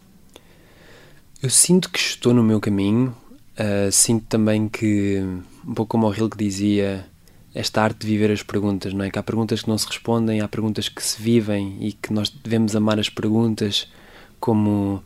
Eu 1.42 1.50
sinto 1.50 1.90
que 1.90 1.98
estou 1.98 2.32
no 2.32 2.42
meu 2.42 2.60
caminho. 2.60 3.14
Uh, 3.58 3.90
sinto 3.90 4.24
também 4.26 4.68
que, 4.68 5.22
um 5.66 5.74
pouco 5.74 5.90
como 5.90 6.08
o 6.08 6.14
Hill 6.14 6.30
que 6.30 6.38
dizia, 6.38 7.04
esta 7.54 7.82
arte 7.82 8.00
de 8.00 8.06
viver 8.06 8.30
as 8.30 8.42
perguntas, 8.42 8.94
não 8.94 9.04
é? 9.04 9.10
Que 9.10 9.18
há 9.18 9.22
perguntas 9.22 9.62
que 9.62 9.68
não 9.68 9.76
se 9.76 9.86
respondem, 9.86 10.40
há 10.40 10.48
perguntas 10.48 10.88
que 10.88 11.02
se 11.02 11.20
vivem 11.20 11.76
e 11.80 11.92
que 11.92 12.12
nós 12.12 12.30
devemos 12.30 12.76
amar 12.76 12.98
as 12.98 13.08
perguntas 13.08 13.88
como 14.40 15.02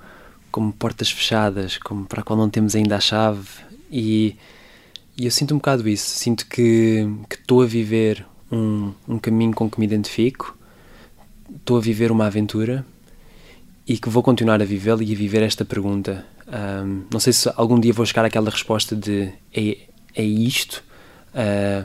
como 0.54 0.72
portas 0.72 1.10
fechadas, 1.10 1.78
como 1.78 2.06
para 2.06 2.20
a 2.20 2.22
qual 2.24 2.38
não 2.38 2.48
temos 2.48 2.76
ainda 2.76 2.94
a 2.94 3.00
chave. 3.00 3.48
E, 3.90 4.36
e 5.16 5.24
eu 5.24 5.30
sinto 5.32 5.52
um 5.52 5.56
bocado 5.56 5.88
isso. 5.88 6.08
Sinto 6.10 6.46
que 6.46 7.04
estou 7.28 7.60
a 7.60 7.66
viver 7.66 8.24
um, 8.52 8.92
um 9.08 9.18
caminho 9.18 9.52
com 9.52 9.68
que 9.68 9.80
me 9.80 9.84
identifico, 9.84 10.56
estou 11.56 11.76
a 11.76 11.80
viver 11.80 12.12
uma 12.12 12.26
aventura 12.26 12.86
e 13.84 13.98
que 13.98 14.08
vou 14.08 14.22
continuar 14.22 14.62
a 14.62 14.64
vivê-la 14.64 15.02
e 15.02 15.12
a 15.12 15.16
viver 15.16 15.42
esta 15.42 15.64
pergunta. 15.64 16.24
Um, 16.46 17.02
não 17.12 17.18
sei 17.18 17.32
se 17.32 17.50
algum 17.56 17.80
dia 17.80 17.92
vou 17.92 18.06
chegar 18.06 18.24
àquela 18.24 18.48
resposta 18.48 18.94
de 18.94 19.32
é, 19.52 19.78
é 20.14 20.22
isto. 20.22 20.84
Uh, 21.34 21.84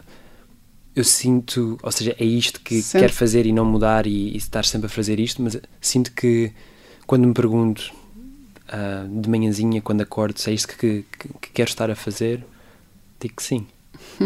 eu 0.96 1.04
sinto, 1.04 1.78
ou 1.82 1.92
seja, 1.92 2.16
é 2.20 2.24
isto 2.24 2.62
que 2.62 2.84
sempre. 2.84 3.08
quero 3.08 3.14
fazer 3.14 3.48
e 3.48 3.52
não 3.52 3.66
mudar 3.66 4.06
e, 4.06 4.30
e, 4.34 4.38
estar 4.38 4.64
sempre 4.64 4.86
a 4.86 4.90
fazer 4.90 5.20
isto, 5.20 5.42
mas 5.42 5.60
sinto 5.82 6.12
que 6.12 6.52
quando 7.10 7.28
me 7.28 7.34
pergunto 7.34 7.92
uh, 8.72 9.20
de 9.20 9.28
manhãzinha, 9.28 9.82
quando 9.82 10.02
acordo, 10.02 10.40
se 10.40 10.52
é 10.52 10.54
isto 10.54 10.68
que, 10.68 11.04
que, 11.18 11.28
que 11.42 11.50
quero 11.52 11.68
estar 11.68 11.90
a 11.90 11.96
fazer, 11.96 12.46
digo 13.20 13.34
que 13.36 13.42
sim. 13.42 13.66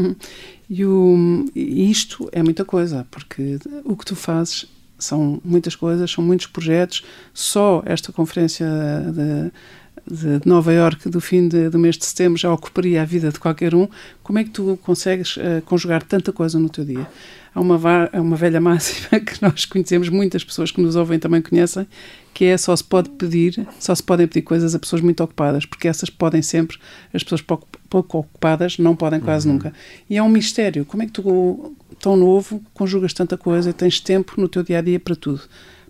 e 0.70 0.84
o, 0.84 1.46
isto 1.56 2.28
é 2.34 2.44
muita 2.44 2.66
coisa, 2.66 3.08
porque 3.10 3.58
o 3.86 3.96
que 3.96 4.04
tu 4.04 4.18
fazes 4.18 4.66
são 5.00 5.40
muitas 5.46 5.78
coisas, 5.78 6.12
são 6.12 6.22
muitos 6.22 6.46
projetos. 6.48 7.06
Só 7.34 7.82
esta 7.86 8.12
conferência 8.12 8.68
de, 9.14 10.40
de 10.40 10.46
Nova 10.46 10.74
York 10.74 11.08
do 11.08 11.22
fim 11.22 11.48
de, 11.48 11.70
do 11.70 11.80
mês 11.80 11.98
de 11.98 12.06
setembro 12.06 12.38
já 12.38 12.52
ocuparia 12.52 13.02
a 13.02 13.06
vida 13.06 13.32
de 13.32 13.40
qualquer 13.40 13.74
um. 13.74 13.88
Como 14.22 14.40
é 14.40 14.44
que 14.44 14.50
tu 14.50 14.78
consegues 14.84 15.38
uh, 15.38 15.62
conjugar 15.64 16.04
tanta 16.04 16.34
coisa 16.34 16.60
no 16.60 16.68
teu 16.68 16.84
dia? 16.84 17.08
Há 17.56 17.62
uma, 17.62 17.80
uma 18.14 18.36
velha 18.36 18.60
máxima 18.60 19.22
que 19.24 19.42
nós 19.42 19.64
conhecemos, 19.64 20.10
muitas 20.10 20.44
pessoas 20.44 20.70
que 20.70 20.82
nos 20.82 20.98
ouvem 20.98 21.18
também 21.18 21.42
conhecem, 21.42 21.88
que 22.34 22.46
é 22.46 22.58
só 22.58 22.76
se 22.76 22.84
pode 22.84 23.10
pedir, 23.12 23.66
só 23.80 23.94
se 23.94 24.02
podem 24.02 24.28
pedir 24.28 24.42
coisas 24.42 24.74
a 24.74 24.80
pessoas 24.80 25.02
muito 25.02 25.24
ocupadas, 25.24 25.66
porque 25.66 25.88
essas 25.88 26.10
podem 26.10 26.42
sempre, 26.42 26.78
as 27.14 27.24
pessoas 27.24 27.42
pouco, 27.42 27.68
pouco 27.90 28.18
ocupadas 28.18 28.78
não 28.78 28.96
podem 28.96 29.20
quase 29.20 29.48
uhum. 29.48 29.54
nunca. 29.54 29.74
E 30.10 30.18
é 30.18 30.24
um 30.24 30.30
mistério. 30.30 30.84
Como 30.84 31.04
é 31.04 31.06
que 31.06 31.12
tu, 31.12 31.76
tão 32.00 32.16
novo, 32.16 32.62
conjugas 32.74 33.14
tanta 33.14 33.38
coisa 33.38 33.70
e 33.70 33.74
tens 33.74 34.00
tempo 34.00 34.34
no 34.38 34.48
teu 34.48 34.64
dia 34.64 34.80
a 34.80 34.82
dia 34.82 35.00
para 35.00 35.16
tudo? 35.16 35.42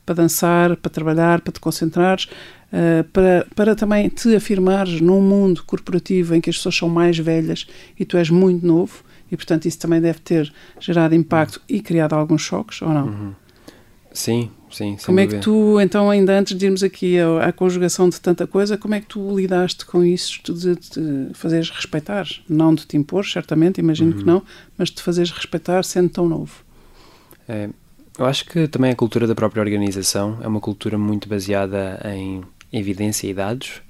Para 0.06 0.16
dançar, 0.16 0.76
para 0.76 0.92
trabalhar, 0.92 1.40
para 1.40 1.54
te 1.54 1.62
concentrares, 1.62 2.26
uh, 2.26 3.04
para, 3.14 3.48
para 3.56 3.76
também 3.76 4.10
te 4.10 4.36
afirmares 4.36 5.00
num 5.00 5.22
mundo 5.22 5.64
corporativo 5.64 6.36
em 6.36 6.42
que 6.42 6.50
as 6.50 6.58
pessoas 6.58 6.76
são 6.76 6.90
mais 6.90 7.18
velhas 7.18 7.66
e 7.98 8.04
tu 8.04 8.18
és 8.18 8.30
muito 8.30 8.68
novo 8.68 9.02
e, 9.32 9.38
portanto, 9.38 9.66
isso 9.66 9.80
também 9.80 10.02
deve 10.02 10.20
ter 10.20 10.54
gerado 10.80 11.16
impacto 11.16 11.62
e 11.68 11.82
criado 11.82 12.14
alguns 12.14 12.42
choques, 12.42 12.82
ou 12.82 12.90
não? 12.90 13.08
Uhum. 13.08 13.34
Sim, 14.14 14.52
sim. 14.74 14.98
Como 15.06 15.20
é 15.20 15.28
que 15.28 15.40
tu, 15.40 15.80
então, 15.80 16.10
ainda 16.10 16.38
antes 16.38 16.58
de 16.58 16.66
irmos 16.66 16.84
aqui 16.84 17.20
à, 17.20 17.48
à, 17.48 17.52
conjugação 17.52 18.10
de 18.10 18.20
tanta 18.20 18.46
coisa, 18.46 18.78
como 18.78 18.96
é 18.96 19.00
que 19.00 19.08
tu 19.08 19.36
lidaste 19.36 19.86
com 19.86 20.04
isso 20.04 20.42
de, 20.52 20.76
de 20.76 21.34
fazeres 21.34 21.70
respeitar? 21.70 22.28
Não 22.50 22.74
de 22.74 22.86
te 22.86 22.98
impor, 22.98 23.26
certamente, 23.26 23.80
imagino 23.80 24.12
uhum. 24.12 24.18
que 24.18 24.26
não, 24.26 24.44
mas 24.78 24.90
de 24.90 24.96
te 24.96 25.02
fazeres 25.02 25.32
respeitar 25.32 25.84
sendo 25.84 26.10
tão 26.10 26.28
novo. 26.28 26.64
É, 27.48 27.70
eu 28.18 28.26
acho 28.26 28.46
que 28.46 28.68
também 28.68 28.92
a 28.92 28.96
cultura 28.96 29.26
da 29.26 29.36
própria 29.36 29.62
organização 29.62 30.38
é 30.42 30.48
uma 30.48 30.60
cultura 30.60 30.98
muito 30.98 31.28
baseada 31.28 32.00
em 32.06 32.42
evidência 32.72 33.28
e 33.28 33.34
dados 33.34 33.82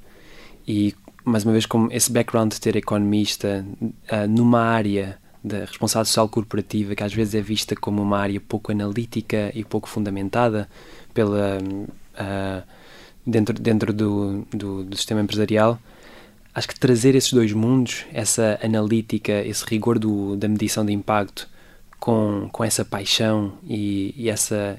e 0.68 0.94
mais 1.26 1.44
uma 1.44 1.54
vez 1.54 1.66
como 1.66 1.92
esse 1.92 2.12
background 2.12 2.52
de 2.52 2.60
ter 2.60 2.76
economista 2.76 3.66
uh, 3.82 4.28
numa 4.30 4.62
área 4.62 5.18
da 5.44 5.60
responsabilidade 5.60 6.10
social 6.10 6.30
corporativa, 6.30 6.96
que 6.96 7.04
às 7.04 7.14
vezes 7.14 7.36
é 7.36 7.41
vista 7.41 7.76
como 7.76 8.02
uma 8.02 8.18
área 8.18 8.39
pouco 8.39 8.72
analítica 8.72 9.52
e 9.54 9.64
pouco 9.64 9.89
fundamentada 9.89 10.70
pela, 11.14 11.58
uh, 11.60 12.64
dentro, 13.26 13.54
dentro 13.60 13.94
do, 13.94 14.46
do, 14.52 14.84
do, 14.86 14.96
sistema 14.96 15.22
empresarial, 15.22 15.78
acho 16.56 16.68
que 16.68 16.80
trazer 16.80 17.16
esses 17.16 17.34
dois 17.34 17.52
mundos, 17.52 18.06
essa 18.14 18.58
analítica, 18.64 19.34
esse 19.46 19.66
rigor 19.66 20.00
do, 20.00 20.36
da 20.38 20.48
medição 20.48 20.86
de 20.86 20.94
impacto, 20.94 21.50
com, 22.00 22.50
com 22.52 22.64
essa 22.64 22.86
paixão 22.86 23.54
e, 23.66 24.14
e 24.18 24.30
essa, 24.30 24.78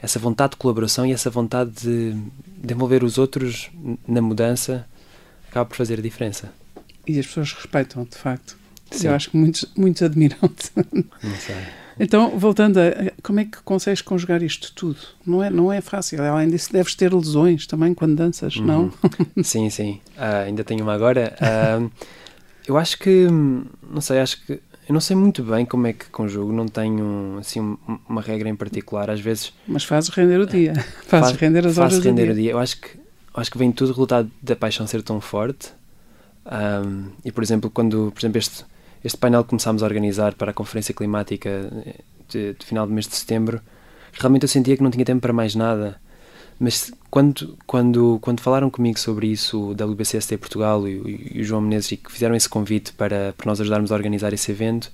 essa 0.00 0.18
vontade 0.18 0.52
de 0.52 0.56
colaboração 0.56 1.06
e 1.06 1.12
essa 1.12 1.30
vontade 1.30 1.70
de, 1.70 2.12
de 2.58 2.74
envolver 2.74 3.04
os 3.04 3.18
outros 3.18 3.70
na 4.06 4.20
mudança, 4.20 4.86
acaba 5.48 5.66
por 5.66 5.76
fazer 5.76 5.98
a 5.98 6.02
diferença. 6.02 6.52
E 7.06 7.18
as 7.18 7.26
pessoas 7.26 7.52
respeitam, 7.52 8.04
de 8.04 8.16
facto. 8.16 8.63
Sim. 8.90 9.08
Eu 9.08 9.14
acho 9.14 9.30
que 9.30 9.36
muitos, 9.36 9.64
muitos 9.76 10.02
admiram-te. 10.02 10.70
Não 10.76 11.36
sei. 11.36 11.56
Então, 11.98 12.36
voltando 12.38 12.78
a 12.78 13.12
como 13.22 13.40
é 13.40 13.44
que 13.44 13.58
consegues 13.62 14.02
conjugar 14.02 14.42
isto 14.42 14.72
tudo? 14.72 14.98
Não 15.24 15.42
é, 15.42 15.50
não 15.50 15.72
é 15.72 15.80
fácil. 15.80 16.22
Além 16.22 16.48
disso, 16.48 16.72
deves 16.72 16.94
ter 16.94 17.12
lesões 17.14 17.66
também 17.66 17.94
quando 17.94 18.16
danças, 18.16 18.56
uhum. 18.56 18.64
não? 18.64 18.92
sim, 19.42 19.70
sim. 19.70 20.00
Uh, 20.16 20.46
ainda 20.46 20.64
tenho 20.64 20.82
uma 20.82 20.92
agora. 20.92 21.34
Uh, 21.40 21.90
eu 22.66 22.76
acho 22.76 22.98
que, 22.98 23.28
não 23.90 24.00
sei, 24.00 24.20
acho 24.20 24.44
que 24.44 24.60
eu 24.88 24.92
não 24.92 25.00
sei 25.00 25.16
muito 25.16 25.42
bem 25.42 25.64
como 25.64 25.86
é 25.86 25.92
que 25.94 26.06
conjugo, 26.10 26.52
não 26.52 26.66
tenho 26.66 27.38
assim 27.38 27.76
uma 28.06 28.20
regra 28.20 28.48
em 28.48 28.56
particular. 28.56 29.08
Às 29.08 29.20
vezes. 29.20 29.52
Mas 29.66 29.84
fazes 29.84 30.10
render 30.10 30.40
o 30.40 30.46
dia. 30.46 30.74
Fazes 31.06 31.30
faz, 31.30 31.40
render 31.40 31.66
as 31.66 31.78
horas 31.78 31.98
render 31.98 32.10
do 32.10 32.14
dia. 32.14 32.32
o 32.32 32.34
dia. 32.34 32.50
Eu 32.52 32.58
acho 32.58 32.80
que, 32.80 32.88
acho 33.34 33.50
que 33.50 33.58
vem 33.58 33.72
tudo 33.72 33.88
resultado 33.88 34.30
da 34.42 34.54
paixão 34.56 34.86
ser 34.86 35.02
tão 35.02 35.20
forte. 35.20 35.72
Um, 36.44 37.10
e 37.24 37.32
por 37.32 37.42
exemplo, 37.42 37.70
quando 37.70 38.12
por 38.12 38.20
exemplo, 38.20 38.38
este, 38.38 38.64
este 39.04 39.18
painel 39.18 39.44
que 39.44 39.50
começámos 39.50 39.82
a 39.82 39.86
organizar 39.86 40.34
para 40.34 40.50
a 40.50 40.54
Conferência 40.54 40.94
Climática 40.94 41.50
eh, 41.86 42.00
de, 42.28 42.54
de, 42.54 42.66
final 42.66 42.86
do 42.86 42.92
mês 42.92 43.06
de 43.06 43.14
setembro, 43.14 43.60
realmente 44.12 44.44
eu 44.44 44.48
sentia 44.48 44.76
que 44.76 44.82
não 44.82 44.90
tinha 44.90 45.04
tempo 45.04 45.20
para 45.20 45.32
mais 45.32 45.54
nada. 45.54 46.00
Mas 46.58 46.90
quando, 47.10 47.58
quando, 47.66 48.18
quando 48.20 48.40
falaram 48.40 48.70
comigo 48.70 48.98
sobre 48.98 49.26
isso, 49.26 49.60
o 49.60 49.70
WBCST 49.72 50.38
Portugal 50.38 50.88
e, 50.88 51.32
e 51.34 51.40
o 51.42 51.44
João 51.44 51.60
Menezes, 51.60 51.92
e 51.92 51.96
que 51.98 52.10
fizeram 52.10 52.34
esse 52.34 52.48
convite 52.48 52.92
para, 52.92 53.34
para 53.36 53.46
nós 53.46 53.60
ajudarmos 53.60 53.92
a 53.92 53.94
organizar 53.94 54.32
esse 54.32 54.50
evento, 54.50 54.90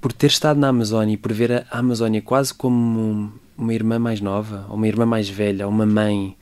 por 0.00 0.12
ter 0.12 0.28
estado 0.28 0.58
na 0.58 0.68
Amazónia 0.68 1.14
e 1.14 1.16
por 1.16 1.32
ver 1.32 1.66
a 1.70 1.78
Amazónia 1.78 2.20
quase 2.20 2.52
como 2.52 3.32
uma 3.56 3.74
irmã 3.74 3.98
mais 3.98 4.20
nova, 4.20 4.66
ou 4.68 4.76
uma 4.76 4.88
irmã 4.88 5.06
mais 5.06 5.28
velha, 5.28 5.68
uma 5.68 5.86
mãe, 5.86 6.36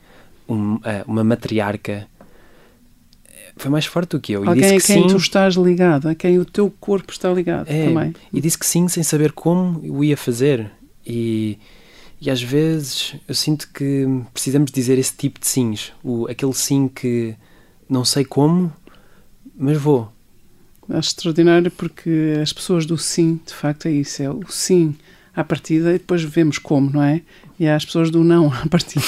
um, 0.47 0.79
eh, 0.83 1.03
uma 1.07 1.23
matriarca, 1.23 2.07
foi 3.57 3.71
mais 3.71 3.85
forte 3.85 4.11
do 4.11 4.19
que 4.19 4.33
eu. 4.33 4.43
E 4.43 4.55
disse 4.55 4.59
que 4.59 4.65
a 4.65 4.95
quem 4.95 5.03
sim, 5.03 5.07
tu 5.07 5.17
estás 5.17 5.55
ligado, 5.55 6.09
a 6.09 6.15
quem 6.15 6.37
o 6.39 6.45
teu 6.45 6.69
corpo 6.79 7.11
está 7.11 7.31
ligado 7.31 7.69
é, 7.69 7.87
também. 7.87 8.13
E 8.31 8.41
disse 8.41 8.57
que 8.57 8.65
sim, 8.65 8.87
sem 8.87 9.03
saber 9.03 9.31
como 9.31 9.79
o 9.81 10.03
ia 10.03 10.17
fazer. 10.17 10.69
E, 11.05 11.57
e 12.19 12.29
às 12.29 12.41
vezes 12.41 13.15
eu 13.27 13.35
sinto 13.35 13.69
que 13.73 14.05
precisamos 14.33 14.71
dizer 14.71 14.97
esse 14.97 15.15
tipo 15.15 15.39
de 15.39 15.47
sims. 15.47 15.93
O, 16.03 16.27
aquele 16.29 16.53
sim 16.53 16.87
que 16.87 17.35
não 17.89 18.03
sei 18.03 18.25
como, 18.25 18.71
mas 19.57 19.77
vou. 19.77 20.11
Acho 20.89 21.09
extraordinário 21.09 21.71
porque 21.71 22.37
as 22.41 22.53
pessoas 22.53 22.85
do 22.85 22.97
sim, 22.97 23.39
de 23.45 23.53
facto, 23.53 23.87
é 23.87 23.91
isso. 23.91 24.21
É 24.21 24.29
o 24.29 24.43
sim 24.49 24.95
à 25.35 25.43
partida 25.43 25.89
e 25.89 25.99
depois 25.99 26.23
vemos 26.23 26.57
como, 26.57 26.89
não 26.89 27.03
é? 27.03 27.21
E 27.59 27.67
há 27.67 27.75
as 27.75 27.85
pessoas 27.85 28.09
do 28.09 28.23
não 28.23 28.51
à 28.51 28.67
partida. 28.67 29.03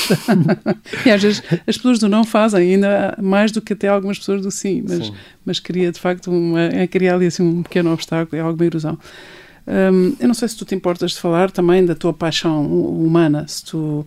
e 1.06 1.10
às 1.10 1.22
vezes 1.22 1.44
as 1.66 1.78
pessoas 1.78 2.00
do 2.00 2.10
não 2.10 2.24
fazem 2.24 2.74
ainda 2.74 3.18
mais 3.22 3.52
do 3.52 3.62
que 3.62 3.74
até 3.74 3.88
algumas 3.88 4.20
pessoas 4.20 4.42
do 4.42 4.52
sim, 4.52 4.84
mas, 4.88 5.08
sim. 5.08 5.14
mas 5.46 5.60
cria 5.60 5.92
de 5.92 6.00
facto 6.00 6.32
uma, 6.32 6.62
é 6.62 6.88
criar 6.88 7.16
ali 7.16 7.28
assim 7.28 7.44
um 7.44 7.64
pequeno 7.64 7.92
obstáculo, 7.92 8.38
é 8.38 8.44
alguma 8.44 8.66
erosão. 8.66 8.98
Um, 9.68 10.16
eu 10.20 10.28
não 10.28 10.34
sei 10.34 10.48
se 10.48 10.56
tu 10.56 10.64
te 10.64 10.74
importas 10.76 11.12
de 11.12 11.20
falar 11.20 11.52
também 11.52 11.86
da 11.86 11.94
tua 11.94 12.14
paixão 12.14 12.66
humana, 12.66 13.46
se 13.48 13.66
tu, 13.66 14.06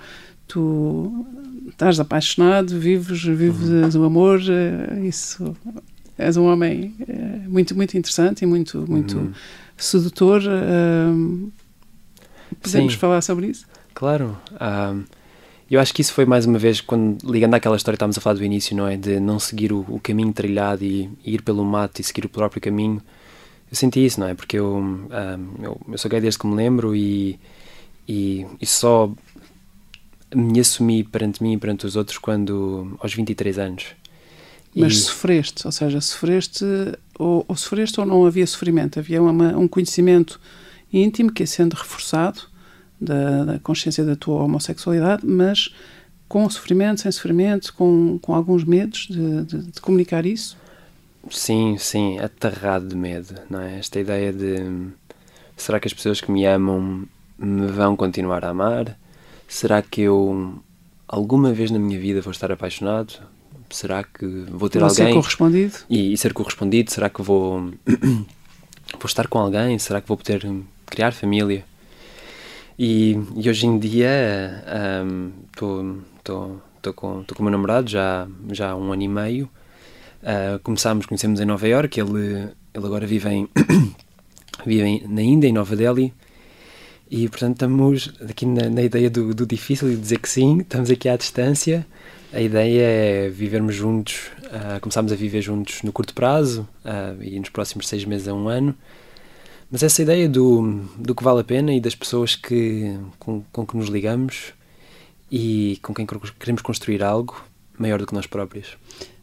tu 0.49 1.27
estás 1.69 2.01
apaixonado, 2.01 2.79
vives, 2.79 3.23
vives 3.23 3.95
uhum. 3.95 4.03
o 4.03 4.05
amor, 4.05 4.41
eh, 4.49 5.07
isso 5.07 5.55
és 6.17 6.37
um 6.37 6.45
homem 6.45 6.95
eh, 7.07 7.41
muito 7.47 7.75
muito 7.75 7.97
interessante 7.97 8.43
e 8.43 8.47
muito 8.47 8.85
muito 8.89 9.19
uhum. 9.19 9.33
sedutor. 9.77 10.43
Um, 10.47 11.51
podemos 12.57 12.93
Sim. 12.93 12.99
falar 12.99 13.21
sobre 13.21 13.47
isso? 13.49 13.67
Claro. 13.95 14.39
Um, 14.61 15.05
eu 15.71 15.79
acho 15.79 15.95
que 15.95 16.03
isso 16.03 16.13
foi 16.13 16.25
mais 16.25 16.47
uma 16.47 16.59
vez, 16.59 16.81
quando 16.81 17.19
ligando 17.31 17.55
àquela 17.55 17.77
história 17.77 17.95
que 17.95 17.99
estávamos 17.99 18.19
a 18.19 18.21
falar 18.21 18.35
do 18.35 18.45
início, 18.45 18.77
não 18.77 18.89
é? 18.89 18.97
De 18.97 19.21
não 19.21 19.39
seguir 19.39 19.73
o, 19.73 19.85
o 19.89 20.01
caminho 20.01 20.33
trilhado 20.33 20.85
e, 20.85 21.09
e, 21.25 21.35
ir 21.35 21.43
pelo 21.43 21.65
mato 21.65 22.01
e 22.01 22.05
seguir 22.05 22.25
o 22.25 22.29
próprio 22.29 22.61
caminho. 22.61 23.01
Eu 23.71 23.77
senti 23.77 24.05
isso, 24.05 24.19
não 24.19 24.27
é? 24.27 24.35
Porque 24.35 24.59
eu, 24.59 24.77
um, 24.77 25.07
eu, 25.63 25.81
eu, 25.93 25.99
sou 25.99 26.11
gay 26.11 26.21
desde 26.21 26.41
que 26.41 26.47
me 26.47 26.57
lembro 26.57 26.97
e, 26.97 27.39
e, 28.09 28.45
e, 28.61 28.67
só 28.67 29.13
me 30.35 30.59
assumi 30.59 31.05
perante 31.05 31.41
mim 31.41 31.53
e 31.53 31.57
perante 31.57 31.87
os 31.87 31.95
outros 31.95 32.19
quando 32.19 32.99
aos 32.99 33.15
23 33.15 33.59
anos. 33.61 33.87
Mas 34.75 34.95
e... 34.95 34.97
sofreste, 35.03 35.67
ou 35.67 35.73
seja, 35.73 36.01
sofreste 36.01 36.65
ou, 37.17 37.45
ou, 37.47 37.57
sofreste 37.57 38.01
ou 38.01 38.07
não 38.07 38.27
havia 38.27 38.47
sofrimento? 38.47 38.99
Havia 38.99 39.23
uma, 39.23 39.57
um 39.57 39.69
conhecimento 39.69 40.41
íntimo 40.93 41.33
que 41.33 41.43
ia 41.43 41.47
sendo 41.47 41.75
reforçado 41.75 42.43
da, 43.01 43.45
da 43.45 43.59
consciência 43.59 44.05
da 44.05 44.15
tua 44.15 44.43
homossexualidade, 44.43 45.27
mas 45.27 45.75
com 46.29 46.49
sofrimento, 46.49 47.01
sem 47.01 47.11
sofrimento, 47.11 47.75
com, 47.75 48.19
com 48.23 48.35
alguns 48.35 48.65
medos 48.65 49.09
de, 49.09 49.45
de, 49.45 49.63
de, 49.73 49.81
comunicar 49.81 50.25
isso? 50.25 50.57
Sim, 51.29 51.77
sim, 51.79 52.19
aterrado 52.19 52.87
de 52.87 52.95
medo, 52.95 53.35
não 53.51 53.61
é? 53.61 53.79
Esta 53.79 53.99
ideia 53.99 54.33
de 54.33 54.91
será 55.57 55.81
que 55.81 55.89
as 55.89 55.93
pessoas 55.93 56.21
que 56.21 56.31
me 56.31 56.47
amam 56.47 57.05
me 57.39 57.67
vão 57.67 57.97
continuar 57.97 58.45
a 58.45 58.51
amar? 58.51 58.97
Será 59.49 59.83
que 59.83 60.03
eu 60.03 60.63
alguma 61.09 61.53
vez 61.53 61.71
na 61.71 61.79
minha 61.79 61.99
vida 61.99 62.21
vou 62.21 62.31
estar 62.31 62.53
apaixonado? 62.53 63.15
Será 63.69 64.05
que 64.05 64.25
vou 64.49 64.69
ter 64.69 64.79
Vou 64.79 64.89
alguém 64.89 65.07
ser 65.09 65.15
correspondido? 65.15 65.75
e, 65.89 66.13
e 66.13 66.17
ser 66.17 66.33
correspondido? 66.33 66.93
Será 66.93 67.09
que 67.09 67.23
vou 67.23 67.73
vou 68.95 69.07
estar 69.07 69.27
com 69.27 69.39
alguém? 69.39 69.79
Será 69.79 70.01
que 70.01 70.07
vou 70.07 70.17
poder 70.17 70.49
criar 70.91 71.13
família? 71.13 71.65
E, 72.79 73.19
e 73.37 73.49
hoje 73.49 73.67
em 73.67 73.79
dia 73.79 74.09
estou 75.47 76.95
com, 76.95 77.25
com 77.25 77.41
o 77.41 77.43
meu 77.43 77.53
namorado 77.53 77.91
já, 77.91 78.27
já 78.51 78.71
há 78.71 78.77
um 78.77 78.93
ano 78.93 79.03
e 79.03 79.09
meio. 79.09 79.51
Uh, 80.23 80.59
começámos, 80.63 81.07
conhecemos 81.07 81.41
em 81.41 81.45
Nova 81.45 81.67
York, 81.67 81.99
ele, 81.99 82.49
ele 82.75 82.87
agora 82.87 83.07
vive, 83.07 83.29
em, 83.29 83.49
vive 84.67 84.83
em, 84.83 85.21
Índia, 85.21 85.49
em 85.49 85.53
Nova 85.53 85.77
Delhi. 85.77 86.13
E 87.11 87.29
portanto 87.29 87.55
estamos 87.55 88.13
aqui 88.29 88.47
na, 88.47 88.69
na 88.71 88.83
ideia 88.83 89.11
do, 89.11 89.35
do 89.35 89.47
difícil 89.47 89.89
de 89.89 89.97
dizer 89.97 90.19
que 90.19 90.29
sim, 90.29 90.61
estamos 90.61 90.91
aqui 90.91 91.09
à 91.09 91.17
distância. 91.17 91.87
A 92.33 92.41
ideia 92.41 92.83
é 92.83 93.29
vivermos 93.29 93.75
juntos, 93.75 94.31
uh, 94.45 94.81
começarmos 94.81 95.13
a 95.13 95.17
viver 95.17 95.43
juntos 95.43 95.83
no 95.83 95.93
curto 95.93 96.15
prazo 96.15 96.69
uh, 96.85 97.23
e 97.23 97.39
nos 97.39 97.49
próximos 97.49 97.89
seis 97.89 98.05
meses 98.05 98.29
a 98.29 98.35
um 98.35 98.49
ano. 98.49 98.75
Mas 99.71 99.83
essa 99.83 100.03
ideia 100.03 100.29
do, 100.29 100.81
do 100.97 101.15
que 101.15 101.23
vale 101.23 101.41
a 101.41 101.45
pena 101.45 101.73
e 101.73 101.81
das 101.81 101.95
pessoas 101.95 102.35
que, 102.35 102.99
com, 103.19 103.43
com 103.53 103.67
que 103.67 103.77
nos 103.77 103.89
ligamos 103.89 104.53
e 105.31 105.79
com 105.83 105.95
quem 105.95 106.07
queremos 106.07 106.63
construir 106.63 107.03
algo 107.05 107.41
maior 107.79 107.99
do 107.99 108.07
que 108.07 108.15
nós 108.15 108.27
próprios. 108.27 108.77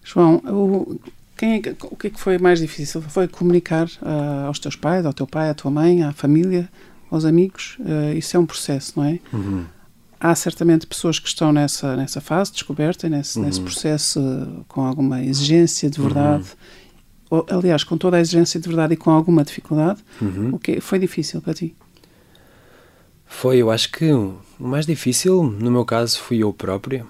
João, 0.04 0.38
o, 0.46 1.00
quem 1.38 1.56
é, 1.56 1.76
o 1.84 1.96
que 1.96 2.08
é 2.08 2.10
que 2.10 2.20
foi 2.20 2.38
mais 2.38 2.60
difícil? 2.60 3.02
Foi 3.02 3.28
comunicar 3.28 3.88
uh, 4.02 4.48
aos 4.48 4.58
teus 4.58 4.76
pais, 4.76 5.06
ao 5.06 5.14
teu 5.14 5.28
pai, 5.28 5.50
à 5.50 5.54
tua 5.54 5.70
mãe, 5.70 6.02
à 6.02 6.14
família, 6.14 6.70
aos 7.12 7.26
amigos? 7.26 7.78
Uh, 7.80 8.18
isso 8.18 8.38
é 8.38 8.40
um 8.40 8.46
processo, 8.46 8.94
não 8.96 9.04
é? 9.04 9.20
Uhum 9.34 9.66
há 10.20 10.34
certamente 10.36 10.88
pessoas 10.88 11.20
que 11.20 11.28
estão 11.28 11.52
nessa, 11.52 11.96
nessa 11.96 12.20
fase 12.20 12.52
de 12.52 12.58
descoberta, 12.58 13.08
nesse, 13.08 13.38
uhum. 13.38 13.46
nesse 13.46 13.62
processo 13.62 14.20
uh, 14.20 14.66
com 14.68 14.82
alguma 14.82 15.24
exigência 15.24 15.90
de 15.90 16.02
verdade, 16.02 16.44
uhum. 16.44 16.58
Aliás, 17.50 17.84
com 17.84 17.98
toda 17.98 18.18
a 18.18 18.20
exigência 18.20 18.60
de 18.60 18.68
verdade 18.68 18.94
e 18.94 18.98
com 18.98 19.12
alguma 19.12 19.44
dificuldade. 19.44 20.04
Uhum. 20.22 20.50
O 20.54 20.60
que 20.60 20.80
foi 20.80 21.00
difícil 21.00 21.42
para 21.42 21.54
ti? 21.54 21.76
Foi, 23.26 23.58
eu 23.58 23.70
acho 23.70 23.92
que 23.92 24.12
o 24.12 24.40
mais 24.60 24.86
difícil, 24.86 25.44
no 25.44 25.70
meu 25.70 25.86
caso, 25.86 26.20
fui 26.20 26.40
eu 26.40 26.54
próprio. 26.54 27.06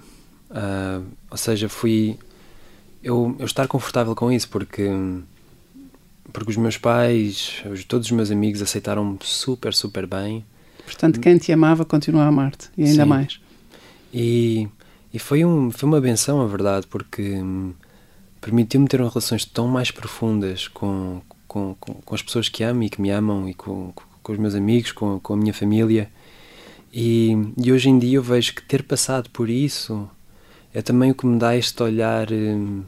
Uh, 0.50 1.04
ou 1.30 1.36
seja, 1.36 1.68
fui 1.68 2.18
eu, 3.02 3.36
eu 3.38 3.46
estar 3.46 3.66
confortável 3.68 4.14
com 4.14 4.32
isso, 4.32 4.48
porque 4.48 4.90
porque 6.32 6.50
os 6.50 6.56
meus 6.56 6.76
pais, 6.76 7.62
todos 7.86 8.06
os 8.06 8.12
meus 8.12 8.30
amigos 8.30 8.60
aceitaram-me 8.60 9.18
super, 9.22 9.72
super 9.72 10.06
bem. 10.06 10.44
Portanto, 10.84 11.20
quem 11.20 11.38
te 11.38 11.52
amava 11.52 11.84
continua 11.84 12.24
a 12.24 12.28
amar-te, 12.28 12.68
e 12.76 12.84
ainda 12.84 13.04
Sim. 13.04 13.08
mais. 13.08 13.40
E, 14.12 14.68
e 15.12 15.18
foi, 15.18 15.44
um, 15.44 15.70
foi 15.70 15.88
uma 15.88 16.00
benção, 16.00 16.40
a 16.40 16.46
verdade, 16.46 16.86
porque 16.86 17.42
permitiu-me 18.48 18.88
ter 18.88 18.98
relações 18.98 19.44
tão 19.44 19.68
mais 19.68 19.90
profundas 19.90 20.68
com, 20.68 21.20
com, 21.46 21.76
com, 21.78 21.94
com, 21.94 22.14
as 22.14 22.22
pessoas 22.22 22.48
que 22.48 22.64
amo 22.64 22.82
e 22.82 22.88
que 22.88 23.00
me 23.00 23.10
amam, 23.10 23.46
e 23.46 23.52
com, 23.52 23.92
com 24.22 24.32
os 24.32 24.38
meus 24.38 24.54
amigos, 24.54 24.90
com, 24.92 25.20
com 25.20 25.34
a 25.34 25.36
minha 25.36 25.52
família. 25.52 26.10
E, 26.90 27.36
e 27.62 27.70
hoje 27.70 27.90
em 27.90 27.98
dia 27.98 28.16
eu 28.16 28.22
vejo 28.22 28.54
que 28.54 28.62
ter 28.62 28.82
passado 28.82 29.28
por 29.28 29.50
isso 29.50 30.08
é 30.72 30.80
também 30.80 31.10
o 31.10 31.14
que 31.14 31.26
me 31.26 31.38
dá 31.38 31.54
este 31.54 31.82
olhar, 31.82 32.32
hum, 32.32 32.84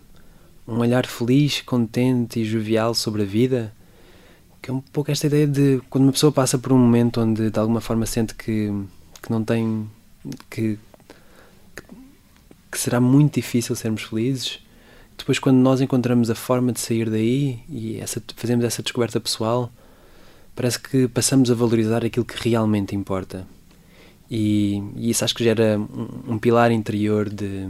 um 0.66 0.78
olhar 0.78 1.04
feliz, 1.06 1.60
contente 1.60 2.40
e 2.40 2.44
jovial 2.44 2.94
sobre 2.94 3.22
a 3.22 3.26
vida 3.26 3.74
que 4.62 4.70
é 4.70 4.74
um 4.74 4.80
pouco 4.80 5.10
esta 5.10 5.26
ideia 5.26 5.46
de 5.46 5.80
quando 5.88 6.04
uma 6.04 6.12
pessoa 6.12 6.30
passa 6.30 6.58
por 6.58 6.72
um 6.72 6.78
momento 6.78 7.20
onde 7.20 7.50
de 7.50 7.58
alguma 7.58 7.80
forma 7.80 8.04
sente 8.04 8.34
que, 8.34 8.70
que 9.22 9.30
não 9.30 9.42
tem 9.42 9.88
que, 10.50 10.78
que 12.70 12.78
será 12.78 13.00
muito 13.00 13.34
difícil 13.34 13.74
sermos 13.74 14.02
felizes 14.02 14.60
depois 15.20 15.38
quando 15.38 15.56
nós 15.56 15.80
encontramos 15.80 16.30
a 16.30 16.34
forma 16.34 16.72
de 16.72 16.80
sair 16.80 17.08
daí 17.08 17.60
e 17.68 17.98
essa, 18.00 18.22
fazemos 18.36 18.64
essa 18.64 18.82
descoberta 18.82 19.20
pessoal 19.20 19.70
parece 20.54 20.78
que 20.78 21.08
passamos 21.08 21.50
a 21.50 21.54
valorizar 21.54 22.04
aquilo 22.04 22.24
que 22.24 22.48
realmente 22.48 22.94
importa 22.94 23.46
e, 24.30 24.82
e 24.96 25.10
isso 25.10 25.24
acho 25.24 25.34
que 25.34 25.42
gera 25.42 25.78
um, 25.78 26.34
um 26.34 26.38
pilar 26.38 26.70
interior 26.70 27.28
de, 27.28 27.66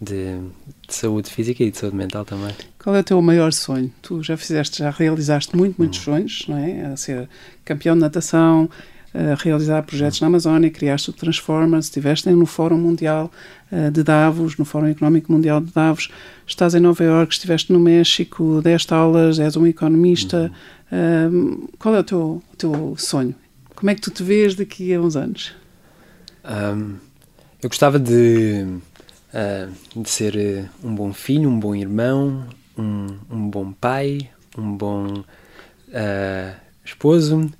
de, 0.00 0.36
de, 0.86 0.94
saúde 0.94 1.30
física 1.30 1.64
e 1.64 1.70
de 1.70 1.78
saúde 1.78 1.96
mental 1.96 2.26
também. 2.26 2.54
Qual 2.78 2.94
é 2.94 3.00
o 3.00 3.04
teu 3.04 3.22
maior 3.22 3.54
sonho? 3.54 3.90
Tu 4.02 4.22
já 4.22 4.36
fizeste, 4.36 4.80
já 4.80 4.90
realizaste 4.90 5.56
muito, 5.56 5.76
muitos 5.78 6.00
hum. 6.00 6.02
sonhos, 6.02 6.44
não 6.46 6.58
é? 6.58 6.84
A 6.86 6.96
ser 6.96 7.26
campeão 7.64 7.94
de 7.94 8.02
natação, 8.02 8.68
realizar 9.38 9.82
projetos 9.82 10.20
na 10.20 10.26
Amazónia, 10.26 10.70
criaste 10.70 11.10
o 11.10 11.12
Transformers, 11.12 11.86
estiveste 11.86 12.30
no 12.30 12.46
Fórum 12.46 12.78
Mundial 12.78 13.30
uh, 13.70 13.90
de 13.90 14.02
Davos, 14.02 14.56
no 14.56 14.64
Fórum 14.64 14.86
Económico 14.86 15.30
Mundial 15.30 15.60
de 15.60 15.70
Davos, 15.70 16.10
estás 16.46 16.74
em 16.74 16.80
Nova 16.80 17.04
Iorque, 17.04 17.34
estiveste 17.34 17.72
no 17.72 17.80
México, 17.80 18.60
deste 18.62 18.94
aulas, 18.94 19.38
és 19.38 19.56
um 19.56 19.66
economista. 19.66 20.50
Uh, 20.90 21.68
qual 21.78 21.94
é 21.94 22.00
o 22.00 22.04
teu, 22.04 22.42
o 22.52 22.56
teu 22.56 22.94
sonho? 22.96 23.34
Como 23.74 23.90
é 23.90 23.94
que 23.94 24.00
tu 24.00 24.10
te 24.10 24.22
vês 24.22 24.54
daqui 24.54 24.94
a 24.94 25.00
uns 25.00 25.16
anos? 25.16 25.52
Um, 26.44 26.96
eu 27.62 27.68
gostava 27.68 27.98
de 27.98 28.66
uh, 29.32 30.00
de 30.00 30.08
ser 30.08 30.34
uh, 30.36 30.86
um 30.86 30.94
bom 30.94 31.12
filho, 31.12 31.48
um 31.48 31.58
bom 31.58 31.74
irmão, 31.74 32.46
um, 32.76 33.06
um 33.30 33.48
bom 33.48 33.72
pai, 33.72 34.30
um 34.56 34.76
bom 34.76 35.06
uh, 35.18 36.56
esposo, 36.84 37.50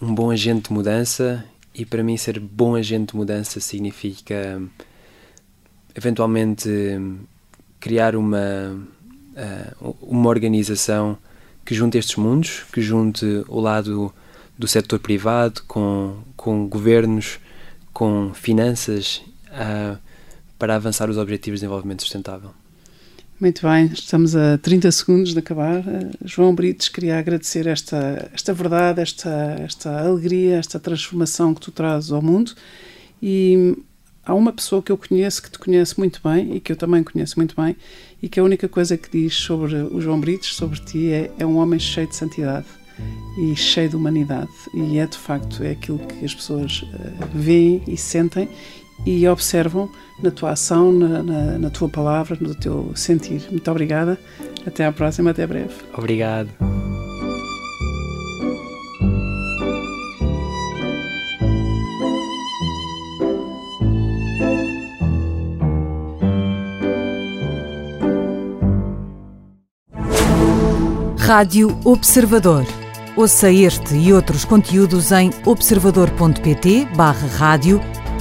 um 0.00 0.14
bom 0.14 0.30
agente 0.30 0.68
de 0.68 0.72
mudança. 0.72 1.44
E 1.74 1.84
para 1.84 2.02
mim, 2.02 2.16
ser 2.16 2.38
bom 2.38 2.74
agente 2.76 3.12
de 3.12 3.16
mudança 3.16 3.60
significa 3.60 4.62
eventualmente 5.94 6.68
criar 7.80 8.16
uma, 8.16 8.78
uma 10.00 10.28
organização 10.28 11.18
que 11.64 11.74
junte 11.74 11.98
estes 11.98 12.16
mundos, 12.16 12.64
que 12.72 12.80
junte 12.80 13.24
o 13.48 13.60
lado 13.60 14.12
do 14.56 14.68
setor 14.68 14.98
privado 14.98 15.62
com, 15.66 16.18
com 16.36 16.68
governos, 16.68 17.38
com 17.92 18.32
finanças, 18.34 19.22
uh, 19.48 19.98
para 20.58 20.76
avançar 20.76 21.10
os 21.10 21.18
Objetivos 21.18 21.60
de 21.60 21.66
Desenvolvimento 21.66 22.02
Sustentável. 22.02 22.50
Muito 23.40 23.66
bem, 23.66 23.86
estamos 23.86 24.36
a 24.36 24.56
30 24.58 24.92
segundos 24.92 25.32
de 25.32 25.38
acabar. 25.40 25.80
Uh, 25.80 26.10
João 26.24 26.54
Brites, 26.54 26.88
queria 26.88 27.18
agradecer 27.18 27.66
esta, 27.66 28.30
esta 28.32 28.54
verdade, 28.54 29.00
esta, 29.00 29.56
esta 29.58 30.06
alegria, 30.06 30.56
esta 30.56 30.78
transformação 30.78 31.52
que 31.52 31.60
tu 31.60 31.72
trazes 31.72 32.12
ao 32.12 32.22
mundo. 32.22 32.54
E 33.20 33.76
há 34.24 34.32
uma 34.34 34.52
pessoa 34.52 34.80
que 34.80 34.92
eu 34.92 34.96
conheço, 34.96 35.42
que 35.42 35.50
te 35.50 35.58
conhece 35.58 35.98
muito 35.98 36.20
bem 36.22 36.54
e 36.54 36.60
que 36.60 36.70
eu 36.70 36.76
também 36.76 37.02
conheço 37.02 37.36
muito 37.36 37.60
bem, 37.60 37.76
e 38.22 38.28
que 38.28 38.38
a 38.38 38.44
única 38.44 38.68
coisa 38.68 38.96
que 38.96 39.10
diz 39.10 39.34
sobre 39.34 39.74
o 39.74 40.00
João 40.00 40.20
Brites, 40.20 40.54
sobre 40.54 40.78
ti, 40.78 41.10
é, 41.10 41.32
é 41.36 41.44
um 41.44 41.56
homem 41.56 41.80
cheio 41.80 42.06
de 42.06 42.14
santidade 42.14 42.66
e 43.36 43.56
cheio 43.56 43.88
de 43.88 43.96
humanidade. 43.96 44.52
E 44.72 44.96
é 44.98 45.06
de 45.08 45.18
facto 45.18 45.60
é 45.64 45.72
aquilo 45.72 45.98
que 45.98 46.24
as 46.24 46.32
pessoas 46.32 46.82
uh, 46.82 47.26
veem 47.34 47.82
e 47.88 47.96
sentem 47.96 48.48
e 49.06 49.26
observam 49.28 49.88
na 50.22 50.30
tua 50.30 50.52
ação, 50.52 50.92
na, 50.92 51.22
na, 51.22 51.58
na, 51.58 51.70
tua 51.70 51.88
palavra, 51.88 52.36
no 52.40 52.54
teu 52.54 52.92
sentir. 52.94 53.42
Muito 53.50 53.68
obrigada. 53.70 54.18
Até 54.66 54.86
à 54.86 54.92
próxima, 54.92 55.30
até 55.30 55.46
breve. 55.46 55.74
Obrigado. 55.96 56.50
Rádio 71.18 71.78
Observador. 71.84 72.64
Ouça 73.16 73.50
este 73.50 73.94
e 73.94 74.12
outros 74.12 74.44
conteúdos 74.44 75.10
em 75.10 75.30
observador.pt/rádio 75.46 77.80